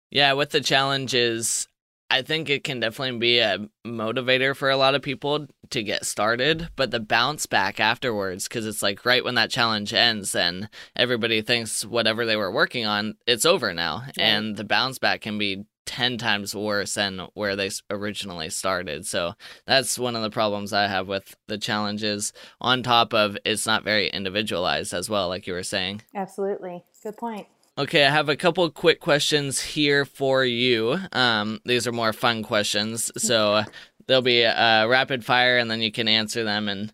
Yeah, 0.10 0.34
with 0.34 0.52
the 0.52 0.62
challenges, 0.62 1.68
I 2.10 2.22
think 2.22 2.50
it 2.50 2.64
can 2.64 2.80
definitely 2.80 3.20
be 3.20 3.40
a 3.40 3.68
motivator 3.86 4.56
for 4.56 4.70
a 4.70 4.78
lot 4.78 4.96
of 4.96 5.02
people 5.02 5.48
to 5.72 5.84
get 5.84 6.06
started, 6.06 6.70
but 6.78 6.92
the 6.92 7.02
bounce 7.02 7.46
back 7.46 7.82
afterwards, 7.82 8.48
because 8.48 8.66
it's 8.66 8.82
like 8.82 9.06
right 9.06 9.24
when 9.24 9.36
that 9.36 9.52
challenge 9.52 9.94
ends 9.94 10.34
and 10.34 10.70
everybody 10.96 11.42
thinks 11.42 11.84
whatever 11.84 12.26
they 12.26 12.38
were 12.38 12.52
working 12.52 12.86
on, 12.86 13.16
it's 13.28 13.46
over 13.46 13.74
now. 13.74 14.04
And 14.18 14.56
the 14.56 14.64
bounce 14.64 15.00
back 15.00 15.22
can 15.22 15.38
be 15.38 15.66
10 15.88 16.18
times 16.18 16.54
worse 16.54 16.94
than 16.94 17.28
where 17.34 17.56
they 17.56 17.72
originally 17.90 18.50
started. 18.50 19.08
So 19.08 19.34
that's 19.66 19.98
one 19.98 20.16
of 20.16 20.22
the 20.22 20.30
problems 20.30 20.74
I 20.74 20.88
have 20.88 21.08
with 21.08 21.36
the 21.48 21.58
challenges, 21.58 22.34
on 22.62 22.84
top 22.84 23.14
of 23.14 23.38
it's 23.46 23.66
not 23.66 23.84
very 23.84 24.10
individualized 24.10 24.94
as 24.94 25.10
well, 25.10 25.28
like 25.30 25.48
you 25.48 25.54
were 25.54 25.64
saying. 25.64 26.02
Absolutely. 26.14 26.84
Good 27.02 27.18
point. 27.18 27.48
Okay, 27.80 28.06
I 28.06 28.10
have 28.10 28.28
a 28.28 28.36
couple 28.36 28.70
quick 28.72 29.00
questions 29.00 29.62
here 29.62 30.04
for 30.04 30.44
you. 30.44 31.00
Um, 31.12 31.60
these 31.64 31.86
are 31.86 31.92
more 31.92 32.12
fun 32.12 32.42
questions, 32.42 33.12
so 33.18 33.64
they'll 34.08 34.24
be 34.24 34.46
uh, 34.46 34.88
rapid 34.88 35.24
fire, 35.24 35.58
and 35.60 35.70
then 35.70 35.82
you 35.82 35.92
can 35.92 36.08
answer 36.08 36.44
them 36.44 36.68
in 36.70 36.92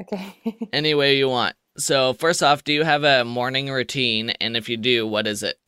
okay 0.00 0.36
any 0.72 0.94
way 0.94 1.16
you 1.16 1.28
want. 1.28 1.56
So, 1.76 2.12
first 2.12 2.44
off, 2.44 2.62
do 2.62 2.72
you 2.72 2.84
have 2.84 3.02
a 3.02 3.24
morning 3.24 3.70
routine? 3.70 4.30
And 4.40 4.56
if 4.56 4.68
you 4.68 4.76
do, 4.76 5.04
what 5.04 5.26
is 5.26 5.42
it? 5.42 5.58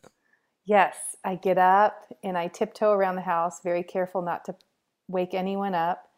Yes, 0.65 0.95
I 1.25 1.37
get 1.37 1.59
up 1.59 2.07
and 2.23 2.37
I 2.37 2.49
tiptoe 2.49 2.93
around 2.93 3.17
the 3.17 3.23
house, 3.23 3.63
very 3.63 3.83
careful 3.83 4.23
not 4.23 4.45
to 4.47 4.55
wake 5.09 5.35
anyone 5.35 5.75
up. 5.75 6.09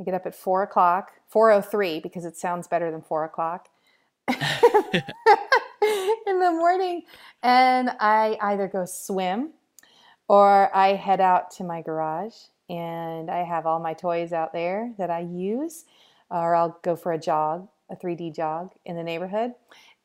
I 0.00 0.04
get 0.04 0.14
up 0.14 0.26
at 0.26 0.34
four 0.34 0.62
o'clock, 0.62 1.12
four 1.28 1.50
o 1.50 1.58
oh 1.58 1.60
three, 1.60 2.00
because 2.00 2.24
it 2.24 2.36
sounds 2.36 2.68
better 2.68 2.90
than 2.90 3.02
four 3.02 3.24
o'clock. 3.24 3.68
in 4.28 4.36
the 6.40 6.50
morning 6.50 7.02
and 7.42 7.90
I 8.00 8.36
either 8.40 8.66
go 8.66 8.84
swim 8.86 9.50
or 10.28 10.74
I 10.76 10.94
head 10.94 11.20
out 11.20 11.52
to 11.52 11.64
my 11.64 11.82
garage 11.82 12.34
and 12.68 13.30
I 13.30 13.44
have 13.44 13.66
all 13.66 13.78
my 13.78 13.94
toys 13.94 14.32
out 14.32 14.52
there 14.52 14.92
that 14.98 15.10
I 15.10 15.20
use, 15.20 15.84
or 16.30 16.56
I'll 16.56 16.80
go 16.82 16.96
for 16.96 17.12
a 17.12 17.18
jog, 17.18 17.68
a 17.88 17.94
3D 17.94 18.34
jog 18.34 18.72
in 18.84 18.96
the 18.96 19.04
neighborhood. 19.04 19.52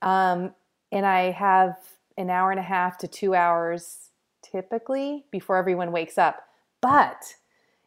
Um, 0.03 0.53
and 0.91 1.05
I 1.05 1.31
have 1.31 1.77
an 2.17 2.29
hour 2.29 2.51
and 2.51 2.59
a 2.59 2.63
half 2.63 2.99
to 2.99 3.07
two 3.07 3.33
hours 3.33 4.10
typically 4.51 5.25
before 5.31 5.57
everyone 5.57 5.91
wakes 5.91 6.17
up. 6.17 6.43
But 6.81 7.35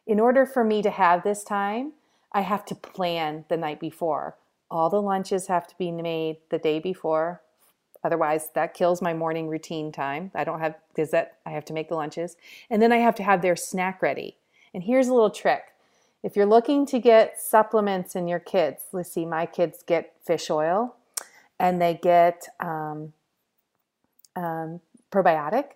in 0.07 0.19
order 0.19 0.45
for 0.45 0.63
me 0.63 0.81
to 0.81 0.89
have 0.89 1.23
this 1.23 1.43
time, 1.43 1.93
I 2.31 2.41
have 2.41 2.65
to 2.65 2.75
plan 2.75 3.45
the 3.49 3.57
night 3.57 3.79
before. 3.79 4.37
All 4.69 4.89
the 4.89 5.01
lunches 5.01 5.47
have 5.47 5.67
to 5.67 5.77
be 5.77 5.91
made 5.91 6.37
the 6.49 6.57
day 6.57 6.79
before 6.79 7.41
Otherwise, 8.05 8.51
that 8.53 8.75
kills 8.75 9.01
my 9.01 9.15
morning 9.15 9.47
routine 9.47 9.91
time. 9.91 10.29
I 10.35 10.43
don't 10.43 10.59
have 10.59 10.75
because 10.89 11.09
that 11.09 11.39
I 11.43 11.49
have 11.49 11.65
to 11.65 11.73
make 11.73 11.89
the 11.89 11.95
lunches, 11.95 12.37
and 12.69 12.79
then 12.79 12.91
I 12.91 12.97
have 12.97 13.15
to 13.15 13.23
have 13.23 13.41
their 13.41 13.55
snack 13.55 13.99
ready. 13.99 14.37
And 14.75 14.83
here's 14.83 15.07
a 15.07 15.13
little 15.13 15.31
trick: 15.31 15.73
if 16.21 16.35
you're 16.35 16.45
looking 16.45 16.85
to 16.85 16.99
get 16.99 17.41
supplements 17.41 18.15
in 18.15 18.27
your 18.27 18.37
kids, 18.37 18.83
let's 18.93 19.11
see, 19.11 19.25
my 19.25 19.47
kids 19.47 19.83
get 19.83 20.13
fish 20.23 20.51
oil, 20.51 20.95
and 21.59 21.81
they 21.81 21.95
get 21.95 22.47
um, 22.59 23.13
um, 24.35 24.81
probiotic 25.11 25.71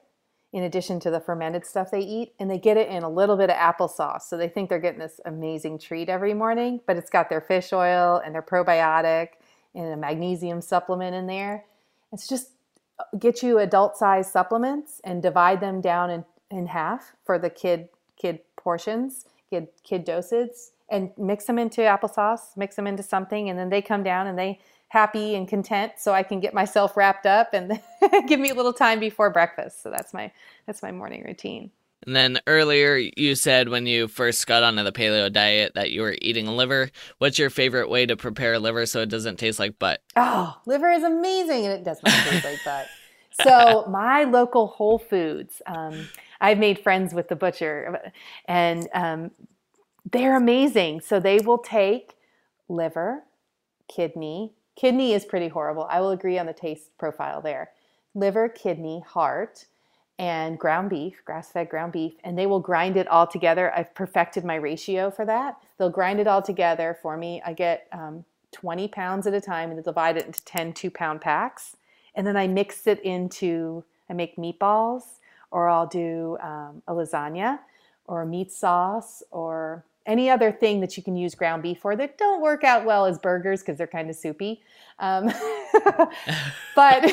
in 0.51 0.63
addition 0.63 0.99
to 0.99 1.11
the 1.11 1.19
fermented 1.19 1.65
stuff 1.65 1.91
they 1.91 1.99
eat, 1.99 2.33
and 2.39 2.49
they 2.49 2.57
get 2.57 2.77
it 2.77 2.89
in 2.89 3.03
a 3.03 3.09
little 3.09 3.37
bit 3.37 3.49
of 3.49 3.55
applesauce. 3.55 4.23
So 4.23 4.35
they 4.35 4.47
think 4.47 4.69
they're 4.69 4.79
getting 4.79 4.99
this 4.99 5.19
amazing 5.25 5.77
treat 5.79 6.09
every 6.09 6.33
morning, 6.33 6.81
but 6.87 6.97
it's 6.97 7.09
got 7.09 7.29
their 7.29 7.41
fish 7.41 7.71
oil 7.71 8.21
and 8.23 8.33
their 8.33 8.41
probiotic 8.41 9.29
and 9.75 9.93
a 9.93 9.97
magnesium 9.97 10.61
supplement 10.61 11.15
in 11.15 11.27
there. 11.27 11.65
It's 12.11 12.27
just 12.27 12.51
uh, 12.97 13.03
get 13.19 13.43
you 13.43 13.59
adult 13.59 13.95
size 13.95 14.31
supplements 14.31 14.99
and 15.03 15.21
divide 15.21 15.61
them 15.61 15.81
down 15.81 16.09
in, 16.09 16.25
in 16.49 16.65
half 16.65 17.13
for 17.23 17.37
the 17.37 17.51
kid 17.51 17.89
kid 18.19 18.39
portions, 18.57 19.25
kid 19.49 19.67
kid 19.83 20.03
doses, 20.03 20.71
and 20.89 21.11
mix 21.17 21.45
them 21.45 21.59
into 21.59 21.81
applesauce, 21.81 22.57
mix 22.57 22.75
them 22.75 22.87
into 22.87 23.03
something, 23.03 23.49
and 23.49 23.59
then 23.59 23.69
they 23.69 23.83
come 23.83 24.01
down 24.01 24.25
and 24.25 24.37
they 24.37 24.59
happy 24.89 25.35
and 25.35 25.47
content 25.47 25.93
so 25.97 26.13
I 26.13 26.23
can 26.23 26.39
get 26.39 26.53
myself 26.53 26.97
wrapped 26.97 27.25
up 27.25 27.53
and 27.53 27.79
give 28.27 28.39
me 28.39 28.49
a 28.49 28.53
little 28.53 28.73
time 28.73 28.99
before 28.99 29.29
breakfast. 29.29 29.81
So 29.81 29.89
that's 29.89 30.13
my 30.13 30.31
that's 30.65 30.83
my 30.83 30.91
morning 30.91 31.23
routine. 31.25 31.71
And 32.05 32.15
then 32.15 32.39
earlier 32.47 32.95
you 32.95 33.35
said 33.35 33.69
when 33.69 33.85
you 33.85 34.07
first 34.07 34.45
got 34.47 34.63
onto 34.63 34.83
the 34.83 34.91
paleo 34.91 35.31
diet 35.31 35.73
that 35.75 35.91
you 35.91 36.01
were 36.01 36.15
eating 36.21 36.47
liver. 36.47 36.89
What's 37.19 37.37
your 37.37 37.49
favorite 37.49 37.89
way 37.89 38.05
to 38.05 38.17
prepare 38.17 38.57
liver 38.57 38.85
so 38.85 39.01
it 39.01 39.09
doesn't 39.09 39.37
taste 39.37 39.59
like 39.59 39.77
butt? 39.79 40.01
Oh, 40.15 40.57
liver 40.65 40.89
is 40.89 41.03
amazing 41.03 41.65
and 41.65 41.73
it 41.73 41.83
does 41.83 42.01
not 42.03 42.13
taste 42.13 42.45
like 42.45 42.59
butt. 42.65 42.87
So 43.43 43.85
my 43.87 44.25
local 44.25 44.67
Whole 44.67 44.99
Foods, 44.99 45.61
um, 45.65 46.09
I've 46.41 46.57
made 46.57 46.79
friends 46.79 47.13
with 47.13 47.29
the 47.29 47.37
butcher 47.37 48.11
and 48.45 48.89
um, 48.93 49.31
they're 50.11 50.35
amazing. 50.35 50.99
So 51.01 51.21
they 51.21 51.39
will 51.39 51.59
take 51.59 52.15
liver, 52.67 53.23
kidney. 53.87 54.53
Kidney 54.79 55.11
is 55.11 55.25
pretty 55.25 55.49
horrible. 55.49 55.85
I 55.89 55.99
will 55.99 56.11
agree 56.11 56.39
on 56.39 56.45
the 56.45 56.53
taste 56.53 56.97
profile 56.97 57.41
there. 57.41 57.71
Liver, 58.15 58.47
kidney, 58.47 59.03
heart 59.05 59.65
and 60.17 60.57
ground 60.57 60.89
beef, 60.89 61.21
grass 61.25 61.51
fed 61.51 61.67
ground 61.67 61.91
beef, 61.91 62.13
and 62.23 62.37
they 62.37 62.45
will 62.45 62.61
grind 62.61 62.95
it 62.95 63.05
all 63.09 63.27
together. 63.27 63.73
I've 63.75 63.93
perfected 63.93 64.45
my 64.45 64.55
ratio 64.55 65.11
for 65.11 65.25
that. 65.25 65.57
They'll 65.77 65.89
grind 65.89 66.21
it 66.21 66.27
all 66.27 66.41
together 66.41 66.97
for 67.01 67.17
me. 67.17 67.41
I 67.45 67.51
get 67.51 67.87
um, 67.91 68.23
20 68.53 68.87
pounds 68.87 69.27
at 69.27 69.33
a 69.33 69.41
time 69.41 69.69
and 69.69 69.77
they 69.77 69.83
divide 69.83 70.15
it 70.15 70.25
into 70.25 70.43
10 70.45 70.71
two 70.71 70.89
pound 70.89 71.19
packs. 71.19 71.75
And 72.15 72.25
then 72.25 72.37
I 72.37 72.47
mix 72.47 72.87
it 72.87 73.01
into, 73.01 73.83
I 74.09 74.13
make 74.13 74.37
meatballs, 74.37 75.03
or 75.51 75.67
I'll 75.67 75.87
do 75.87 76.37
um, 76.41 76.83
a 76.87 76.93
lasagna, 76.93 77.59
or 78.05 78.21
a 78.21 78.25
meat 78.25 78.53
sauce, 78.53 79.23
or 79.29 79.83
any 80.05 80.29
other 80.29 80.51
thing 80.51 80.81
that 80.81 80.97
you 80.97 81.03
can 81.03 81.15
use 81.15 81.35
ground 81.35 81.63
beef 81.63 81.79
for 81.79 81.95
that 81.95 82.17
don't 82.17 82.41
work 82.41 82.63
out 82.63 82.85
well 82.85 83.05
as 83.05 83.19
burgers 83.19 83.61
because 83.61 83.77
they're 83.77 83.87
kind 83.87 84.09
of 84.09 84.15
soupy. 84.15 84.61
Um, 84.97 85.31
but 86.75 87.11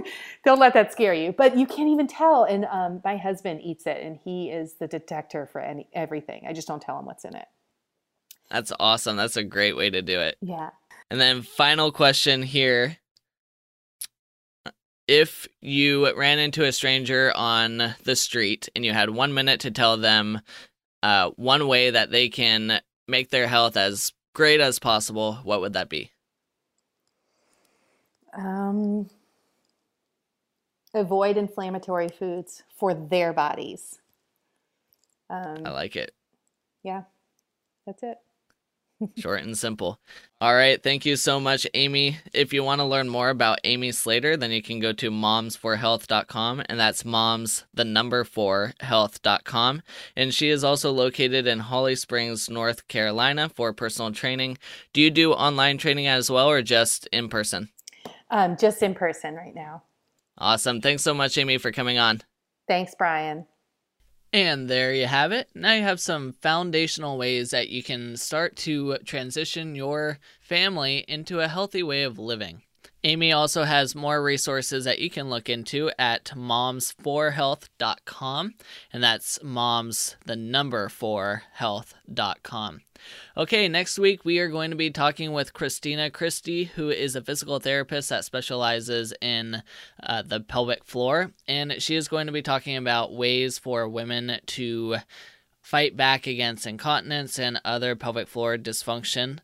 don't 0.44 0.58
let 0.58 0.74
that 0.74 0.92
scare 0.92 1.14
you. 1.14 1.32
But 1.32 1.56
you 1.56 1.66
can't 1.66 1.88
even 1.88 2.06
tell. 2.06 2.44
And 2.44 2.64
um, 2.66 3.00
my 3.04 3.16
husband 3.16 3.60
eats 3.62 3.86
it, 3.86 4.02
and 4.02 4.18
he 4.24 4.50
is 4.50 4.74
the 4.74 4.86
detector 4.86 5.46
for 5.46 5.60
any 5.60 5.88
everything. 5.92 6.44
I 6.48 6.52
just 6.52 6.68
don't 6.68 6.82
tell 6.82 6.98
him 6.98 7.04
what's 7.04 7.24
in 7.24 7.34
it. 7.34 7.46
That's 8.50 8.72
awesome. 8.80 9.16
That's 9.16 9.36
a 9.36 9.44
great 9.44 9.76
way 9.76 9.90
to 9.90 10.00
do 10.02 10.20
it. 10.20 10.38
Yeah. 10.40 10.70
And 11.10 11.20
then 11.20 11.42
final 11.42 11.92
question 11.92 12.42
here. 12.42 12.96
If 15.06 15.48
you 15.60 16.14
ran 16.14 16.38
into 16.38 16.64
a 16.64 16.72
stranger 16.72 17.32
on 17.34 17.94
the 18.04 18.16
street 18.16 18.68
and 18.76 18.84
you 18.84 18.92
had 18.92 19.10
one 19.10 19.32
minute 19.32 19.60
to 19.60 19.70
tell 19.70 19.96
them 19.96 20.40
uh, 21.02 21.30
one 21.36 21.68
way 21.68 21.90
that 21.90 22.10
they 22.10 22.28
can 22.28 22.80
make 23.06 23.30
their 23.30 23.46
health 23.46 23.76
as 23.76 24.12
great 24.34 24.60
as 24.60 24.78
possible, 24.78 25.34
what 25.44 25.60
would 25.60 25.72
that 25.72 25.88
be? 25.88 26.10
Um, 28.36 29.08
avoid 30.94 31.36
inflammatory 31.36 32.08
foods 32.08 32.62
for 32.76 32.94
their 32.94 33.32
bodies. 33.32 33.98
Um, 35.30 35.62
I 35.64 35.70
like 35.70 35.96
it. 35.96 36.14
Yeah, 36.82 37.02
that's 37.86 38.02
it. 38.02 38.18
Short 39.16 39.42
and 39.42 39.56
simple. 39.56 40.00
All 40.40 40.54
right. 40.54 40.82
Thank 40.82 41.06
you 41.06 41.16
so 41.16 41.38
much, 41.38 41.66
Amy. 41.74 42.18
If 42.32 42.52
you 42.52 42.64
want 42.64 42.80
to 42.80 42.84
learn 42.84 43.08
more 43.08 43.30
about 43.30 43.60
Amy 43.64 43.92
Slater, 43.92 44.36
then 44.36 44.50
you 44.50 44.62
can 44.62 44.80
go 44.80 44.92
to 44.92 45.10
momsforhealth.com, 45.10 46.62
and 46.68 46.80
that's 46.80 47.04
moms, 47.04 47.64
the 47.72 47.84
number 47.84 48.24
four, 48.24 48.72
health.com. 48.80 49.82
And 50.16 50.34
she 50.34 50.48
is 50.48 50.64
also 50.64 50.90
located 50.90 51.46
in 51.46 51.60
Holly 51.60 51.94
Springs, 51.94 52.48
North 52.48 52.88
Carolina 52.88 53.48
for 53.48 53.72
personal 53.72 54.12
training. 54.12 54.58
Do 54.92 55.00
you 55.00 55.10
do 55.10 55.32
online 55.32 55.78
training 55.78 56.06
as 56.06 56.30
well, 56.30 56.48
or 56.48 56.62
just 56.62 57.06
in 57.12 57.28
person? 57.28 57.68
Um, 58.30 58.56
just 58.56 58.82
in 58.82 58.94
person 58.94 59.34
right 59.34 59.54
now. 59.54 59.82
Awesome. 60.36 60.80
Thanks 60.80 61.02
so 61.02 61.14
much, 61.14 61.36
Amy, 61.38 61.58
for 61.58 61.72
coming 61.72 61.98
on. 61.98 62.22
Thanks, 62.68 62.94
Brian. 62.96 63.46
And 64.32 64.68
there 64.68 64.92
you 64.92 65.06
have 65.06 65.32
it. 65.32 65.48
Now 65.54 65.72
you 65.72 65.82
have 65.82 66.00
some 66.00 66.34
foundational 66.34 67.16
ways 67.16 67.50
that 67.50 67.70
you 67.70 67.82
can 67.82 68.16
start 68.16 68.56
to 68.56 68.98
transition 68.98 69.74
your 69.74 70.18
family 70.40 71.04
into 71.08 71.40
a 71.40 71.48
healthy 71.48 71.82
way 71.82 72.02
of 72.02 72.18
living. 72.18 72.62
Amy 73.08 73.32
also 73.32 73.64
has 73.64 73.94
more 73.94 74.22
resources 74.22 74.84
that 74.84 74.98
you 74.98 75.08
can 75.08 75.30
look 75.30 75.48
into 75.48 75.90
at 75.98 76.26
momsforhealth.com, 76.36 78.54
and 78.92 79.02
that's 79.02 79.42
moms, 79.42 80.16
the 80.26 80.36
number 80.36 80.90
for 80.90 81.44
health.com. 81.54 82.82
Okay, 83.34 83.66
next 83.66 83.98
week 83.98 84.26
we 84.26 84.38
are 84.40 84.50
going 84.50 84.68
to 84.68 84.76
be 84.76 84.90
talking 84.90 85.32
with 85.32 85.54
Christina 85.54 86.10
Christie, 86.10 86.64
who 86.64 86.90
is 86.90 87.16
a 87.16 87.22
physical 87.22 87.58
therapist 87.58 88.10
that 88.10 88.26
specializes 88.26 89.14
in 89.22 89.62
uh, 90.02 90.20
the 90.20 90.40
pelvic 90.40 90.84
floor, 90.84 91.32
and 91.46 91.80
she 91.80 91.96
is 91.96 92.08
going 92.08 92.26
to 92.26 92.32
be 92.32 92.42
talking 92.42 92.76
about 92.76 93.14
ways 93.14 93.56
for 93.56 93.88
women 93.88 94.38
to 94.44 94.96
fight 95.62 95.96
back 95.96 96.26
against 96.26 96.66
incontinence 96.66 97.38
and 97.38 97.58
other 97.64 97.96
pelvic 97.96 98.28
floor 98.28 98.58
dysfunction 98.58 99.38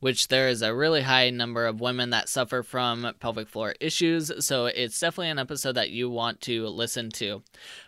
which 0.00 0.28
there 0.28 0.48
is 0.48 0.62
a 0.62 0.74
really 0.74 1.02
high 1.02 1.30
number 1.30 1.66
of 1.66 1.80
women 1.80 2.10
that 2.10 2.28
suffer 2.28 2.62
from 2.62 3.14
pelvic 3.20 3.48
floor 3.48 3.74
issues. 3.80 4.32
So 4.44 4.66
it's 4.66 4.98
definitely 4.98 5.30
an 5.30 5.38
episode 5.38 5.72
that 5.72 5.90
you 5.90 6.10
want 6.10 6.40
to 6.42 6.66
listen 6.66 7.10
to. 7.12 7.42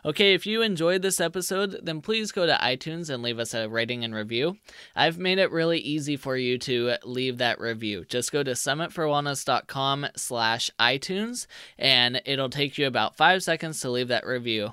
Okay, 0.04 0.34
if 0.34 0.46
you 0.46 0.62
enjoyed 0.62 1.02
this 1.02 1.20
episode, 1.20 1.80
then 1.82 2.00
please 2.00 2.30
go 2.30 2.46
to 2.46 2.58
iTunes 2.62 3.10
and 3.10 3.22
leave 3.22 3.38
us 3.38 3.54
a 3.54 3.68
rating 3.68 4.04
and 4.04 4.14
review. 4.14 4.56
I've 4.94 5.18
made 5.18 5.38
it 5.38 5.50
really 5.50 5.78
easy 5.78 6.16
for 6.16 6.36
you 6.36 6.58
to 6.58 6.94
leave 7.04 7.38
that 7.38 7.60
review. 7.60 8.04
Just 8.04 8.32
go 8.32 8.42
to 8.42 8.52
summitforwellness.com 8.52 10.06
slash 10.16 10.70
iTunes 10.78 11.46
and 11.78 12.20
it'll 12.24 12.50
take 12.50 12.78
you 12.78 12.86
about 12.86 13.16
five 13.16 13.42
seconds 13.42 13.80
to 13.80 13.90
leave 13.90 14.08
that 14.08 14.26
review. 14.26 14.72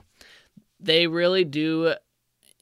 They 0.79 1.07
really 1.07 1.43
do 1.43 1.93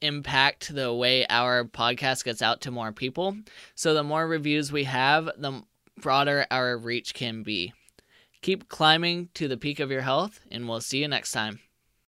impact 0.00 0.74
the 0.74 0.92
way 0.92 1.26
our 1.28 1.64
podcast 1.64 2.24
gets 2.24 2.42
out 2.42 2.60
to 2.62 2.70
more 2.70 2.92
people. 2.92 3.36
So 3.74 3.94
the 3.94 4.02
more 4.02 4.26
reviews 4.26 4.72
we 4.72 4.84
have, 4.84 5.30
the 5.36 5.62
broader 6.00 6.46
our 6.50 6.76
reach 6.76 7.14
can 7.14 7.42
be. 7.42 7.72
Keep 8.40 8.68
climbing 8.68 9.28
to 9.34 9.48
the 9.48 9.56
peak 9.56 9.80
of 9.80 9.90
your 9.90 10.02
health, 10.02 10.40
and 10.50 10.68
we'll 10.68 10.80
see 10.80 10.98
you 10.98 11.08
next 11.08 11.32
time. 11.32 11.60